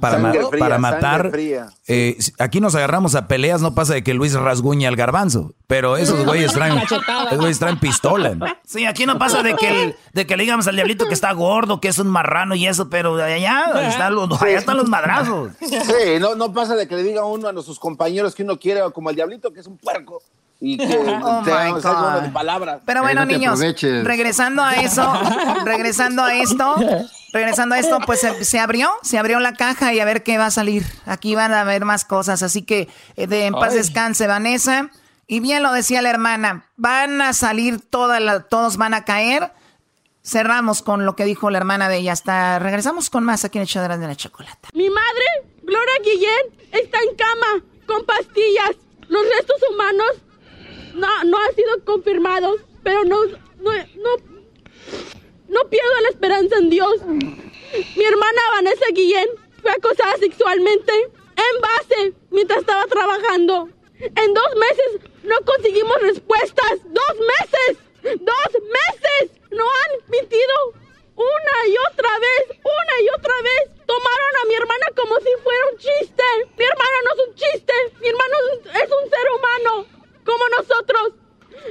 [0.00, 1.30] para, ma- fría, para matar.
[1.30, 1.68] fría.
[1.88, 5.54] Eh, aquí nos agarramos a peleas, no pasa de que Luis rasguña al garbanzo.
[5.66, 7.02] Pero esos güeyes traen, esos
[7.38, 8.36] güeyes traen pistola.
[8.64, 11.32] Sí, aquí no pasa de que, el- de que le digamos al diablito que está
[11.32, 15.52] gordo, que es un marrano y eso, pero allá están los, allá están los madrazos.
[15.60, 18.80] Sí, no, no pasa de que le diga uno a nuestros compañeros que uno quiere,
[18.92, 20.22] como el diablito, que es un puerco.
[20.60, 20.86] Y que
[21.22, 22.22] Oh, my God.
[22.22, 22.80] de palabras.
[22.86, 24.04] Pero bueno, no niños, aproveches.
[24.04, 25.12] regresando a eso,
[25.64, 26.76] regresando a esto,
[27.32, 30.38] regresando a esto, pues se, se abrió, se abrió la caja y a ver qué
[30.38, 30.84] va a salir.
[31.04, 33.78] Aquí van a haber más cosas, así que eh, de en paz Ay.
[33.78, 34.90] descanse, Vanessa.
[35.26, 39.50] Y bien lo decía la hermana, van a salir todas la- todos van a caer.
[40.24, 42.12] Cerramos con lo que dijo la hermana de ella.
[42.12, 44.68] Hasta regresamos con más aquí en Echaderas de la Chocolata.
[44.72, 45.24] Mi madre,
[45.62, 48.70] Gloria Guillén, está en cama con pastillas.
[49.08, 50.08] Los restos humanos
[50.96, 54.10] no, no han sido confirmados, pero no, no, no,
[55.48, 57.02] no pierdo la esperanza en Dios.
[57.96, 59.28] Mi hermana Vanessa Guillén
[59.62, 63.68] fue acosada sexualmente en base mientras estaba trabajando.
[63.98, 66.80] En dos meses no conseguimos respuestas.
[66.84, 67.78] ¡Dos meses!
[68.20, 69.30] ¡Dos meses!
[69.50, 70.54] No han mentido
[71.16, 73.70] una y otra vez, una y otra vez.
[73.86, 76.24] Tomaron a mi hermana como si fuera un chiste.
[76.58, 77.72] Mi hermana no es un chiste.
[78.00, 79.86] Mi hermano es un- es un ser humano,
[80.26, 81.14] como nosotros.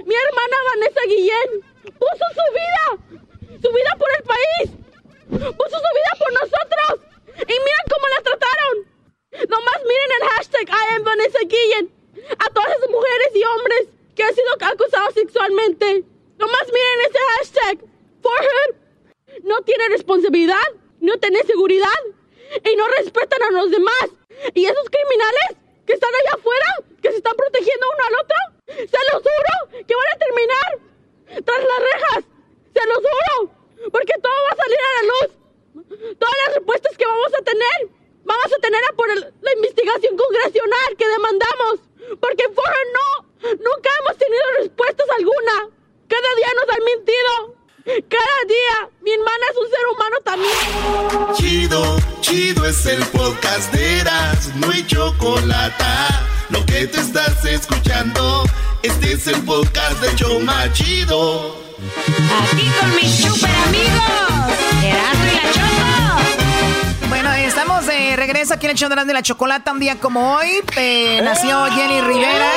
[0.06, 3.05] Mi hermana Vanessa Guillén puso su vida,
[69.16, 70.62] la chocolata un día como hoy.
[71.24, 72.52] Nació Jenny Rivera.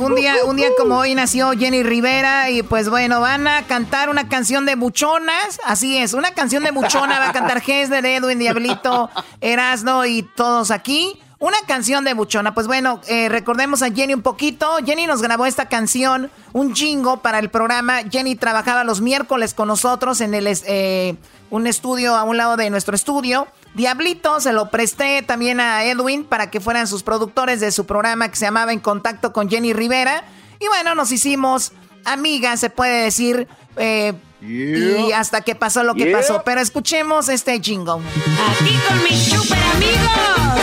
[0.00, 2.50] Un día, un día como hoy nació Jenny Rivera.
[2.50, 5.60] Y pues bueno, van a cantar una canción de buchonas.
[5.64, 9.08] Así es, una canción de buchona va a cantar Hesler, Edwin, Diablito,
[9.40, 11.20] Erasno y todos aquí.
[11.44, 12.54] Una canción de buchona.
[12.54, 14.78] Pues bueno, eh, recordemos a Jenny un poquito.
[14.82, 17.98] Jenny nos grabó esta canción, un jingo para el programa.
[18.10, 21.16] Jenny trabajaba los miércoles con nosotros en el eh,
[21.50, 23.46] un estudio a un lado de nuestro estudio.
[23.74, 28.30] Diablito se lo presté también a Edwin para que fueran sus productores de su programa
[28.30, 30.24] que se llamaba En Contacto con Jenny Rivera.
[30.60, 31.72] Y bueno, nos hicimos
[32.06, 33.48] amigas, se puede decir.
[33.76, 36.40] Eh, y hasta que pasó lo que pasó.
[36.42, 38.00] Pero escuchemos este jingle.
[38.48, 40.53] Aquí con mis super amigos.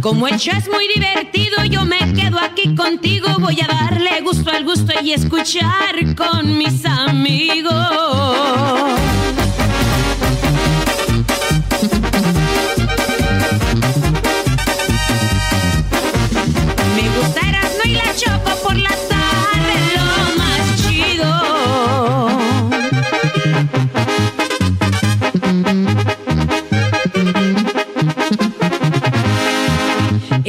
[0.00, 3.28] Como es muy divertido, yo me quedo aquí contigo.
[3.38, 7.70] Voy a darle gusto al gusto y escuchar con mis amigos.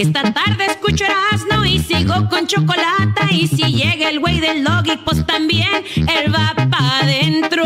[0.01, 3.21] Esta tarde escucho Erasmo y sigo con chocolate.
[3.29, 7.63] Y si llega el güey del logi, pues también él va pa' adentro.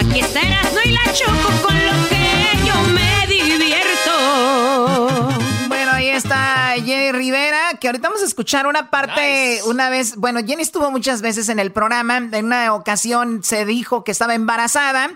[0.00, 5.28] Aquí está Erasmo y la Choco con lo que yo me divierto.
[5.68, 10.40] Bueno, ahí está Jenny Rivera, que ahorita vamos a escuchar una parte, una vez, bueno,
[10.40, 15.10] Jenny estuvo muchas veces en el programa, en una ocasión se dijo que estaba embarazada,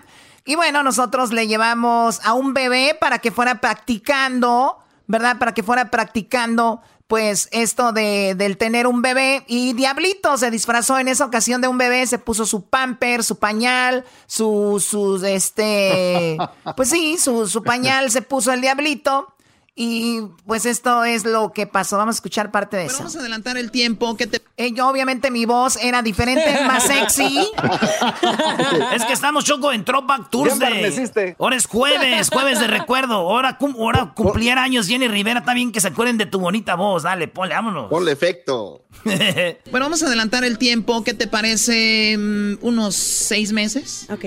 [0.45, 4.77] y bueno, nosotros le llevamos a un bebé para que fuera practicando,
[5.07, 5.39] ¿verdad?
[5.39, 10.99] Para que fuera practicando, pues, esto de, del tener un bebé, y Diablito se disfrazó
[10.99, 16.37] en esa ocasión de un bebé, se puso su pamper, su pañal, su, su, este,
[16.77, 19.33] pues sí, su, su pañal se puso el Diablito,
[19.81, 21.95] y pues esto es lo que pasó.
[21.95, 22.97] Vamos a escuchar parte de eso.
[22.97, 24.17] Vamos a adelantar el tiempo.
[24.17, 24.41] que te...
[24.57, 27.39] Eh, yo, obviamente, mi voz era diferente, más sexy.
[28.93, 31.35] es que estamos, Choco, en Throwback Tuesday.
[31.39, 33.13] Ahora es jueves, jueves de recuerdo.
[33.13, 35.39] Ahora, cum ahora cumpliera años Jenny Rivera.
[35.39, 37.03] Está bien que se acuerden de tu bonita voz.
[37.03, 37.89] Dale, ponle, vámonos.
[37.89, 38.83] Ponle efecto.
[39.05, 41.05] bueno, vamos a adelantar el tiempo.
[41.05, 42.17] ¿Qué te parece?
[42.17, 44.07] mm, ¿Unos seis meses?
[44.09, 44.25] Ok.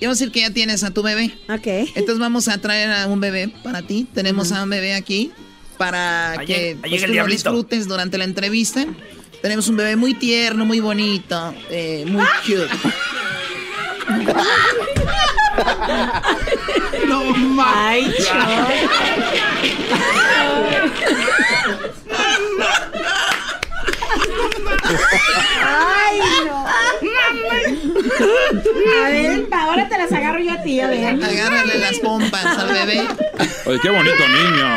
[0.00, 1.36] Y vamos a decir que ya tienes a tu bebé.
[1.48, 1.66] Ok.
[1.66, 4.06] Entonces vamos a traer a un bebé para ti.
[4.14, 5.32] Tenemos a un bebé aquí
[5.76, 8.86] para Ahí que ahí pues, tú lo disfrutes durante la entrevista.
[9.42, 12.68] Tenemos un bebé muy tierno, muy bonito, eh, muy cute.
[17.06, 18.14] No Ay,
[25.64, 26.66] Ay, no.
[28.20, 31.22] A ver, ahora te las agarro yo a ti, a ver.
[31.22, 33.06] Agárrale las pompas al bebé.
[33.66, 34.68] Oye, qué bonito niño.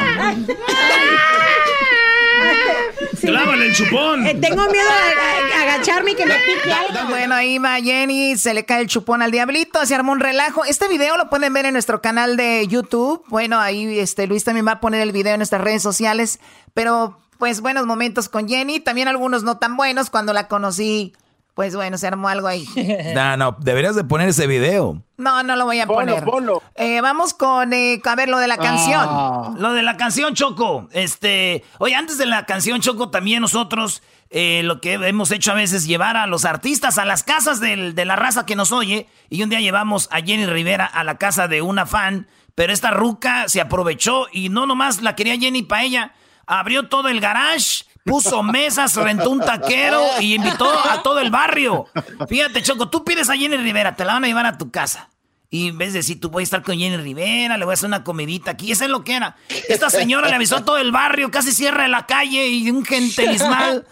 [3.21, 4.25] Clávale el chupón.
[4.25, 7.09] Eh, tengo miedo de a- agacharme y que me pique algo.
[7.09, 10.65] Bueno, ahí va Jenny, se le cae el chupón al diablito, se armó un relajo.
[10.65, 13.23] Este video lo pueden ver en nuestro canal de YouTube.
[13.27, 16.39] Bueno, ahí este Luis también va a poner el video en nuestras redes sociales.
[16.73, 18.79] Pero, pues, buenos momentos con Jenny.
[18.79, 20.09] También algunos no tan buenos.
[20.09, 21.13] Cuando la conocí,
[21.53, 22.65] pues bueno, se armó algo ahí.
[23.15, 25.01] No, no, deberías de poner ese video.
[25.17, 26.23] No, no lo voy a Ponlo, poner.
[26.23, 26.63] ponlo.
[26.75, 29.05] Eh, vamos con, eh, a ver, lo de la canción.
[29.07, 29.53] Ah.
[29.57, 30.87] Lo de la canción, Choco.
[30.93, 34.01] Este, oye, antes de la canción, Choco, también nosotros
[34.31, 37.59] eh, lo que hemos hecho a veces es llevar a los artistas a las casas
[37.59, 39.07] del- de la raza que nos oye.
[39.29, 42.91] Y un día llevamos a Jenny Rivera a la casa de una fan, pero esta
[42.91, 46.13] ruca se aprovechó y no nomás la quería Jenny para ella.
[46.47, 51.85] Abrió todo el garage, puso mesas, rentó un taquero y invitó a todo el barrio.
[52.27, 55.09] Fíjate, Choco, tú pides a Jenny Rivera, te la van a llevar a tu casa.
[55.53, 57.75] Y en vez de decir, tú voy a estar con Jenny Rivera, le voy a
[57.75, 58.71] hacer una comidita aquí.
[58.71, 59.35] Eso es lo que era.
[59.67, 63.85] Esta señora le avisó a todo el barrio, casi cierra la calle y un gentelismal.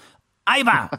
[0.45, 0.89] Ahí va.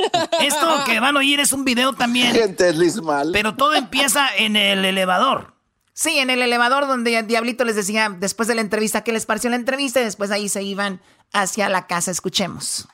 [0.41, 2.35] Esto que van a oír es un video también.
[2.35, 3.31] Gentelismal.
[3.33, 5.55] Pero todo empieza en el elevador.
[5.95, 9.51] Sí, en el elevador donde Diablito les decía después de la entrevista qué les pareció
[9.51, 11.01] la entrevista y después ahí se iban
[11.33, 12.11] hacia la casa.
[12.11, 12.87] Escuchemos.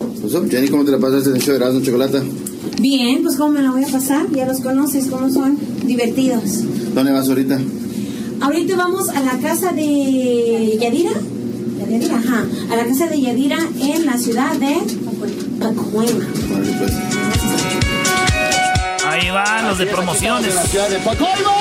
[0.00, 0.68] Up, Jenny?
[0.68, 2.22] ¿Cómo te la pasaste en el show de Erasmo Chocolata?
[2.80, 6.64] Bien, pues cómo me la voy a pasar, ya los conoces, cómo son, divertidos.
[6.94, 7.60] ¿Dónde vas ahorita?
[8.40, 11.12] Ahorita vamos a la casa de Yadira.
[11.78, 12.44] Yadira, ajá.
[12.70, 14.76] A la casa de Yadira en la ciudad de
[15.60, 16.26] Pacoima.
[19.06, 20.54] Ahí van los de promociones.
[21.04, 21.52] Pacoima,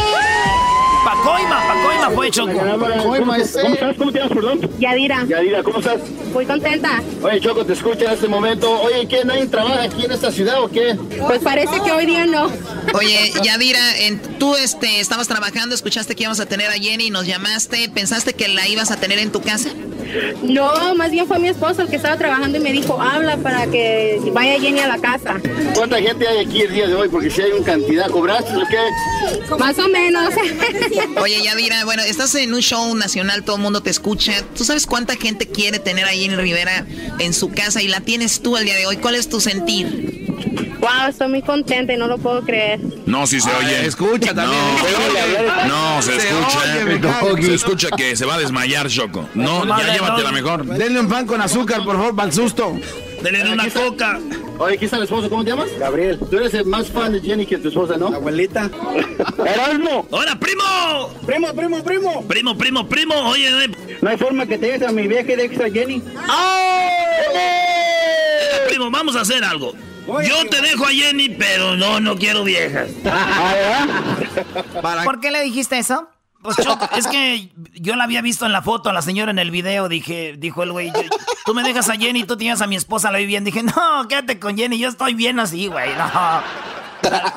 [1.03, 2.53] Pacoima fue Choco.
[3.19, 3.63] ¿Cómo estás?
[3.97, 4.69] ¿Cómo te llamas, perdón?
[4.79, 5.25] Yadira.
[5.25, 5.99] Yadira, ¿cómo estás?
[6.33, 7.01] Muy contenta.
[7.21, 8.81] Oye, Choco, te escucho en este momento.
[8.81, 9.23] Oye, ¿qué?
[9.25, 10.97] ¿Nadie trabaja aquí en esta ciudad o qué?
[11.27, 12.51] Pues parece que hoy día no.
[12.93, 17.25] Oye, Yadira, en, tú este, estabas trabajando, escuchaste que íbamos a tener a Jenny, nos
[17.25, 19.69] llamaste, ¿pensaste que la ibas a tener en tu casa?
[20.43, 23.65] No, más bien fue mi esposo el que estaba trabajando y me dijo, habla para
[23.67, 25.39] que vaya Jenny a la casa.
[25.73, 27.09] ¿Cuánta gente hay aquí el día de hoy?
[27.09, 29.57] Porque si hay una cantidad, ¿cobraste o qué?
[29.57, 30.33] Más o menos.
[31.21, 34.33] Oye, Yadira, bueno, estás en un show nacional, todo el mundo te escucha.
[34.55, 36.85] ¿Tú sabes cuánta gente quiere tener a Jenny Rivera
[37.19, 38.97] en su casa y la tienes tú el día de hoy?
[38.97, 40.23] ¿Cuál es tu sentir?
[40.79, 42.81] Wow, estoy muy contenta y no lo puedo creer.
[43.05, 43.85] No, sí se oye.
[43.85, 44.59] Escucha también.
[45.67, 47.23] No, se, escucha.
[47.23, 49.29] oye, se escucha que se va a desmayar, Choco.
[49.33, 50.65] No, ya llévatela mejor.
[50.65, 52.77] Denle un pan con azúcar, por favor, para el susto.
[53.23, 54.19] Denle una coca.
[54.59, 55.69] Oye, aquí está el esposo, ¿cómo te llamas?
[55.79, 56.19] Gabriel.
[56.29, 58.07] Tú eres el más fan de Jenny que tu esposa, ¿no?
[58.07, 58.69] Abuelita.
[59.45, 60.05] ¡Erasmo!
[60.11, 61.09] ¡Hola, primo!
[61.25, 62.23] ¡Primo, primo, primo!
[62.27, 63.15] Primo, primo, primo.
[63.29, 63.71] Oye, eh,
[64.01, 66.01] No hay forma que te llegues a mi viaje de extra Jenny.
[68.67, 69.73] primo, vamos a hacer algo.
[70.05, 72.89] Yo te dejo a Jenny, pero no, no quiero viejas.
[75.05, 76.09] ¿Por qué le dijiste eso?
[76.43, 79.39] Pues Choco, es que yo la había visto en la foto, a la señora en
[79.39, 80.91] el video, dije, dijo el güey,
[81.45, 83.45] tú me dejas a Jenny, tú tienes a mi esposa, la vi bien.
[83.45, 86.11] Dije, no, quédate con Jenny, yo estoy bien así, güey, no.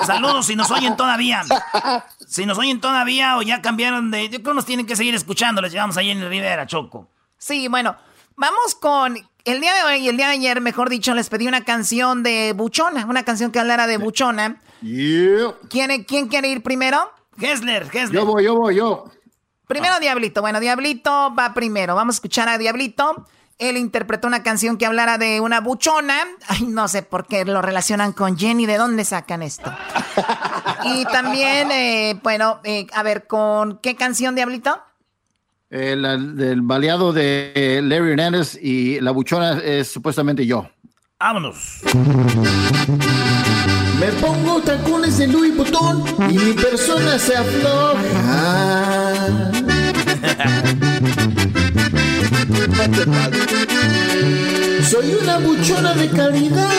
[0.05, 1.43] Saludos si nos oyen todavía.
[2.27, 4.23] Si nos oyen todavía o ya cambiaron de...
[4.29, 7.09] Yo creo que nos tienen que seguir escuchando, les llevamos a Jenny Rivera, Choco.
[7.37, 7.95] Sí, bueno,
[8.35, 11.47] vamos con el día de hoy y el día de ayer, mejor dicho, les pedí
[11.47, 14.61] una canción de Buchona, una canción que hablara de Buchona.
[14.81, 17.09] ¿Quién, quién quiere ir primero?
[17.39, 18.11] Hessler, Hessler.
[18.11, 19.05] Yo voy, yo voy, yo.
[19.67, 20.41] Primero Diablito.
[20.41, 21.95] Bueno, Diablito va primero.
[21.95, 23.25] Vamos a escuchar a Diablito.
[23.59, 26.15] Él interpretó una canción que hablara de una buchona.
[26.47, 28.65] Ay, no sé por qué lo relacionan con Jenny.
[28.65, 29.73] ¿De dónde sacan esto?
[30.85, 34.79] y también, eh, bueno, eh, a ver, ¿con qué canción, Diablito?
[35.69, 40.69] El, el del baleado de Larry Hernandez y la buchona es supuestamente yo.
[41.19, 41.81] Vámonos.
[43.99, 49.13] Me pongo tacones de Louis Vuitton y mi persona se afloja.
[54.89, 56.69] Soy una buchona de calidad.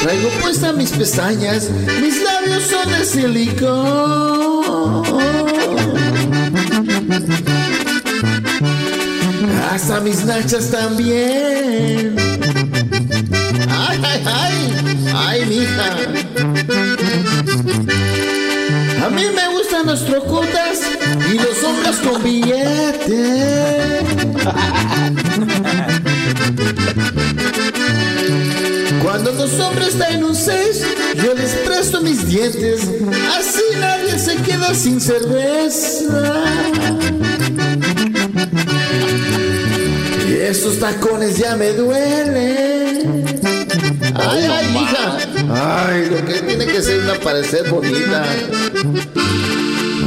[0.00, 1.68] Traigo puestas mis pestañas,
[2.00, 4.38] mis labios son de silicón.
[9.72, 12.14] Hasta mis nachas también.
[13.68, 15.96] Ay, ay, ay, ay, mija.
[19.04, 20.80] A mí me gustan los trocotas
[21.30, 24.04] y los hombres con billete.
[29.02, 32.82] Cuando los hombres traen un seis, yo les presto mis dientes.
[33.38, 36.04] Así nadie se queda sin cerveza.
[40.28, 43.37] Y esos tacones ya me duelen.
[44.18, 45.86] Ay, ay, hija.
[45.86, 48.24] Ay, lo que tiene que ser una parecer bonita.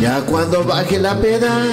[0.01, 1.63] Ya cuando baje la peda,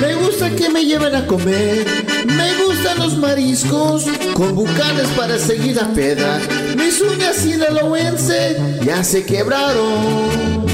[0.00, 1.86] me gusta que me lleven a comer.
[2.24, 4.04] Me gustan los mariscos
[4.34, 6.40] con bucanes para seguir la peda.
[6.76, 10.64] Mis uñas sinaloense ya se quebraron.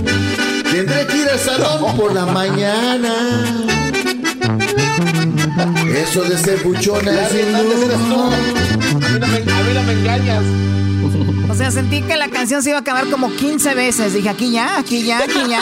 [0.70, 3.71] Tendré que ir al salón por la mañana.
[5.94, 7.94] Eso de ser buchona es bien duro.
[7.94, 10.42] A mí no me engañas.
[11.50, 14.14] O sea, sentí que la canción se iba a acabar como 15 veces.
[14.14, 15.60] Dije, aquí ya, aquí ya, aquí ya.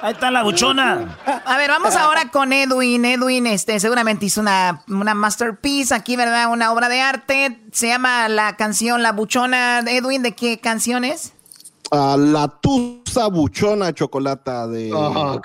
[0.00, 1.16] Ahí está la buchona.
[1.44, 3.04] A ver, vamos ahora con Edwin.
[3.04, 6.50] Edwin, este, seguramente hizo una, una masterpiece aquí, ¿verdad?
[6.52, 7.60] Una obra de arte.
[7.72, 9.80] Se llama la canción La Buchona.
[9.80, 11.32] Edwin, ¿de qué canción es?
[11.90, 15.40] a la tusa buchona chocolata de, Oh.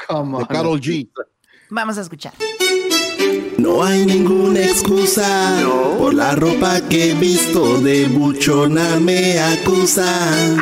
[0.50, 1.08] Carol G.
[1.74, 2.34] Vamos a escuchar.
[3.58, 5.58] No hay ninguna excusa
[5.98, 10.58] por la ropa que he visto de buchona me acusan.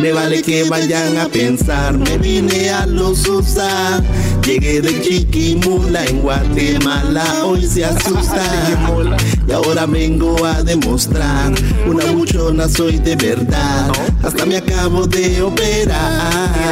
[0.00, 4.02] Me vale que vayan a pensar, me vine a los USA.
[4.44, 8.42] Llegué de Chiquimula en Guatemala, hoy se asusta.
[9.46, 11.52] Y ahora vengo a demostrar,
[11.86, 13.92] una buchona soy de verdad.
[14.24, 16.66] Hasta me acabo de operar.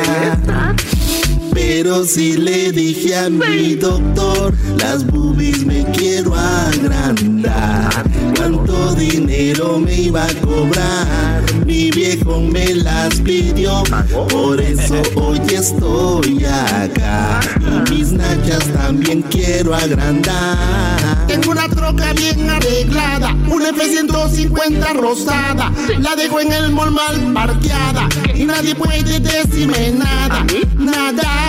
[1.54, 8.04] Pero si le dije a mi doctor, las boobies me quiero agrandar.
[8.36, 11.42] ¿Cuánto dinero me iba a cobrar.
[11.64, 13.82] Mi viejo me las pidió,
[14.28, 17.40] por eso hoy estoy acá.
[17.60, 21.26] Y mis nachas también quiero agrandar.
[21.26, 25.72] Tengo una troca bien arreglada, una F-150 rosada.
[25.98, 30.44] La dejo en el mall mal parqueada y nadie puede decirme nada.
[30.76, 31.43] Nada,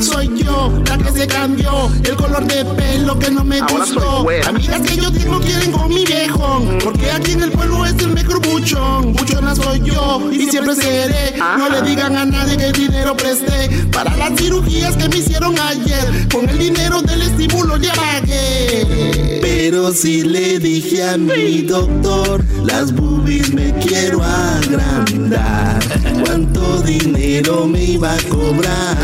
[0.00, 4.26] soy yo la que se cambió el color de pelo que no me gustó.
[4.46, 8.12] Amigas que yo tengo quieren con mi viejo, porque aquí en el pueblo es el
[8.12, 9.12] mejor buchón.
[9.12, 11.34] Buchona soy yo y siempre seré.
[11.38, 16.28] No le digan a nadie que dinero presté para las cirugías que me hicieron ayer.
[16.32, 19.38] Con el dinero del estímulo ya pagué.
[19.40, 25.82] Pero si le dije a mi doctor, las boobies me quiero agrandar.
[26.24, 29.03] ¿Cuánto dinero me iba a cobrar?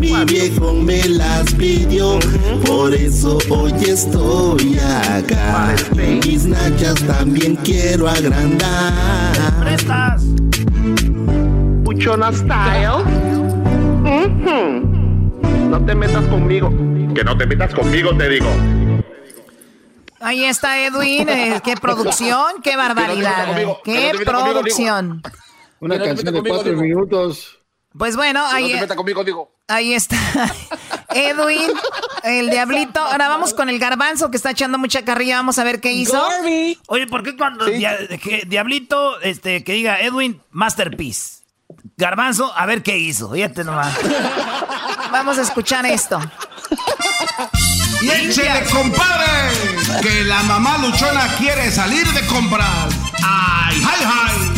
[0.00, 2.18] Mi viejo me las pidió,
[2.64, 5.74] por eso hoy estoy acá.
[5.94, 9.34] Mis nachas también quiero agrandar.
[9.60, 10.22] ¡Prestas!
[11.84, 13.04] Buchona style.
[15.68, 16.70] No te metas conmigo.
[17.14, 18.48] Que no te metas conmigo, te digo.
[20.18, 25.22] Ahí está Edwin, eh, qué producción, qué barbaridad, conmigo, qué conmigo, producción.
[25.80, 27.58] Una canción de cuatro minutos.
[27.98, 29.59] Pues bueno, Que no ahí, te metas conmigo, digo.
[29.70, 30.16] Ahí está
[31.14, 31.70] Edwin,
[32.22, 33.00] el diablito.
[33.00, 36.22] Ahora vamos con el garbanzo que está echando mucha carrilla, vamos a ver qué hizo.
[36.88, 37.96] Oye, ¿por qué cuando dia-
[38.46, 41.40] Diablito, este, que diga Edwin Masterpiece?
[41.96, 43.30] Garbanzo, a ver qué hizo.
[43.32, 43.94] Fíjate nomás.
[45.12, 46.20] Vamos a escuchar esto.
[48.02, 49.26] Y échele, compadre,
[50.02, 52.94] que la mamá luchona quiere salir de compras.
[53.22, 54.52] ¡Ay, ay, ay!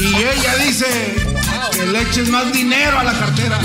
[0.00, 1.14] Y ella dice
[1.72, 3.58] que le eches más dinero a la cartera.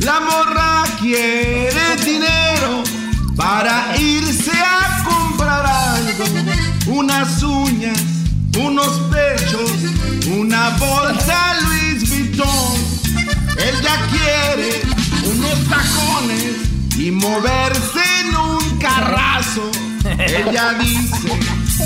[0.00, 2.82] La morra quiere dinero
[3.36, 6.24] para irse a comprar algo.
[6.86, 8.00] Unas uñas,
[8.56, 9.70] unos pechos,
[10.26, 12.74] una bolsa Louis Vuitton.
[13.58, 14.82] Ella quiere
[15.24, 16.54] unos tacones
[16.96, 19.70] y moverse en un carrazo.
[20.18, 21.38] Ella dice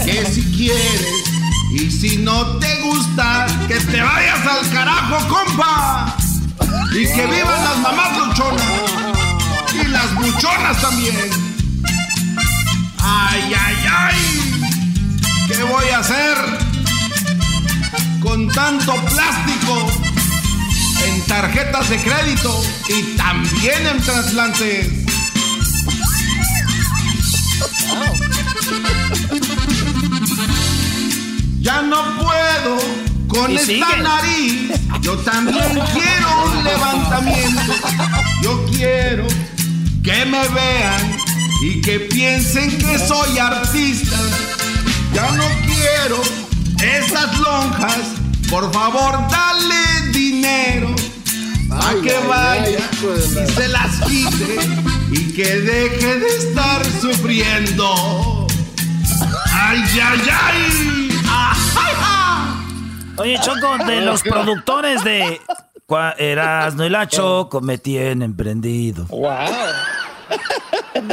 [0.05, 1.33] que si quieres
[1.73, 6.17] y si no te gusta, que te vayas al carajo, compa.
[6.93, 8.63] Y que vivan las mamás luchonas
[9.73, 11.17] y las buchonas también.
[12.99, 14.43] Ay, ay, ay.
[15.49, 16.37] ¿Qué voy a hacer
[18.21, 19.91] con tanto plástico
[21.05, 24.89] en tarjetas de crédito y también en trasplantes?
[31.61, 34.71] Ya no puedo con esta nariz.
[35.01, 37.73] Yo también quiero un levantamiento.
[38.43, 39.27] Yo quiero
[40.03, 41.17] que me vean
[41.63, 44.17] y que piensen que soy artista.
[45.15, 46.23] Ya no quiero
[46.83, 47.99] esas lonjas.
[48.51, 50.95] Por favor, dale dinero.
[51.71, 54.59] A que ay, vaya y se las quite
[55.11, 58.47] y que deje de estar sufriendo.
[59.51, 61.09] ¡Ay, ay, ay!
[61.27, 62.22] ¡Ah, ay, ay!
[63.19, 65.41] Oye, Choco, de los productores de
[66.19, 69.07] Erasmo y la Choco me tienen prendido.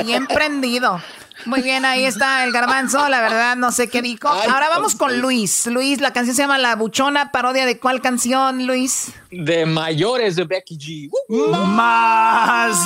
[0.03, 1.01] Bien prendido.
[1.45, 4.27] Muy bien, ahí está el garbanzo, la verdad no sé qué dijo.
[4.27, 5.67] Ahora vamos con Luis.
[5.67, 9.13] Luis, la canción se llama La Buchona, parodia de cuál canción, Luis?
[9.31, 11.09] De mayores de Becky G.
[11.67, 12.77] Más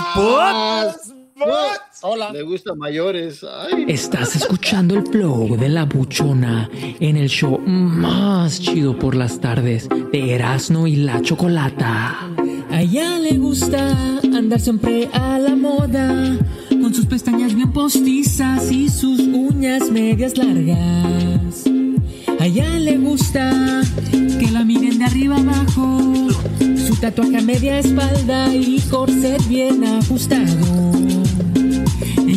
[2.01, 2.31] Hola.
[2.31, 3.43] Le gusta mayores.
[3.43, 3.85] Ay.
[3.87, 6.69] Estás escuchando el flow de la buchona
[6.99, 12.29] en el show más chido por las tardes de Erasmo y la Chocolata.
[12.69, 16.37] A ella le gusta andar siempre a la moda,
[16.69, 21.65] con sus pestañas bien postizas y sus uñas medias largas.
[22.39, 23.81] A ella le gusta
[24.11, 26.29] que la miren de arriba abajo,
[26.59, 30.92] su tatuaje a media espalda y corset bien ajustado.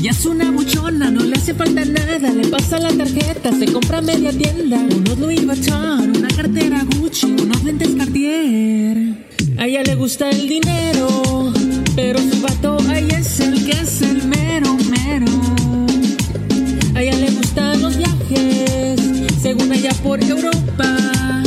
[0.06, 4.00] Ella es una buchona, no le hace falta nada, le pasa la tarjeta, se compra
[4.00, 9.26] media tienda, unos Louis Vuitton, una cartera Gucci, unos lentes Cartier.
[9.58, 11.52] A ella le gusta el dinero,
[11.96, 15.26] pero su vato a ella es el que es el mero mero.
[16.94, 19.00] A ella le gustan los viajes,
[19.42, 21.42] según ella por Europa.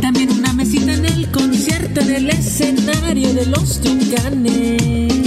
[0.00, 5.23] También una mesita en el concierto en el escenario de los Tucanes.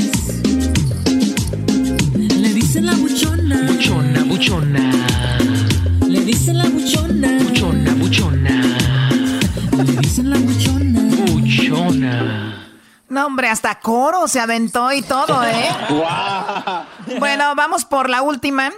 [13.57, 15.67] Hasta coro se aventó y todo, ¿eh?
[17.19, 18.71] Bueno, vamos por la última.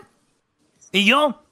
[0.94, 1.44] ¿Y yo?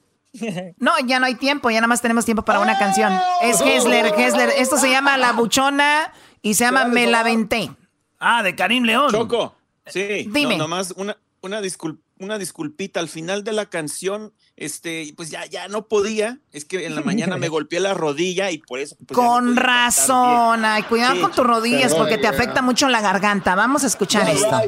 [0.78, 3.12] No, ya no hay tiempo, ya nada más tenemos tiempo para una canción.
[3.42, 4.50] Es Hessler, Hessler.
[4.56, 6.10] Esto se llama La Buchona
[6.40, 7.70] y se llama Me la Venté.
[8.18, 9.10] Ah, de Karim León.
[9.10, 9.54] Choco,
[9.86, 10.26] sí.
[10.32, 10.56] Dime.
[10.56, 13.00] No, nomás una, una, discul- una disculpita.
[13.00, 16.38] Al final de la canción, este, pues ya, ya no podía.
[16.52, 18.96] Es que en la mañana me golpeé la rodilla y por eso.
[18.96, 20.64] pues, no Con podía razón.
[20.64, 23.54] Ay, cuidado Sí, con tus rodillas porque te afecta mucho la garganta.
[23.54, 24.60] Vamos a escuchar esto.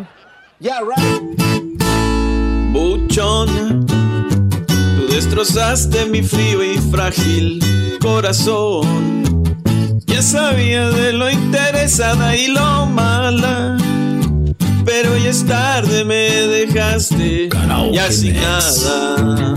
[2.72, 7.60] Buchona, tú destrozaste mi frío y frágil
[8.00, 9.42] corazón.
[10.06, 13.76] Ya sabía de lo interesada y lo mala,
[14.85, 17.48] pero ya es tarde, me dejaste
[17.93, 19.55] ya sin nada.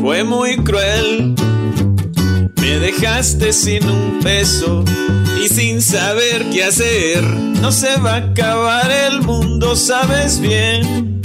[0.00, 1.34] Fue muy cruel,
[2.60, 4.84] me dejaste sin un peso
[5.42, 7.22] y sin saber qué hacer.
[7.24, 11.20] No se va a acabar el mundo, sabes bien.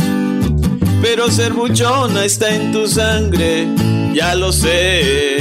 [1.01, 3.67] Pero ser buchona está en tu sangre,
[4.13, 5.37] ya lo sé.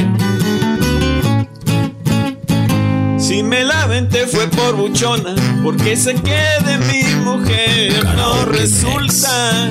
[3.27, 5.35] Si me la venté fue por buchona,
[5.65, 9.69] porque se quede mi mujer, no resulta.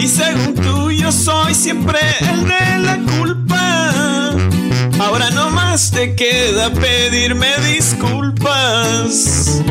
[0.00, 4.34] Y según tú yo soy siempre el de la culpa.
[4.98, 9.62] Ahora no más te queda pedirme disculpas.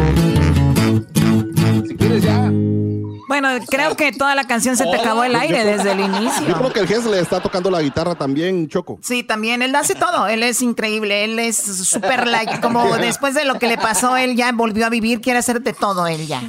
[3.27, 6.57] Bueno, creo que toda la canción se te acabó el aire desde el Yo inicio.
[6.57, 8.99] creo que el Gess le está tocando la guitarra también, Choco.
[9.01, 13.45] Sí, también, él hace todo, él es increíble, él es súper like, como después de
[13.45, 16.41] lo que le pasó, él ya volvió a vivir, quiere hacer de todo él ya.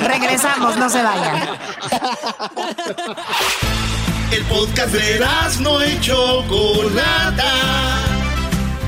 [0.00, 1.48] Regresamos, no se vayan.
[4.32, 5.24] El podcast de
[5.60, 7.52] no y Chocolata.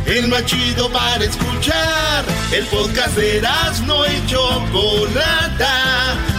[0.06, 2.24] El más chido para escuchar.
[2.52, 3.40] El podcast de
[3.86, 6.16] no y Chocolata.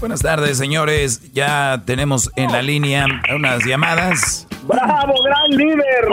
[0.00, 1.32] Buenas tardes, señores.
[1.32, 4.46] Ya tenemos en la línea unas llamadas.
[4.62, 6.08] ¡Bravo, gran líder!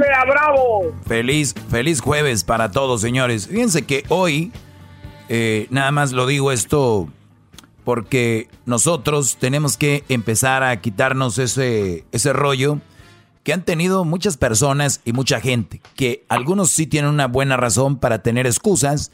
[0.00, 0.94] ¡Sea bravo!
[1.04, 3.48] Feliz, feliz jueves para todos, señores.
[3.48, 4.52] Fíjense que hoy,
[5.28, 7.08] eh, nada más lo digo esto
[7.82, 12.78] porque nosotros tenemos que empezar a quitarnos ese, ese rollo
[13.42, 17.98] que han tenido muchas personas y mucha gente, que algunos sí tienen una buena razón
[17.98, 19.10] para tener excusas,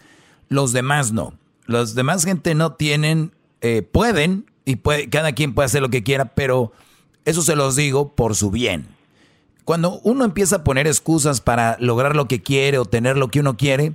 [0.51, 1.33] los demás no.
[1.65, 6.03] Los demás gente no tienen, eh, pueden, y puede, cada quien puede hacer lo que
[6.03, 6.73] quiera, pero
[7.25, 8.89] eso se los digo por su bien.
[9.65, 13.41] Cuando uno empieza a poner excusas para lograr lo que quiere o tener lo que
[13.41, 13.93] uno quiere,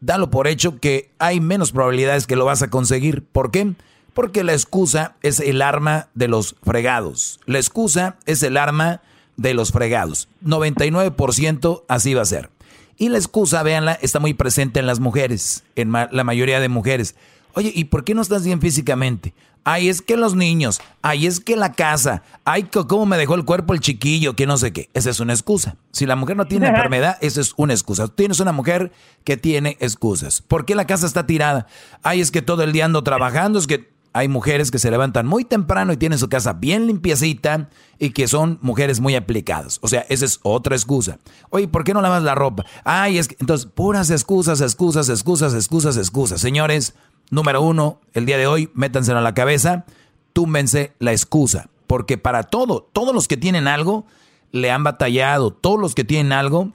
[0.00, 3.22] dalo por hecho que hay menos probabilidades que lo vas a conseguir.
[3.24, 3.74] ¿Por qué?
[4.14, 7.40] Porque la excusa es el arma de los fregados.
[7.46, 9.02] La excusa es el arma
[9.36, 10.28] de los fregados.
[10.44, 12.50] 99% así va a ser.
[12.96, 17.16] Y la excusa, véanla, está muy presente en las mujeres, en la mayoría de mujeres.
[17.54, 19.34] Oye, ¿y por qué no estás bien físicamente?
[19.66, 23.46] Ay, es que los niños, ay, es que la casa, ay, cómo me dejó el
[23.46, 24.90] cuerpo el chiquillo, que no sé qué.
[24.92, 25.76] Esa es una excusa.
[25.90, 28.08] Si la mujer no tiene enfermedad, esa es una excusa.
[28.08, 28.92] Tienes una mujer
[29.24, 30.42] que tiene excusas.
[30.42, 31.66] ¿Por qué la casa está tirada?
[32.02, 35.26] Ay, es que todo el día ando trabajando, es que hay mujeres que se levantan
[35.26, 37.68] muy temprano y tienen su casa bien limpiecita
[37.98, 39.78] y que son mujeres muy aplicadas.
[39.82, 41.18] O sea, esa es otra excusa.
[41.50, 42.64] Oye, ¿por qué no lavas la ropa?
[42.84, 46.40] Ay, es que entonces puras excusas, excusas, excusas, excusas, excusas.
[46.40, 46.94] Señores,
[47.34, 49.84] número uno, el día de hoy, métanselo a la cabeza,
[50.32, 51.68] túmbense la excusa.
[51.86, 54.06] Porque para todo, todos los que tienen algo,
[54.52, 55.50] le han batallado.
[55.52, 56.72] Todos los que tienen algo,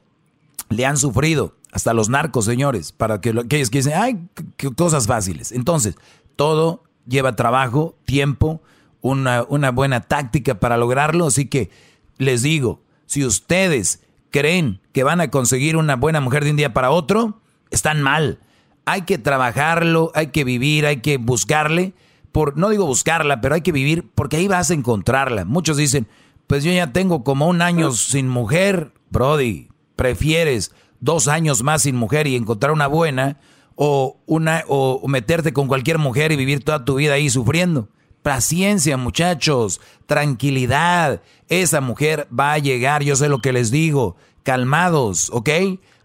[0.69, 1.56] le han sufrido.
[1.72, 2.91] Hasta los narcos, señores.
[2.91, 4.19] Para que lo- aquellos que dicen, ay,
[4.57, 5.52] qué cosas fáciles.
[5.52, 5.95] Entonces,
[6.36, 8.61] todo lleva trabajo, tiempo,
[9.02, 11.27] una, una buena táctica para lograrlo.
[11.27, 11.69] Así que
[12.18, 16.73] les digo, si ustedes creen que van a conseguir una buena mujer de un día
[16.73, 17.40] para otro,
[17.72, 18.40] están mal.
[18.85, 21.93] Hay que trabajarlo, hay que vivir, hay que buscarle.
[22.31, 25.45] Por, no digo buscarla, pero hay que vivir porque ahí vas a encontrarla.
[25.45, 26.07] Muchos dicen,
[26.47, 28.91] pues yo ya tengo como un año sin mujer.
[29.10, 33.38] Brody, prefieres dos años más sin mujer y encontrar una buena
[33.76, 37.89] o, una, o meterte con cualquier mujer y vivir toda tu vida ahí sufriendo.
[38.22, 41.22] Paciencia, muchachos, tranquilidad.
[41.47, 44.18] Esa mujer va a llegar, yo sé lo que les digo.
[44.43, 45.49] Calmados, ¿ok?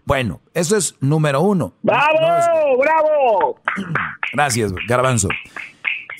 [0.05, 1.73] Bueno, eso es número uno.
[1.81, 2.77] ¡Bravo!
[2.79, 3.59] ¡Bravo!
[4.33, 5.29] Gracias, Garbanzo.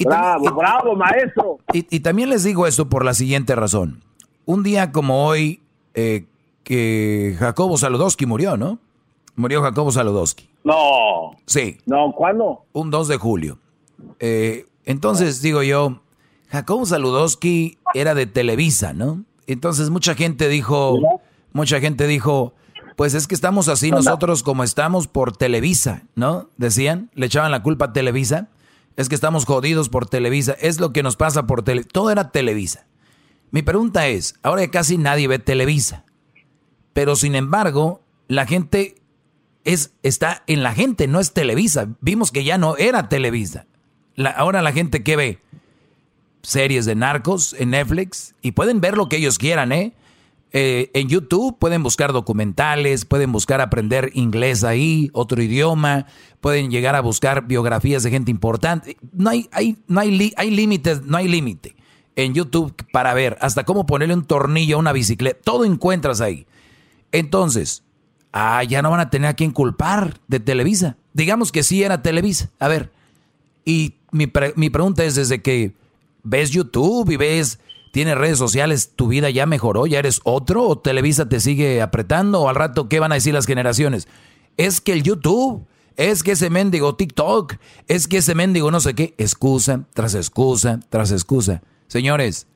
[0.04, 1.60] Bravo, bravo, maestro.
[1.72, 4.04] Y, y también les digo esto por la siguiente razón.
[4.46, 5.62] un día como hoy,
[5.94, 6.26] eh,
[6.64, 8.80] que Jacobo Saludowski murió, ¿no?
[9.36, 10.50] Murió Jacobo Saludowski.
[10.64, 11.32] No.
[11.46, 11.78] Sí.
[11.86, 12.66] No, ¿cuándo?
[12.74, 13.60] Un 2 de julio.
[14.20, 16.02] Eh, entonces, digo yo,
[16.50, 19.24] Jacobo Saludowski era de Televisa, ¿no?
[19.48, 20.98] Entonces mucha gente dijo,
[21.54, 22.54] mucha gente dijo,
[22.96, 26.50] pues es que estamos así nosotros como estamos por Televisa, ¿no?
[26.58, 28.50] Decían, le echaban la culpa a Televisa.
[28.96, 30.56] Es que estamos jodidos por Televisa.
[30.60, 31.90] Es lo que nos pasa por Televisa.
[31.92, 32.86] Todo era Televisa.
[33.52, 36.06] Mi pregunta es, ahora ya casi nadie ve Televisa.
[36.94, 38.96] Pero sin embargo, la gente
[39.66, 41.90] es, está en la gente, no es Televisa.
[42.00, 43.66] Vimos que ya no era Televisa.
[44.38, 45.42] ahora la gente que ve
[46.42, 49.94] series de narcos en Netflix y pueden ver lo que ellos quieran, ¿eh?
[50.52, 50.92] ¿Eh?
[50.94, 56.06] en YouTube pueden buscar documentales, pueden buscar aprender inglés ahí, otro idioma,
[56.42, 58.98] pueden llegar a buscar biografías de gente importante.
[59.12, 61.76] No hay, hay, no hay, hay límites, no hay límite
[62.16, 65.40] en YouTube para ver hasta cómo ponerle un tornillo a una bicicleta.
[65.44, 66.48] Todo encuentras ahí.
[67.12, 67.84] Entonces,
[68.32, 70.98] ah, ya no van a tener a quien culpar de Televisa.
[71.14, 72.52] Digamos que sí era Televisa.
[72.60, 72.92] A ver,
[73.66, 75.74] y mi, mi pregunta es desde que
[76.24, 77.60] ves YouTube y ves,
[77.96, 82.42] tienes redes sociales, tu vida ya mejoró, ya eres otro, o Televisa te sigue apretando,
[82.42, 84.10] o al rato, ¿qué van a decir las generaciones?
[84.58, 85.66] Es que el YouTube,
[85.96, 87.54] es que ese mendigo TikTok,
[87.88, 91.62] es que ese mendigo no sé qué, excusa tras excusa tras excusa.
[91.88, 92.48] Señores,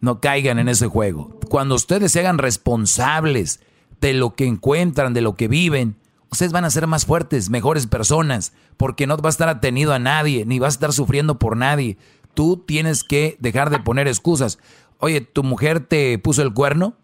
[0.00, 1.38] no caigan en ese juego.
[1.48, 3.60] Cuando ustedes se hagan responsables
[4.00, 5.94] de lo que encuentran, de lo que viven,
[6.32, 10.00] ustedes van a ser más fuertes, mejores personas, porque no va a estar atenido a
[10.00, 11.96] nadie, ni va a estar sufriendo por nadie.
[12.34, 14.58] Tú tienes que dejar de poner excusas.
[14.98, 16.94] Oye, ¿tu mujer te puso el cuerno?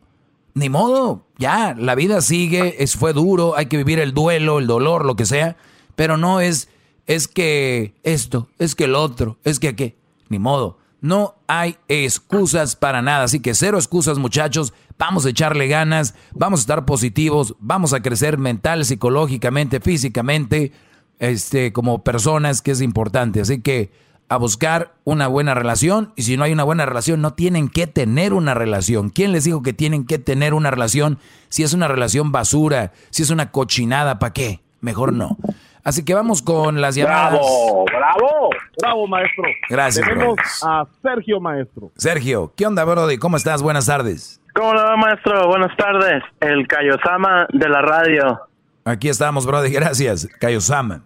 [0.54, 4.66] Ni modo, ya, la vida sigue, es, fue duro, hay que vivir el duelo, el
[4.66, 5.56] dolor, lo que sea,
[5.94, 6.68] pero no es,
[7.06, 9.96] es que esto, es que el otro, es que qué,
[10.28, 10.78] ni modo.
[11.00, 16.60] No hay excusas para nada, así que cero excusas muchachos, vamos a echarle ganas, vamos
[16.60, 20.72] a estar positivos, vamos a crecer mental, psicológicamente, físicamente,
[21.20, 23.40] este, como personas, que es importante.
[23.40, 23.92] Así que
[24.28, 27.86] a buscar una buena relación y si no hay una buena relación no tienen que
[27.86, 29.10] tener una relación.
[29.10, 31.18] ¿Quién les dijo que tienen que tener una relación
[31.48, 34.60] si es una relación basura, si es una cochinada, ¿para qué?
[34.80, 35.36] Mejor no.
[35.82, 37.40] Así que vamos con las llamadas.
[37.40, 39.44] Bravo, bravo, bravo, maestro.
[39.70, 40.06] Gracias.
[40.06, 41.90] Tenemos a Sergio, maestro.
[41.96, 43.16] Sergio, ¿qué onda, Brody?
[43.16, 43.62] ¿Cómo estás?
[43.62, 44.40] Buenas tardes.
[44.54, 45.48] ¿Cómo le va, maestro?
[45.48, 46.22] Buenas tardes.
[46.40, 48.40] El Kayosama de la radio.
[48.84, 49.70] Aquí estamos, Brody.
[49.70, 51.04] Gracias, Kayosama.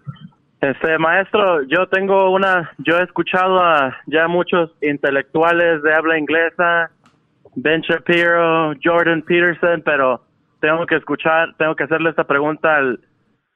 [0.63, 6.89] Este, maestro, yo tengo una, yo he escuchado a ya muchos intelectuales de habla inglesa,
[7.55, 10.21] Ben Shapiro, Jordan Peterson, pero
[10.61, 12.99] tengo que escuchar, tengo que hacerle esta pregunta al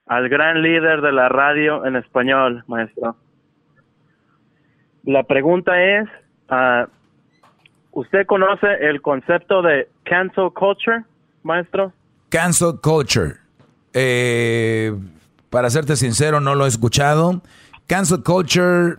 [0.08, 3.16] al gran líder de la radio en español, maestro.
[5.04, 6.10] La pregunta es,
[6.50, 6.88] ah,
[7.92, 11.04] ¿usted conoce el concepto de cancel culture,
[11.44, 11.94] maestro?
[12.30, 13.36] Cancel culture.
[13.94, 14.94] Eh,
[15.50, 17.42] para serte sincero, no lo he escuchado.
[17.88, 18.98] Cancel culture,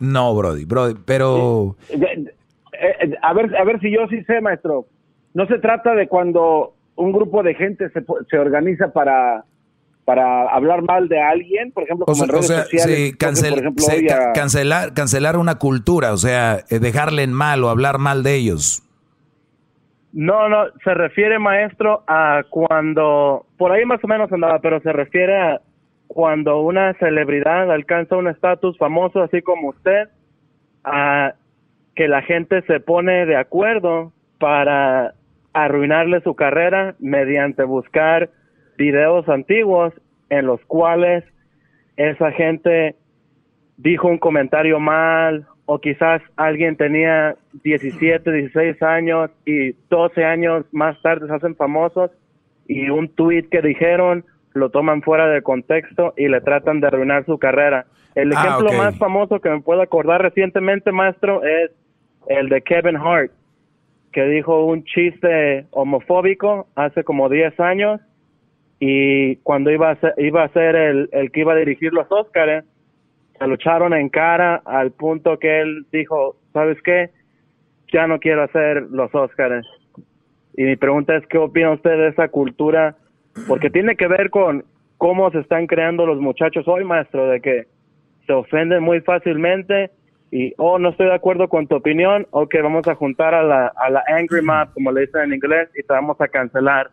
[0.00, 1.76] no, Brody, Brody, pero...
[1.88, 2.26] Eh,
[2.72, 4.86] eh, a ver, a ver si yo sí sé, maestro.
[5.34, 9.44] No se trata de cuando un grupo de gente se, se organiza para
[10.04, 13.08] para hablar mal de alguien, por ejemplo, como en redes sociales.
[13.08, 18.34] Sí, cancelar, cancelar una cultura, o sea, eh, dejarle en mal o hablar mal de
[18.34, 18.82] ellos.
[20.12, 24.92] No, no, se refiere, maestro, a cuando, por ahí más o menos andaba, pero se
[24.92, 25.60] refiere a
[26.14, 30.08] cuando una celebridad alcanza un estatus famoso, así como usted,
[31.96, 35.14] que la gente se pone de acuerdo para
[35.52, 38.30] arruinarle su carrera mediante buscar
[38.78, 39.92] videos antiguos
[40.30, 41.24] en los cuales
[41.96, 42.94] esa gente
[43.76, 47.34] dijo un comentario mal o quizás alguien tenía
[47.64, 52.12] 17, 16 años y 12 años más tarde se hacen famosos
[52.68, 54.24] y un tweet que dijeron
[54.54, 57.86] lo toman fuera de contexto y le tratan de arruinar su carrera.
[58.14, 61.72] El Ah, ejemplo más famoso que me puedo acordar recientemente, maestro, es
[62.28, 63.32] el de Kevin Hart,
[64.12, 68.00] que dijo un chiste homofóbico hace como 10 años
[68.78, 72.06] y cuando iba a ser, iba a ser el, el que iba a dirigir los
[72.10, 72.64] Óscares,
[73.38, 77.10] se lo echaron en cara al punto que él dijo, ¿sabes qué?
[77.92, 79.66] Ya no quiero hacer los Óscares.
[80.56, 82.96] Y mi pregunta es, ¿qué opina usted de esa cultura?
[83.48, 84.64] Porque tiene que ver con
[84.98, 87.66] cómo se están creando los muchachos hoy, maestro, de que
[88.26, 89.90] se ofenden muy fácilmente
[90.30, 93.72] y, oh, no estoy de acuerdo con tu opinión, ok, vamos a juntar a la,
[93.76, 96.90] a la Angry Mob, como le dicen en inglés, y te vamos a cancelar.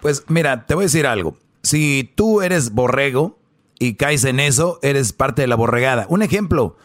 [0.00, 1.36] Pues mira, te voy a decir algo.
[1.62, 3.38] Si tú eres borrego
[3.78, 6.06] y caes en eso, eres parte de la borregada.
[6.08, 6.76] Un ejemplo,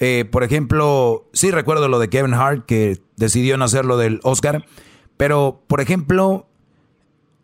[0.00, 4.64] Eh, por ejemplo, sí recuerdo lo de Kevin Hart, que decidió no hacerlo del Oscar,
[5.16, 6.46] pero, por ejemplo,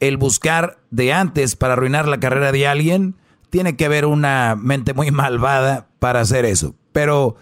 [0.01, 3.15] el buscar de antes para arruinar la carrera de alguien,
[3.51, 6.75] tiene que haber una mente muy malvada para hacer eso.
[6.93, 7.37] Pero,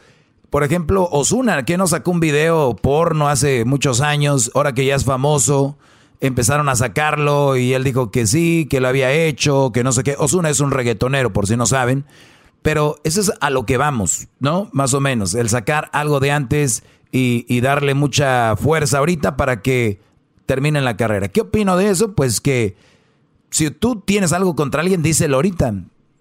[0.50, 4.96] por ejemplo, Osuna, que no sacó un video porno hace muchos años, ahora que ya
[4.96, 5.78] es famoso,
[6.20, 10.02] empezaron a sacarlo y él dijo que sí, que lo había hecho, que no sé
[10.02, 10.16] qué.
[10.18, 12.04] Osuna es un reggaetonero, por si no saben.
[12.60, 14.68] Pero eso es a lo que vamos, ¿no?
[14.72, 16.82] Más o menos, el sacar algo de antes
[17.12, 20.00] y, y darle mucha fuerza ahorita para que
[20.48, 21.28] terminen la carrera.
[21.28, 22.14] ¿Qué opino de eso?
[22.14, 22.74] Pues que
[23.50, 25.74] si tú tienes algo contra alguien, díselo ahorita.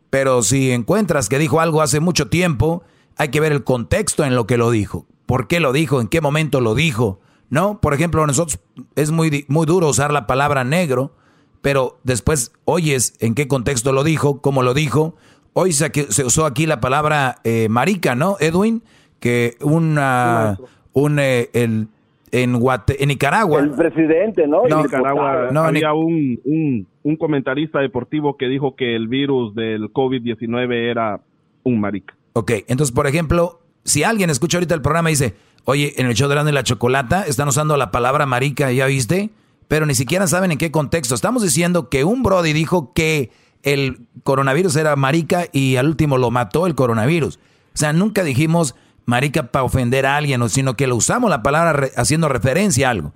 [0.09, 2.83] Pero si encuentras que dijo algo hace mucho tiempo,
[3.15, 5.05] hay que ver el contexto en lo que lo dijo.
[5.25, 6.01] ¿Por qué lo dijo?
[6.01, 7.21] ¿En qué momento lo dijo?
[7.49, 7.79] ¿No?
[7.79, 8.59] Por ejemplo, nosotros
[8.95, 11.15] es muy, muy duro usar la palabra negro,
[11.61, 15.15] pero después oyes en qué contexto lo dijo, cómo lo dijo.
[15.53, 18.83] Hoy se, se usó aquí la palabra eh, marica, ¿no, Edwin?
[19.21, 20.59] Que una,
[20.91, 21.87] un, eh, el,
[22.31, 22.59] en,
[22.99, 23.61] en Nicaragua.
[23.61, 24.67] El presidente, ¿no?
[24.67, 30.91] En Nicaragua había un, un, un, comentarista deportivo que dijo que el virus del COVID-19
[30.91, 31.21] era
[31.63, 32.15] un marica.
[32.33, 35.35] Ok, entonces, por ejemplo, si alguien escucha ahorita el programa y dice,
[35.65, 38.85] oye, en el show de la, de la chocolata están usando la palabra marica, ¿ya
[38.85, 39.29] viste?
[39.67, 41.15] Pero ni siquiera saben en qué contexto.
[41.15, 43.31] Estamos diciendo que un Brody dijo que
[43.63, 47.37] el coronavirus era marica y al último lo mató el coronavirus.
[47.37, 47.39] O
[47.77, 48.75] sea, nunca dijimos
[49.07, 53.13] marica para ofender a alguien, sino que lo usamos la palabra haciendo referencia a algo.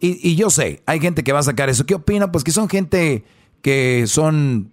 [0.00, 1.86] Y, yo sé, hay gente que va a sacar eso.
[1.86, 2.30] ¿Qué opina?
[2.30, 3.24] Pues que son gente
[3.62, 4.70] que son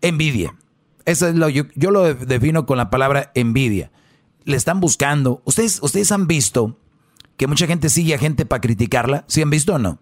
[0.00, 0.56] envidia.
[1.04, 3.92] Eso es lo, yo, yo lo defino con la palabra envidia.
[4.44, 5.42] Le están buscando.
[5.44, 6.76] ¿Ustedes, ustedes han visto
[7.36, 9.24] que mucha gente sigue a gente para criticarla?
[9.28, 10.00] ¿Sí han visto o no?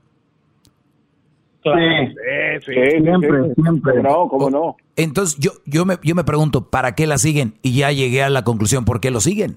[1.65, 2.73] Sí, sí,
[3.03, 4.03] siempre, siempre.
[4.03, 4.77] No, cómo no.
[4.97, 7.55] Entonces yo, yo, me, yo me pregunto, ¿para qué la siguen?
[7.63, 9.57] Y ya llegué a la conclusión, ¿por qué lo siguen?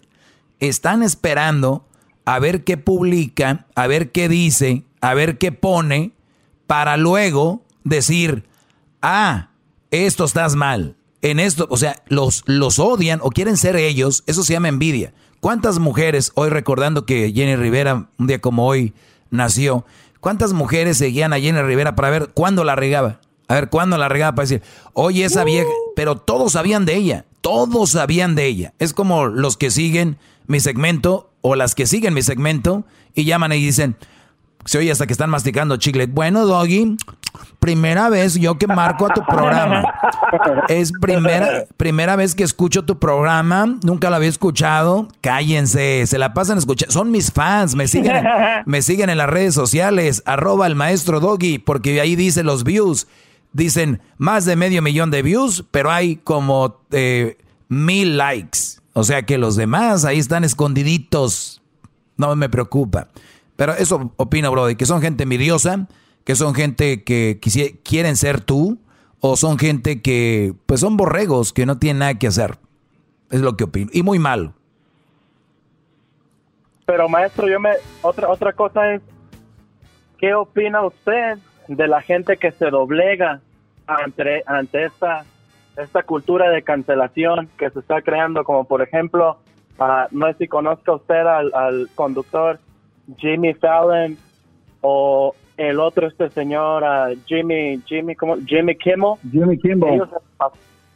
[0.61, 1.85] Están esperando
[2.23, 6.13] a ver qué publica, a ver qué dice, a ver qué pone,
[6.65, 8.45] para luego decir,
[9.01, 9.49] ah,
[9.91, 10.95] esto estás mal.
[11.21, 15.13] En esto, o sea, los, los odian o quieren ser ellos, eso se llama envidia.
[15.41, 18.93] ¿Cuántas mujeres, hoy recordando que Jenny Rivera, un día como hoy,
[19.29, 19.85] nació,
[20.19, 23.19] ¿Cuántas mujeres seguían a Jenny Rivera para ver cuándo la regaba?
[23.47, 24.61] A ver, ¿cuándo la regaba para decir,
[24.93, 25.69] oye, esa vieja?
[25.95, 28.73] Pero todos sabían de ella, todos sabían de ella.
[28.79, 30.17] Es como los que siguen
[30.47, 33.95] mi segmento o las que siguen mi segmento y llaman y dicen,
[34.65, 36.07] se oye hasta que están masticando chicle.
[36.07, 36.97] Bueno, Doggy,
[37.59, 39.83] primera vez yo que marco a tu programa.
[40.67, 43.77] Es primera, primera vez que escucho tu programa.
[43.83, 45.07] Nunca lo había escuchado.
[45.21, 46.91] Cállense, se la pasan escuchando.
[46.93, 48.25] Son mis fans, me siguen,
[48.65, 50.21] me siguen en las redes sociales.
[50.25, 53.07] Arroba el maestro Doggy, porque ahí dice los views.
[53.53, 57.37] Dicen más de medio millón de views, pero hay como eh,
[57.69, 58.59] mil likes.
[58.93, 61.61] O sea que los demás ahí están escondiditos.
[62.17, 63.07] No me preocupa.
[63.57, 65.87] Pero eso opino, Brody, que son gente envidiosa,
[66.23, 67.39] que son gente que
[67.83, 68.79] quieren ser tú,
[69.19, 72.57] o son gente que, pues son borregos, que no tienen nada que hacer.
[73.31, 73.89] Es lo que opino.
[73.91, 74.53] Y muy malo.
[76.85, 77.71] Pero maestro, yo me,
[78.01, 79.01] otra, otra cosa es,
[80.17, 83.41] ¿qué opina usted de la gente que se doblega
[83.87, 85.25] ante, ante esta,
[85.75, 88.43] esta cultura de cancelación que se está creando?
[88.45, 89.39] Como por ejemplo,
[89.79, 92.59] uh, no sé si conozca usted al, al conductor
[93.17, 94.17] Jimmy Fallon
[94.81, 98.37] o el otro este señor uh, Jimmy Jimmy ¿cómo?
[98.45, 99.15] Jimmy Kimmel.
[99.31, 100.03] Jimmy Kimmel.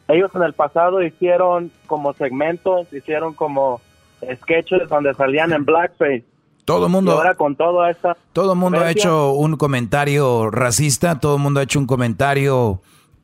[0.08, 3.82] Ellos, en el pasado hicieron como segmentos hicieron como
[4.22, 6.26] sketches donde salían en blackface.
[6.66, 11.20] Todo el mundo ahora con todo esta todo el mundo ha hecho un comentario racista
[11.20, 12.82] todo el mundo ha hecho un comentario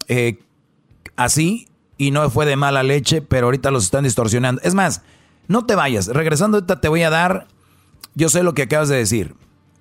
[0.08, 0.40] eh,
[1.16, 4.62] así y no fue de mala leche pero ahorita los están distorsionando.
[4.64, 5.04] Es más
[5.48, 6.08] no te vayas.
[6.08, 7.48] Regresando ahorita te voy a dar
[8.16, 9.36] yo sé lo que acabas de decir.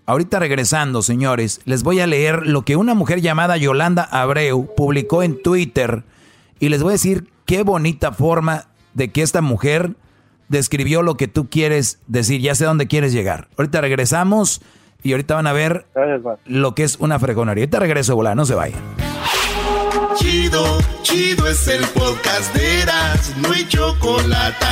[0.05, 5.23] Ahorita regresando, señores, les voy a leer lo que una mujer llamada Yolanda Abreu publicó
[5.23, 6.05] en Twitter
[6.61, 9.97] y les voy a decir qué bonita forma de que esta mujer
[10.49, 13.49] describió lo que tú quieres decir, ya sé dónde quieres llegar.
[13.57, 14.63] Ahorita regresamos
[15.03, 15.87] y ahorita van a ver
[16.45, 17.65] lo que es una fregonería.
[17.65, 18.81] Ahorita regreso, volá, no se vayan.
[20.17, 24.67] Chido, chido es el podcast de Eras, no hay chocolate.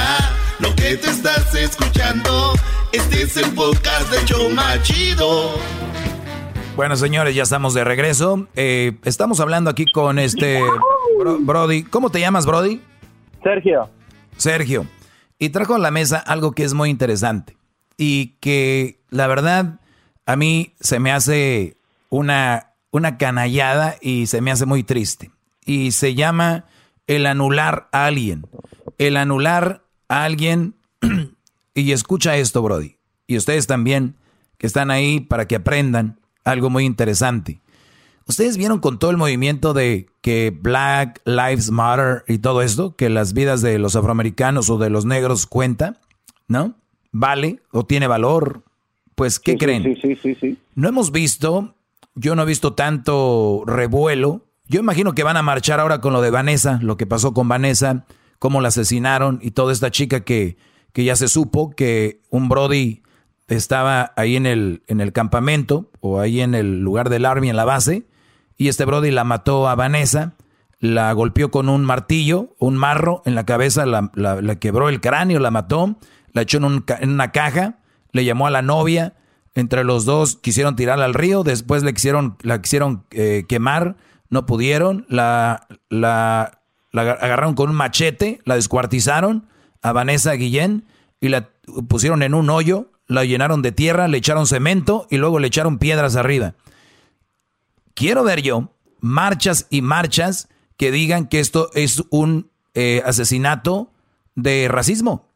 [0.61, 2.53] Lo que te estás escuchando,
[2.93, 5.51] este es el podcast de Choma Chido.
[6.77, 8.47] Bueno, señores, ya estamos de regreso.
[8.55, 10.61] Eh, estamos hablando aquí con este
[11.41, 11.83] Brody.
[11.83, 12.81] ¿Cómo te llamas, Brody?
[13.43, 13.91] Sergio.
[14.37, 14.87] Sergio.
[15.41, 17.57] Y trajo a la mesa algo que es muy interesante
[17.97, 19.81] y que la verdad
[20.25, 21.77] a mí se me hace
[22.11, 25.33] una, una canallada y se me hace muy triste.
[25.65, 26.67] Y se llama
[27.09, 28.47] el anular a alguien.
[28.99, 30.75] El anular alguien
[31.75, 32.97] y escucha esto, Brody.
[33.27, 34.17] Y ustedes también,
[34.59, 37.61] que están ahí para que aprendan algo muy interesante.
[38.27, 43.11] Ustedes vieron con todo el movimiento de que Black Lives Matter y todo esto, que
[43.11, 46.01] las vidas de los afroamericanos o de los negros cuenta,
[46.49, 46.75] ¿no?
[47.13, 48.63] ¿Vale o tiene valor?
[49.15, 49.83] Pues, ¿qué creen?
[49.83, 50.59] Sí, sí, sí, sí.
[50.75, 51.75] No hemos visto,
[52.15, 54.47] yo no he visto tanto revuelo.
[54.67, 57.47] Yo imagino que van a marchar ahora con lo de Vanessa, lo que pasó con
[57.47, 58.07] Vanessa,
[58.45, 60.59] cómo la asesinaron y toda esta chica que,
[60.93, 63.01] que ya se supo que un Brody
[63.49, 67.57] estaba ahí en el, en el campamento o ahí en el lugar del Army, en
[67.57, 68.07] la base,
[68.59, 70.35] y este Brody la mató a Vanessa,
[70.79, 75.51] la golpeó con un martillo, un marro en la cabeza, la, quebró el cráneo, la
[75.51, 75.97] mató,
[76.35, 77.79] la echó en, en, una caja,
[78.13, 79.15] le llamó a la novia,
[79.55, 83.97] entre los dos quisieron tirarla al río, después le quisieron, la quisieron eh, quemar,
[84.29, 86.61] no pudieron, la, la,
[86.95, 89.49] la agarraron con un machete, la descuartizaron
[89.83, 90.85] a Vanessa Guillén
[91.21, 91.51] y la
[91.89, 95.79] pusieron en un hoyo, la llenaron de tierra, le echaron cemento y luego le echaron
[95.79, 96.55] piedras arriba.
[97.95, 103.91] Quiero ver yo marchas y marchas que digan que esto es un eh, asesinato
[104.37, 105.29] de racismo.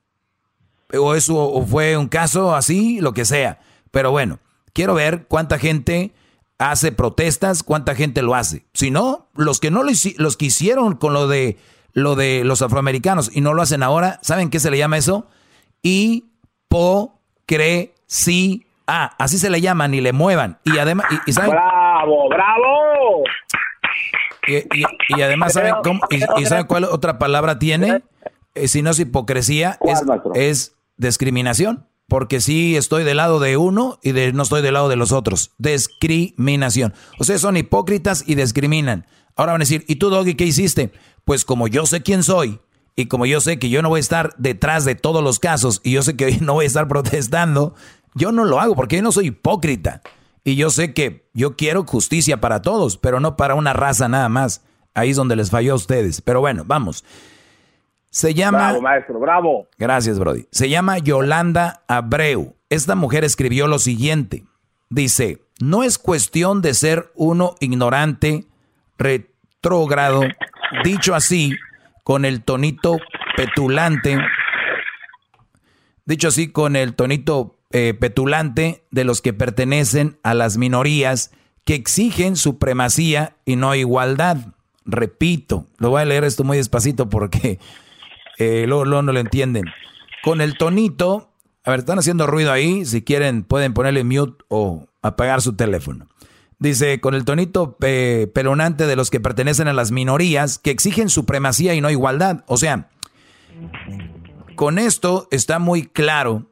[0.97, 3.59] O eso o fue un caso así, lo que sea.
[3.90, 4.39] Pero bueno,
[4.72, 6.12] quiero ver cuánta gente
[6.59, 8.66] hace protestas, cuánta gente lo hace.
[8.74, 11.56] Si no, los que no lo los que hicieron con lo de
[11.93, 15.26] lo de los afroamericanos y no lo hacen ahora, ¿saben qué se le llama eso?
[15.82, 16.24] Hipocresía.
[18.86, 20.59] Así se le llama, ni le muevan.
[20.64, 23.24] Y además, y, ¡Bravo, bravo!
[24.47, 28.02] Y, además, ¿saben, cómo, y, ¿saben cuál otra palabra tiene?
[28.55, 30.02] Eh, si no es hipocresía, es,
[30.35, 31.86] es, discriminación.
[32.09, 35.52] Porque sí estoy del lado de uno y no estoy del lado de los otros.
[35.59, 36.94] Discriminación.
[37.18, 39.06] Ustedes son hipócritas y discriminan.
[39.36, 40.90] Ahora van a decir, ¿y tú, Doggy, qué hiciste?
[41.24, 42.60] Pues como yo sé quién soy
[42.97, 45.80] y como yo sé que yo no voy a estar detrás de todos los casos
[45.85, 47.74] y yo sé que hoy no voy a estar protestando,
[48.14, 50.02] yo no lo hago porque yo no soy hipócrita.
[50.44, 54.30] Y yo sé que yo quiero justicia para todos, pero no para una raza nada
[54.30, 54.62] más.
[54.94, 56.22] Ahí es donde les falló a ustedes.
[56.22, 57.05] Pero bueno, vamos.
[58.10, 58.59] Se llama...
[58.59, 59.68] Bravo, maestro, bravo.
[59.78, 60.47] Gracias, Brody.
[60.51, 62.55] Se llama Yolanda Abreu.
[62.70, 64.44] Esta mujer escribió lo siguiente.
[64.90, 68.47] Dice, no es cuestión de ser uno ignorante,
[68.97, 70.22] retrógrado,
[70.85, 71.55] dicho así,
[72.05, 72.98] con el tonito
[73.36, 74.18] petulante,
[76.06, 81.32] dicho así, con el tonito eh, petulante de los que pertenecen a las minorías
[81.64, 84.39] que exigen supremacía y no igualdad.
[84.86, 87.59] Repito, lo voy a leer esto muy despacito porque
[88.39, 89.65] eh, luego, no lo entienden.
[90.23, 91.32] Con el tonito,
[91.65, 96.09] a ver, están haciendo ruido ahí, si quieren pueden ponerle mute o apagar su teléfono.
[96.59, 101.74] Dice, con el tonito pelonante de los que pertenecen a las minorías que exigen supremacía
[101.74, 102.44] y no igualdad.
[102.48, 102.89] O sea,
[104.56, 106.51] con esto está muy claro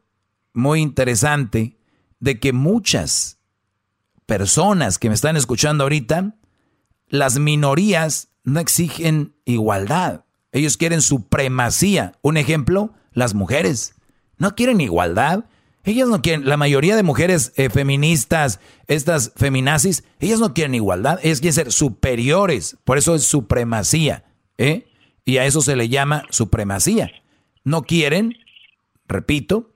[0.56, 1.76] muy interesante
[2.18, 3.38] de que muchas
[4.24, 6.34] personas que me están escuchando ahorita,
[7.08, 10.24] las minorías no exigen igualdad.
[10.56, 12.12] Ellos quieren supremacía.
[12.22, 13.94] Un ejemplo, las mujeres.
[14.38, 15.44] No quieren igualdad.
[15.84, 21.20] Ellas no quieren, la mayoría de mujeres eh, feministas, estas feminazis, ellas no quieren igualdad,
[21.22, 22.78] ellas quieren ser superiores.
[22.84, 24.24] Por eso es supremacía.
[24.56, 24.86] ¿eh?
[25.26, 27.10] Y a eso se le llama supremacía.
[27.62, 28.34] No quieren,
[29.06, 29.74] repito,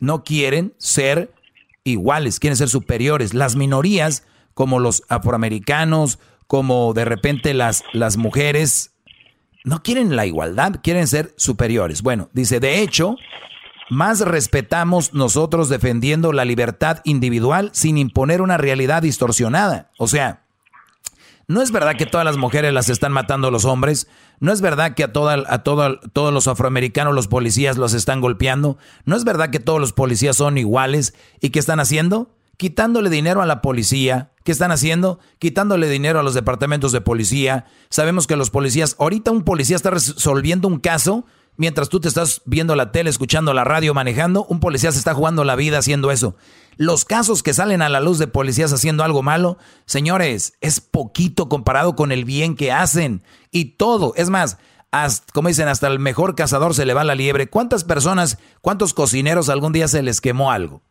[0.00, 1.34] no quieren ser
[1.84, 3.34] iguales, quieren ser superiores.
[3.34, 8.91] Las minorías, como los afroamericanos, como de repente las, las mujeres,
[9.64, 12.02] no quieren la igualdad, quieren ser superiores.
[12.02, 13.16] Bueno, dice, de hecho,
[13.90, 19.90] más respetamos nosotros defendiendo la libertad individual sin imponer una realidad distorsionada.
[19.98, 20.42] O sea,
[21.46, 24.08] no es verdad que todas las mujeres las están matando los hombres.
[24.40, 28.78] No es verdad que a, toda, a todos los afroamericanos los policías los están golpeando.
[29.04, 31.14] No es verdad que todos los policías son iguales.
[31.40, 32.30] ¿Y qué están haciendo?
[32.56, 34.32] Quitándole dinero a la policía.
[34.44, 35.18] ¿Qué están haciendo?
[35.38, 37.66] Quitándole dinero a los departamentos de policía.
[37.90, 41.24] Sabemos que los policías, ahorita un policía está resolviendo un caso
[41.56, 45.14] mientras tú te estás viendo la tele, escuchando la radio, manejando, un policía se está
[45.14, 46.34] jugando la vida haciendo eso.
[46.76, 51.48] Los casos que salen a la luz de policías haciendo algo malo, señores, es poquito
[51.48, 53.22] comparado con el bien que hacen.
[53.50, 54.58] Y todo, es más,
[55.32, 57.48] como dicen, hasta el mejor cazador se le va la liebre.
[57.48, 60.82] ¿Cuántas personas, cuántos cocineros algún día se les quemó algo?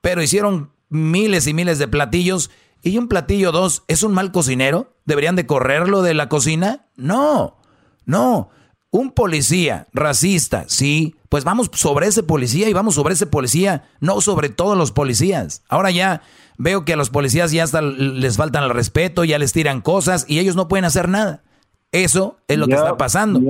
[0.00, 2.50] Pero hicieron miles y miles de platillos
[2.82, 4.94] y un platillo dos es un mal cocinero.
[5.04, 6.86] ¿Deberían de correrlo de la cocina?
[6.96, 7.56] No,
[8.04, 8.50] no.
[8.90, 14.20] Un policía racista, sí, pues vamos sobre ese policía y vamos sobre ese policía, no
[14.20, 15.62] sobre todos los policías.
[15.68, 16.22] Ahora ya
[16.58, 20.24] veo que a los policías ya hasta les faltan el respeto, ya les tiran cosas
[20.26, 21.44] y ellos no pueden hacer nada.
[21.92, 23.40] Eso es lo que está pasando.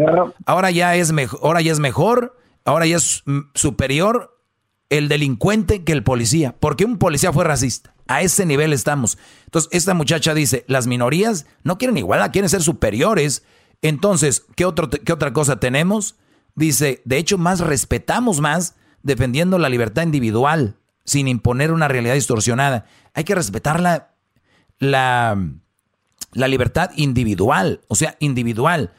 [0.45, 2.37] Ahora ya es mejor, ahora ya es mejor,
[2.67, 4.40] ahora ya es mm, superior
[4.91, 7.95] el delincuente que el policía, porque un policía fue racista.
[8.09, 9.19] A ese nivel estamos.
[9.45, 13.45] Entonces, esta muchacha dice, las minorías no quieren igualdad, quieren ser superiores.
[13.83, 16.17] Entonces, ¿qué, otro, ¿qué otra cosa tenemos?
[16.57, 22.87] Dice, de hecho, más respetamos más defendiendo la libertad individual, sin imponer una realidad distorsionada.
[23.15, 24.11] Hay que respetar la,
[24.81, 25.39] la,
[26.33, 28.93] la libertad individual, o sea, individual.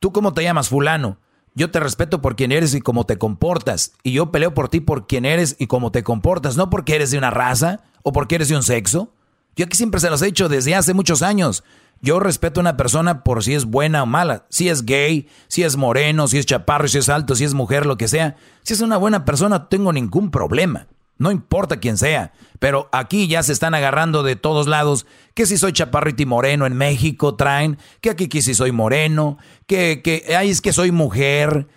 [0.00, 1.18] ¿Tú cómo te llamas, fulano?
[1.54, 3.92] Yo te respeto por quien eres y cómo te comportas.
[4.02, 7.10] Y yo peleo por ti por quien eres y cómo te comportas, no porque eres
[7.10, 9.12] de una raza o porque eres de un sexo.
[9.56, 11.64] Yo aquí siempre se los he dicho desde hace muchos años.
[12.02, 14.46] Yo respeto a una persona por si es buena o mala.
[14.48, 17.84] Si es gay, si es moreno, si es chaparro, si es alto, si es mujer,
[17.84, 18.36] lo que sea.
[18.62, 20.86] Si es una buena persona, no tengo ningún problema.
[21.20, 22.32] No importa quién sea.
[22.58, 25.06] Pero aquí ya se están agarrando de todos lados.
[25.34, 27.76] Que si soy chaparrito y moreno en México traen.
[28.00, 29.36] Que aquí que si soy moreno.
[29.66, 31.68] Que, que ay, es que soy mujer.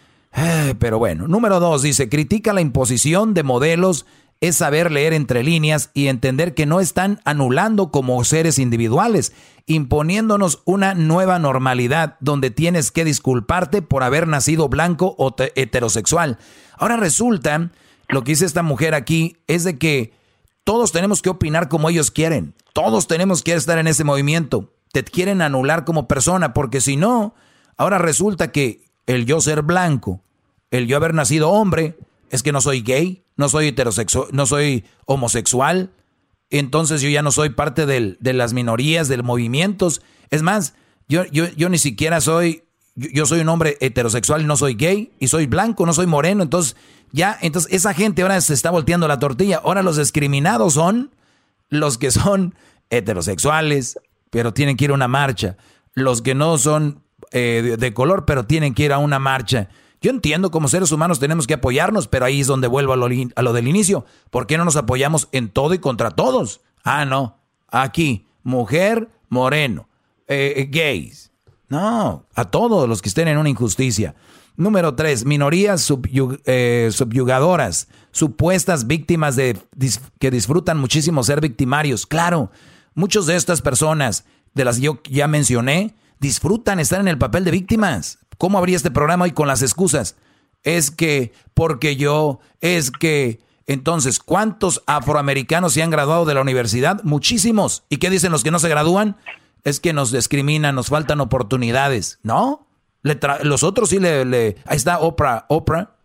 [0.80, 1.28] pero bueno.
[1.28, 4.06] Número dos dice, critica la imposición de modelos
[4.40, 9.34] es saber leer entre líneas y entender que no están anulando como seres individuales,
[9.68, 16.40] imponiéndonos una nueva normalidad donde tienes que disculparte por haber nacido blanco o heterosexual.
[16.78, 17.72] Ahora resulta,
[18.14, 20.14] lo que dice esta mujer aquí es de que
[20.64, 25.04] todos tenemos que opinar como ellos quieren, todos tenemos que estar en ese movimiento, te
[25.04, 27.36] quieren anular como persona, porque si no,
[27.78, 30.22] ahora resulta que el yo ser blanco,
[30.72, 31.98] el yo haber nacido hombre,
[32.30, 35.92] es que no soy gay, no soy heterosexual, no soy homosexual,
[36.50, 40.02] entonces yo ya no soy parte del, de las minorías, de los movimientos.
[40.30, 40.76] Es más,
[41.08, 42.64] yo, yo, yo ni siquiera soy,
[42.96, 46.76] yo, soy un hombre heterosexual no soy gay, y soy blanco, no soy moreno, entonces
[47.14, 49.62] ya, entonces esa gente ahora se está volteando la tortilla.
[49.64, 51.12] Ahora los discriminados son
[51.70, 52.56] los que son
[52.90, 54.00] heterosexuales,
[54.32, 55.56] pero tienen que ir a una marcha.
[55.94, 59.70] Los que no son eh, de color, pero tienen que ir a una marcha.
[60.02, 63.54] Yo entiendo como seres humanos tenemos que apoyarnos, pero ahí es donde vuelvo a lo,
[63.54, 64.06] del inicio.
[64.32, 66.62] ¿Por qué no nos apoyamos en todo y contra todos?
[66.84, 67.38] Ah, no.
[67.70, 69.88] Aquí, mujer, moreno,
[70.28, 71.32] eh, gays.
[71.70, 74.16] No, a todos los que estén en una injusticia.
[74.56, 75.92] Número tres, minorías
[76.46, 79.58] eh, subyugadoras, supuestas víctimas de,
[80.20, 82.06] que disfrutan muchísimo ser victimarios.
[82.06, 82.52] Claro,
[82.94, 87.44] muchas de estas personas, de las que yo ya mencioné, disfrutan estar en el papel
[87.46, 88.20] de víctimas.
[88.38, 90.16] ¿Cómo habría este programa hoy con las excusas?
[90.64, 93.42] Es que, porque yo, es que...
[93.66, 97.02] Entonces, ¿cuántos afroamericanos se han graduado de la universidad?
[97.04, 97.84] Muchísimos.
[97.88, 99.16] ¿Y qué dicen los que no se gradúan?
[99.64, 102.20] Es que nos discriminan, nos faltan oportunidades.
[102.24, 102.68] ¿No?
[103.04, 105.46] Los otros sí le, Ahí está Oprah.
[105.50, 105.96] Oprah.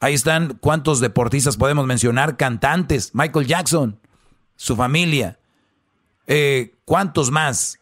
[0.00, 3.98] Ahí están cuántos deportistas podemos mencionar, cantantes, Michael Jackson,
[4.56, 5.38] su familia.
[6.26, 7.78] Eh, ¿Cuántos más?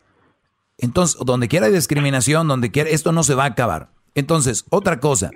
[0.78, 3.90] Entonces, donde quiera hay discriminación, donde quiera, esto no se va a acabar.
[4.14, 5.30] Entonces, otra cosa,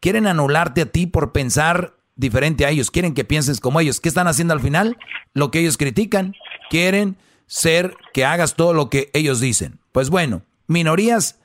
[0.00, 4.00] quieren anularte a ti por pensar diferente a ellos, quieren que pienses como ellos.
[4.00, 4.98] ¿Qué están haciendo al final?
[5.34, 6.34] Lo que ellos critican,
[6.68, 7.16] quieren
[7.46, 9.78] ser que hagas todo lo que ellos dicen.
[9.92, 11.38] Pues bueno, minorías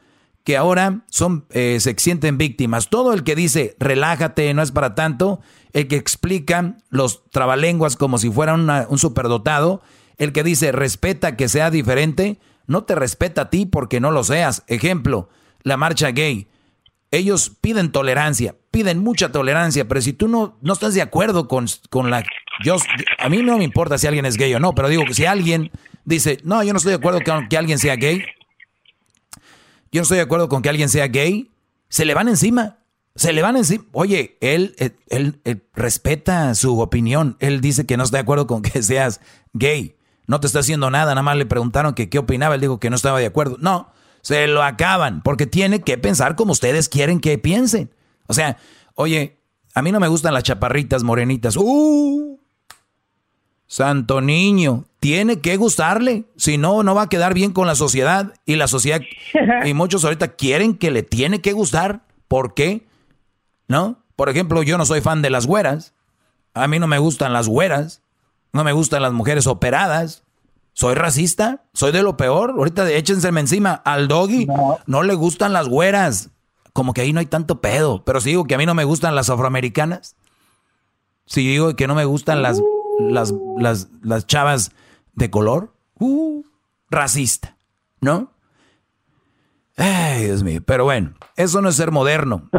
[0.43, 2.89] que ahora son, eh, se sienten víctimas.
[2.89, 5.39] Todo el que dice relájate, no es para tanto,
[5.71, 9.81] el que explica los trabalenguas como si fuera un superdotado,
[10.17, 14.23] el que dice respeta que sea diferente, no te respeta a ti porque no lo
[14.23, 14.63] seas.
[14.67, 15.29] Ejemplo,
[15.63, 16.47] la marcha gay.
[17.11, 21.67] Ellos piden tolerancia, piden mucha tolerancia, pero si tú no, no estás de acuerdo con,
[21.89, 22.23] con la...
[22.63, 22.77] Yo,
[23.19, 25.25] a mí no me importa si alguien es gay o no, pero digo que si
[25.25, 25.71] alguien
[26.05, 28.23] dice, no, yo no estoy de acuerdo con que alguien sea gay,
[29.93, 31.51] yo no estoy de acuerdo con que alguien sea gay,
[31.87, 32.79] se le van encima.
[33.15, 33.85] Se le van encima.
[33.91, 37.37] Oye, él, él, él, él, respeta su opinión.
[37.39, 39.21] Él dice que no está de acuerdo con que seas
[39.53, 39.95] gay
[40.27, 42.89] no te está haciendo nada, nada más le preguntaron que qué opinaba, él dijo que
[42.89, 43.57] no estaba de acuerdo.
[43.59, 43.91] No,
[44.21, 47.91] se lo acaban, porque tiene que pensar como ustedes quieren que piensen.
[48.27, 48.57] O sea,
[48.95, 49.39] oye,
[49.75, 51.57] a mí no me gustan las chaparritas morenitas.
[51.57, 52.39] ¡Uh!
[53.73, 58.35] Santo niño, tiene que gustarle, si no, no va a quedar bien con la sociedad.
[58.45, 59.01] Y la sociedad,
[59.65, 62.01] y muchos ahorita quieren que le tiene que gustar.
[62.27, 62.85] ¿Por qué?
[63.67, 63.97] ¿No?
[64.15, 65.95] Por ejemplo, yo no soy fan de las güeras.
[66.53, 68.03] A mí no me gustan las güeras.
[68.51, 70.21] No me gustan las mujeres operadas.
[70.73, 71.63] ¿Soy racista?
[71.73, 72.51] ¿Soy de lo peor?
[72.51, 73.73] Ahorita échenseme encima.
[73.73, 74.45] Al doggy
[74.85, 75.01] no.
[75.01, 76.29] le gustan las güeras.
[76.73, 78.05] Como que ahí no hay tanto pedo.
[78.05, 80.15] Pero si digo que a mí no me gustan las afroamericanas.
[81.25, 82.61] Si digo que no me gustan las,
[82.99, 83.33] las,
[84.03, 84.71] las, chavas
[85.13, 85.73] de color.
[85.99, 86.43] Uh,
[86.89, 87.57] racista.
[88.01, 88.31] ¿No?
[89.77, 90.61] Ay, Dios mío.
[90.65, 92.49] Pero bueno, eso no es ser moderno.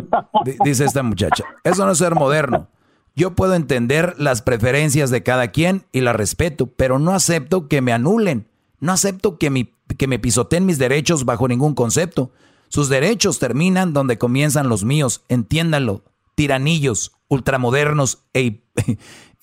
[0.65, 1.45] Dice esta muchacha.
[1.63, 2.69] Eso no es ser moderno.
[3.17, 7.81] Yo puedo entender las preferencias de cada quien y las respeto, pero no acepto que
[7.81, 8.49] me anulen.
[8.81, 12.33] No acepto que, que me pisoteen mis derechos bajo ningún concepto.
[12.69, 16.03] Sus derechos terminan donde comienzan los míos, entiéndanlo.
[16.35, 18.65] tiranillos, ultramodernos e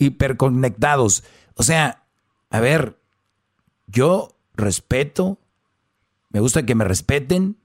[0.01, 1.23] hiperconectados.
[1.55, 2.03] O sea,
[2.49, 2.97] a ver,
[3.87, 5.39] yo respeto,
[6.29, 7.57] me gusta que me respeten,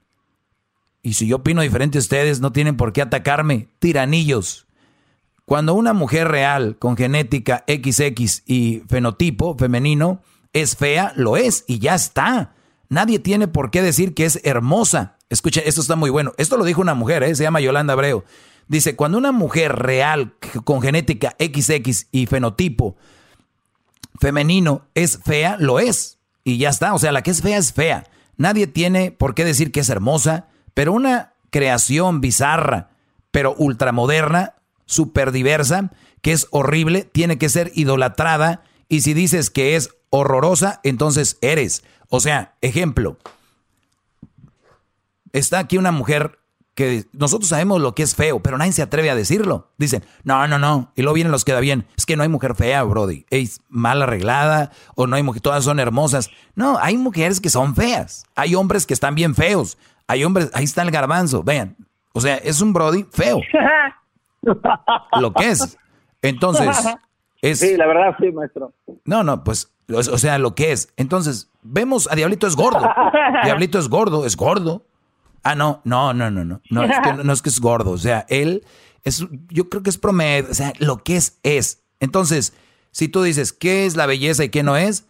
[1.01, 4.67] y si yo opino diferente a ustedes, no tienen por qué atacarme, tiranillos.
[5.45, 11.79] Cuando una mujer real con genética XX y fenotipo femenino es fea, lo es y
[11.79, 12.53] ya está.
[12.89, 15.17] Nadie tiene por qué decir que es hermosa.
[15.29, 16.33] Escuchen, esto está muy bueno.
[16.37, 17.33] Esto lo dijo una mujer, ¿eh?
[17.35, 18.25] se llama Yolanda Abreu.
[18.67, 20.33] Dice, cuando una mujer real
[20.63, 22.97] con genética XX y fenotipo
[24.19, 26.19] femenino es fea, lo es.
[26.43, 26.93] Y ya está.
[26.93, 28.05] O sea, la que es fea es fea.
[28.35, 32.89] Nadie tiene por qué decir que es hermosa, pero una creación bizarra,
[33.31, 35.91] pero ultramoderna, súper diversa,
[36.21, 38.63] que es horrible, tiene que ser idolatrada.
[38.89, 41.83] Y si dices que es horrorosa, entonces eres.
[42.09, 43.17] O sea, ejemplo,
[45.33, 46.39] está aquí una mujer
[46.77, 49.71] que nosotros sabemos lo que es feo, pero nadie se atreve a decirlo.
[49.79, 50.91] Dicen, no, no, no.
[50.95, 51.87] Y luego vienen los que da bien.
[51.97, 53.25] Es que no hay mujer fea, Brody.
[53.31, 56.29] Es mal arreglada o no hay mujer, todas son hermosas.
[56.53, 58.27] No, hay mujeres que son feas.
[58.35, 59.79] Hay hombres que están bien feos.
[60.05, 61.75] Hay hombres, ahí está el garbanzo, vean.
[62.13, 63.41] O sea, es un Brody feo.
[65.19, 65.79] lo que es.
[66.21, 66.77] Entonces,
[67.41, 67.57] es...
[67.57, 68.71] Sí, la verdad, sí, maestro.
[69.03, 70.93] No, no, pues, o sea, lo que es.
[70.95, 72.87] Entonces, vemos a Diablito es gordo.
[73.43, 74.83] Diablito es gordo, es gordo.
[75.47, 76.61] Ah, no, no, no, no, no.
[76.69, 77.91] No es, que, no es que es gordo.
[77.91, 78.65] O sea, él
[79.03, 80.51] es, yo creo que es promedio.
[80.51, 81.83] O sea, lo que es, es.
[82.01, 82.51] Entonces,
[82.91, 85.05] si tú dices qué es la belleza y qué no es,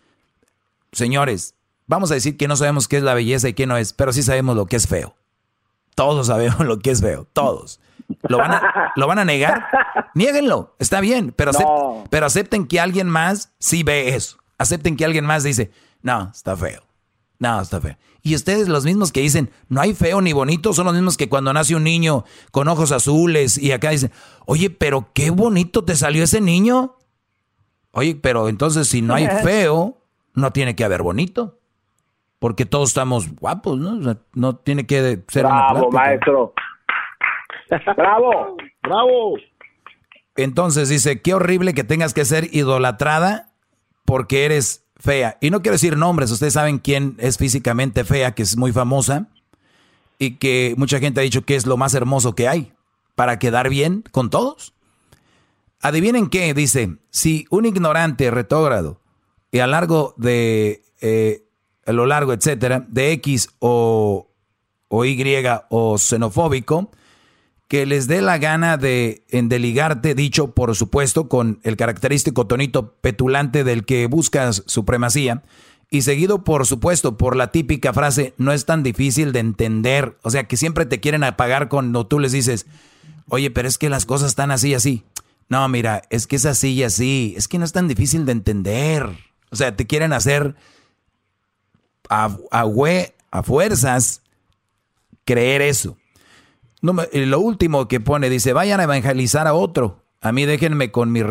[0.91, 1.55] señores,
[1.87, 4.13] vamos a decir que no sabemos qué es la belleza y qué no es, pero
[4.13, 5.15] sí sabemos lo que es feo.
[5.95, 7.79] Todos sabemos lo que es feo, todos.
[8.29, 9.67] ¿Lo van a, ¿lo van a negar?
[10.13, 11.51] Niéguenlo, está bien, pero,
[12.11, 14.37] pero acepten que alguien más sí ve eso.
[14.59, 15.71] Acepten que alguien más dice,
[16.03, 16.86] no, está feo.
[17.39, 17.95] No, está feo.
[18.21, 21.29] Y ustedes, los mismos que dicen, no hay feo ni bonito, son los mismos que
[21.29, 24.11] cuando nace un niño con ojos azules y acá dicen,
[24.45, 26.95] oye, pero qué bonito te salió ese niño.
[27.91, 29.97] Oye, pero entonces si no hay feo,
[30.33, 31.59] no tiene que haber bonito.
[32.39, 34.17] Porque todos estamos guapos, ¿no?
[34.33, 36.53] no tiene que ser Bravo, maestro.
[37.95, 39.37] Bravo, bravo.
[40.35, 43.53] Entonces dice, qué horrible que tengas que ser idolatrada
[44.05, 45.37] porque eres fea.
[45.41, 49.27] Y no quiero decir nombres, ustedes saben quién es físicamente fea, que es muy famosa
[50.19, 52.73] y que mucha gente ha dicho que es lo más hermoso que hay
[53.15, 54.73] para quedar bien con todos.
[55.81, 58.99] Adivinen qué, dice, si un ignorante retógrado
[59.51, 61.43] y a largo de, eh,
[61.85, 64.27] a lo largo, etcétera, de X o,
[64.87, 66.91] o Y o xenofóbico,
[67.67, 73.63] que les dé la gana de endeligarte, dicho por supuesto con el característico tonito petulante
[73.63, 75.43] del que buscas supremacía,
[75.89, 80.29] y seguido por supuesto por la típica frase, no es tan difícil de entender, o
[80.29, 82.65] sea que siempre te quieren apagar cuando tú les dices,
[83.29, 85.03] oye, pero es que las cosas están así y así.
[85.49, 88.33] No, mira, es que es así y así, es que no es tan difícil de
[88.33, 89.09] entender.
[89.49, 90.55] O sea, te quieren hacer
[92.09, 92.65] a, a,
[93.31, 94.21] a fuerzas
[95.23, 95.97] creer eso.
[97.11, 100.03] Eh, lo último que pone, dice, vayan a evangelizar a otro.
[100.21, 101.21] A mí déjenme con mi,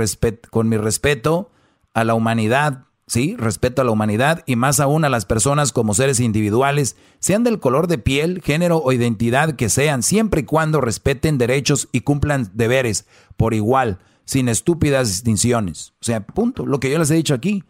[0.51, 1.51] con mi respeto
[1.95, 3.37] a la humanidad, ¿sí?
[3.37, 7.61] Respeto a la humanidad y más aún a las personas como seres individuales, sean del
[7.61, 12.51] color de piel, género o identidad que sean, siempre y cuando respeten derechos y cumplan
[12.55, 13.07] deberes
[13.37, 15.95] por igual, sin estúpidas distinciones.
[16.01, 17.65] O sea, punto, lo que yo les he dicho aquí.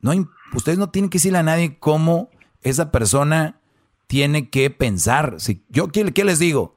[0.00, 0.12] No,
[0.54, 2.30] ustedes no tienen que decirle a nadie cómo
[2.60, 3.60] esa persona
[4.06, 5.36] tiene que pensar.
[5.38, 6.75] Si, yo, ¿qué, ¿Qué les digo?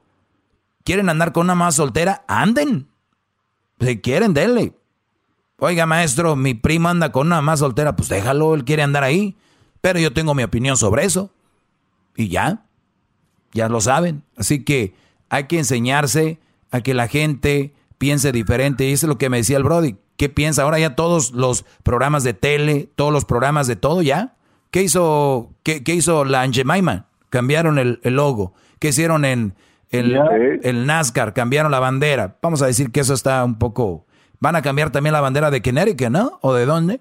[0.84, 2.24] ¿Quieren andar con una más soltera?
[2.28, 2.88] Anden.
[3.80, 4.74] Si quieren, denle.
[5.58, 9.36] Oiga, maestro, mi primo anda con una más soltera, pues déjalo, él quiere andar ahí.
[9.80, 11.32] Pero yo tengo mi opinión sobre eso.
[12.16, 12.64] Y ya,
[13.52, 14.24] ya lo saben.
[14.36, 14.94] Así que
[15.28, 16.38] hay que enseñarse
[16.70, 18.86] a que la gente piense diferente.
[18.86, 19.96] Y eso es lo que me decía el Brody.
[20.16, 20.62] ¿Qué piensa?
[20.62, 24.36] Ahora ya todos los programas de tele, todos los programas de todo, ¿ya?
[24.70, 27.06] ¿Qué hizo, qué, hizo la Angemaima?
[27.30, 28.52] Cambiaron el, el logo.
[28.78, 29.54] ¿Qué hicieron en,
[29.90, 32.36] el, NASCAR, cambiaron la bandera.
[32.42, 34.06] Vamos a decir que eso está un poco...
[34.38, 36.38] Van a cambiar también la bandera de Connecticut, ¿no?
[36.40, 37.00] ¿O de dónde?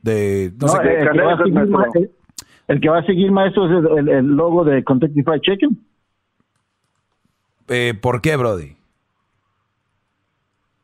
[0.00, 0.52] De...
[0.58, 2.10] No, sé el, que va a seguir,
[2.68, 5.78] el, que va a seguir, maestro, es el, logo de Kentucky Fried Chicken.
[7.68, 8.76] Eh, ¿Por qué, Brody?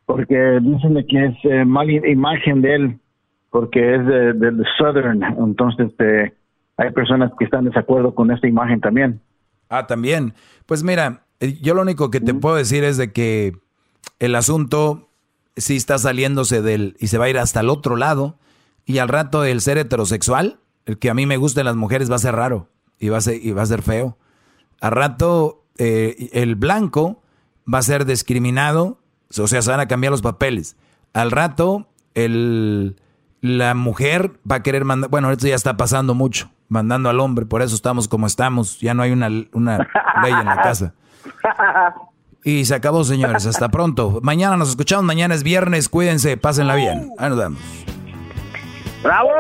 [0.05, 2.99] Porque dicen que es eh, mala imagen de él,
[3.51, 6.33] porque es del Southern, entonces eh,
[6.77, 9.21] hay personas que están en desacuerdo con esta imagen también.
[9.69, 10.35] Ah, también.
[10.67, 13.57] Pues mira, eh, yo lo único que te puedo decir es de que
[14.19, 15.11] el asunto
[15.57, 18.39] sí está saliéndose del y se va a ir hasta el otro lado
[18.85, 22.17] y al rato el ser heterosexual, el que a mí me gusten las mujeres va
[22.17, 24.17] a ser raro y va a ser, y va a ser feo.
[24.81, 27.23] Al rato eh, el blanco
[27.73, 29.01] va a ser discriminado,
[29.37, 30.77] o sea, se van a cambiar los papeles.
[31.13, 32.97] Al rato, el,
[33.41, 37.47] la mujer va a querer mandar, bueno, esto ya está pasando mucho, mandando al hombre,
[37.47, 39.79] por eso estamos como estamos, ya no hay una, una
[40.23, 40.95] ley en la casa.
[42.47, 43.45] Y se acabó, señores.
[43.45, 44.21] Hasta pronto.
[44.23, 45.05] Mañana nos escuchamos.
[45.05, 45.89] Mañana es viernes.
[45.89, 46.37] Cuídense.
[46.37, 47.11] Pásenla bien.
[47.19, 47.59] Ahí nos vemos.
[49.03, 49.31] ¡Bravo!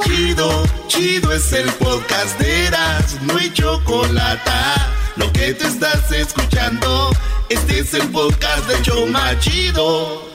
[0.00, 0.50] Chido,
[0.88, 3.20] chido es el podcast de Eras.
[3.22, 4.50] No hay chocolate.
[5.14, 7.10] Lo que te estás escuchando.
[7.48, 10.29] Este es el podcast de Choma Chido.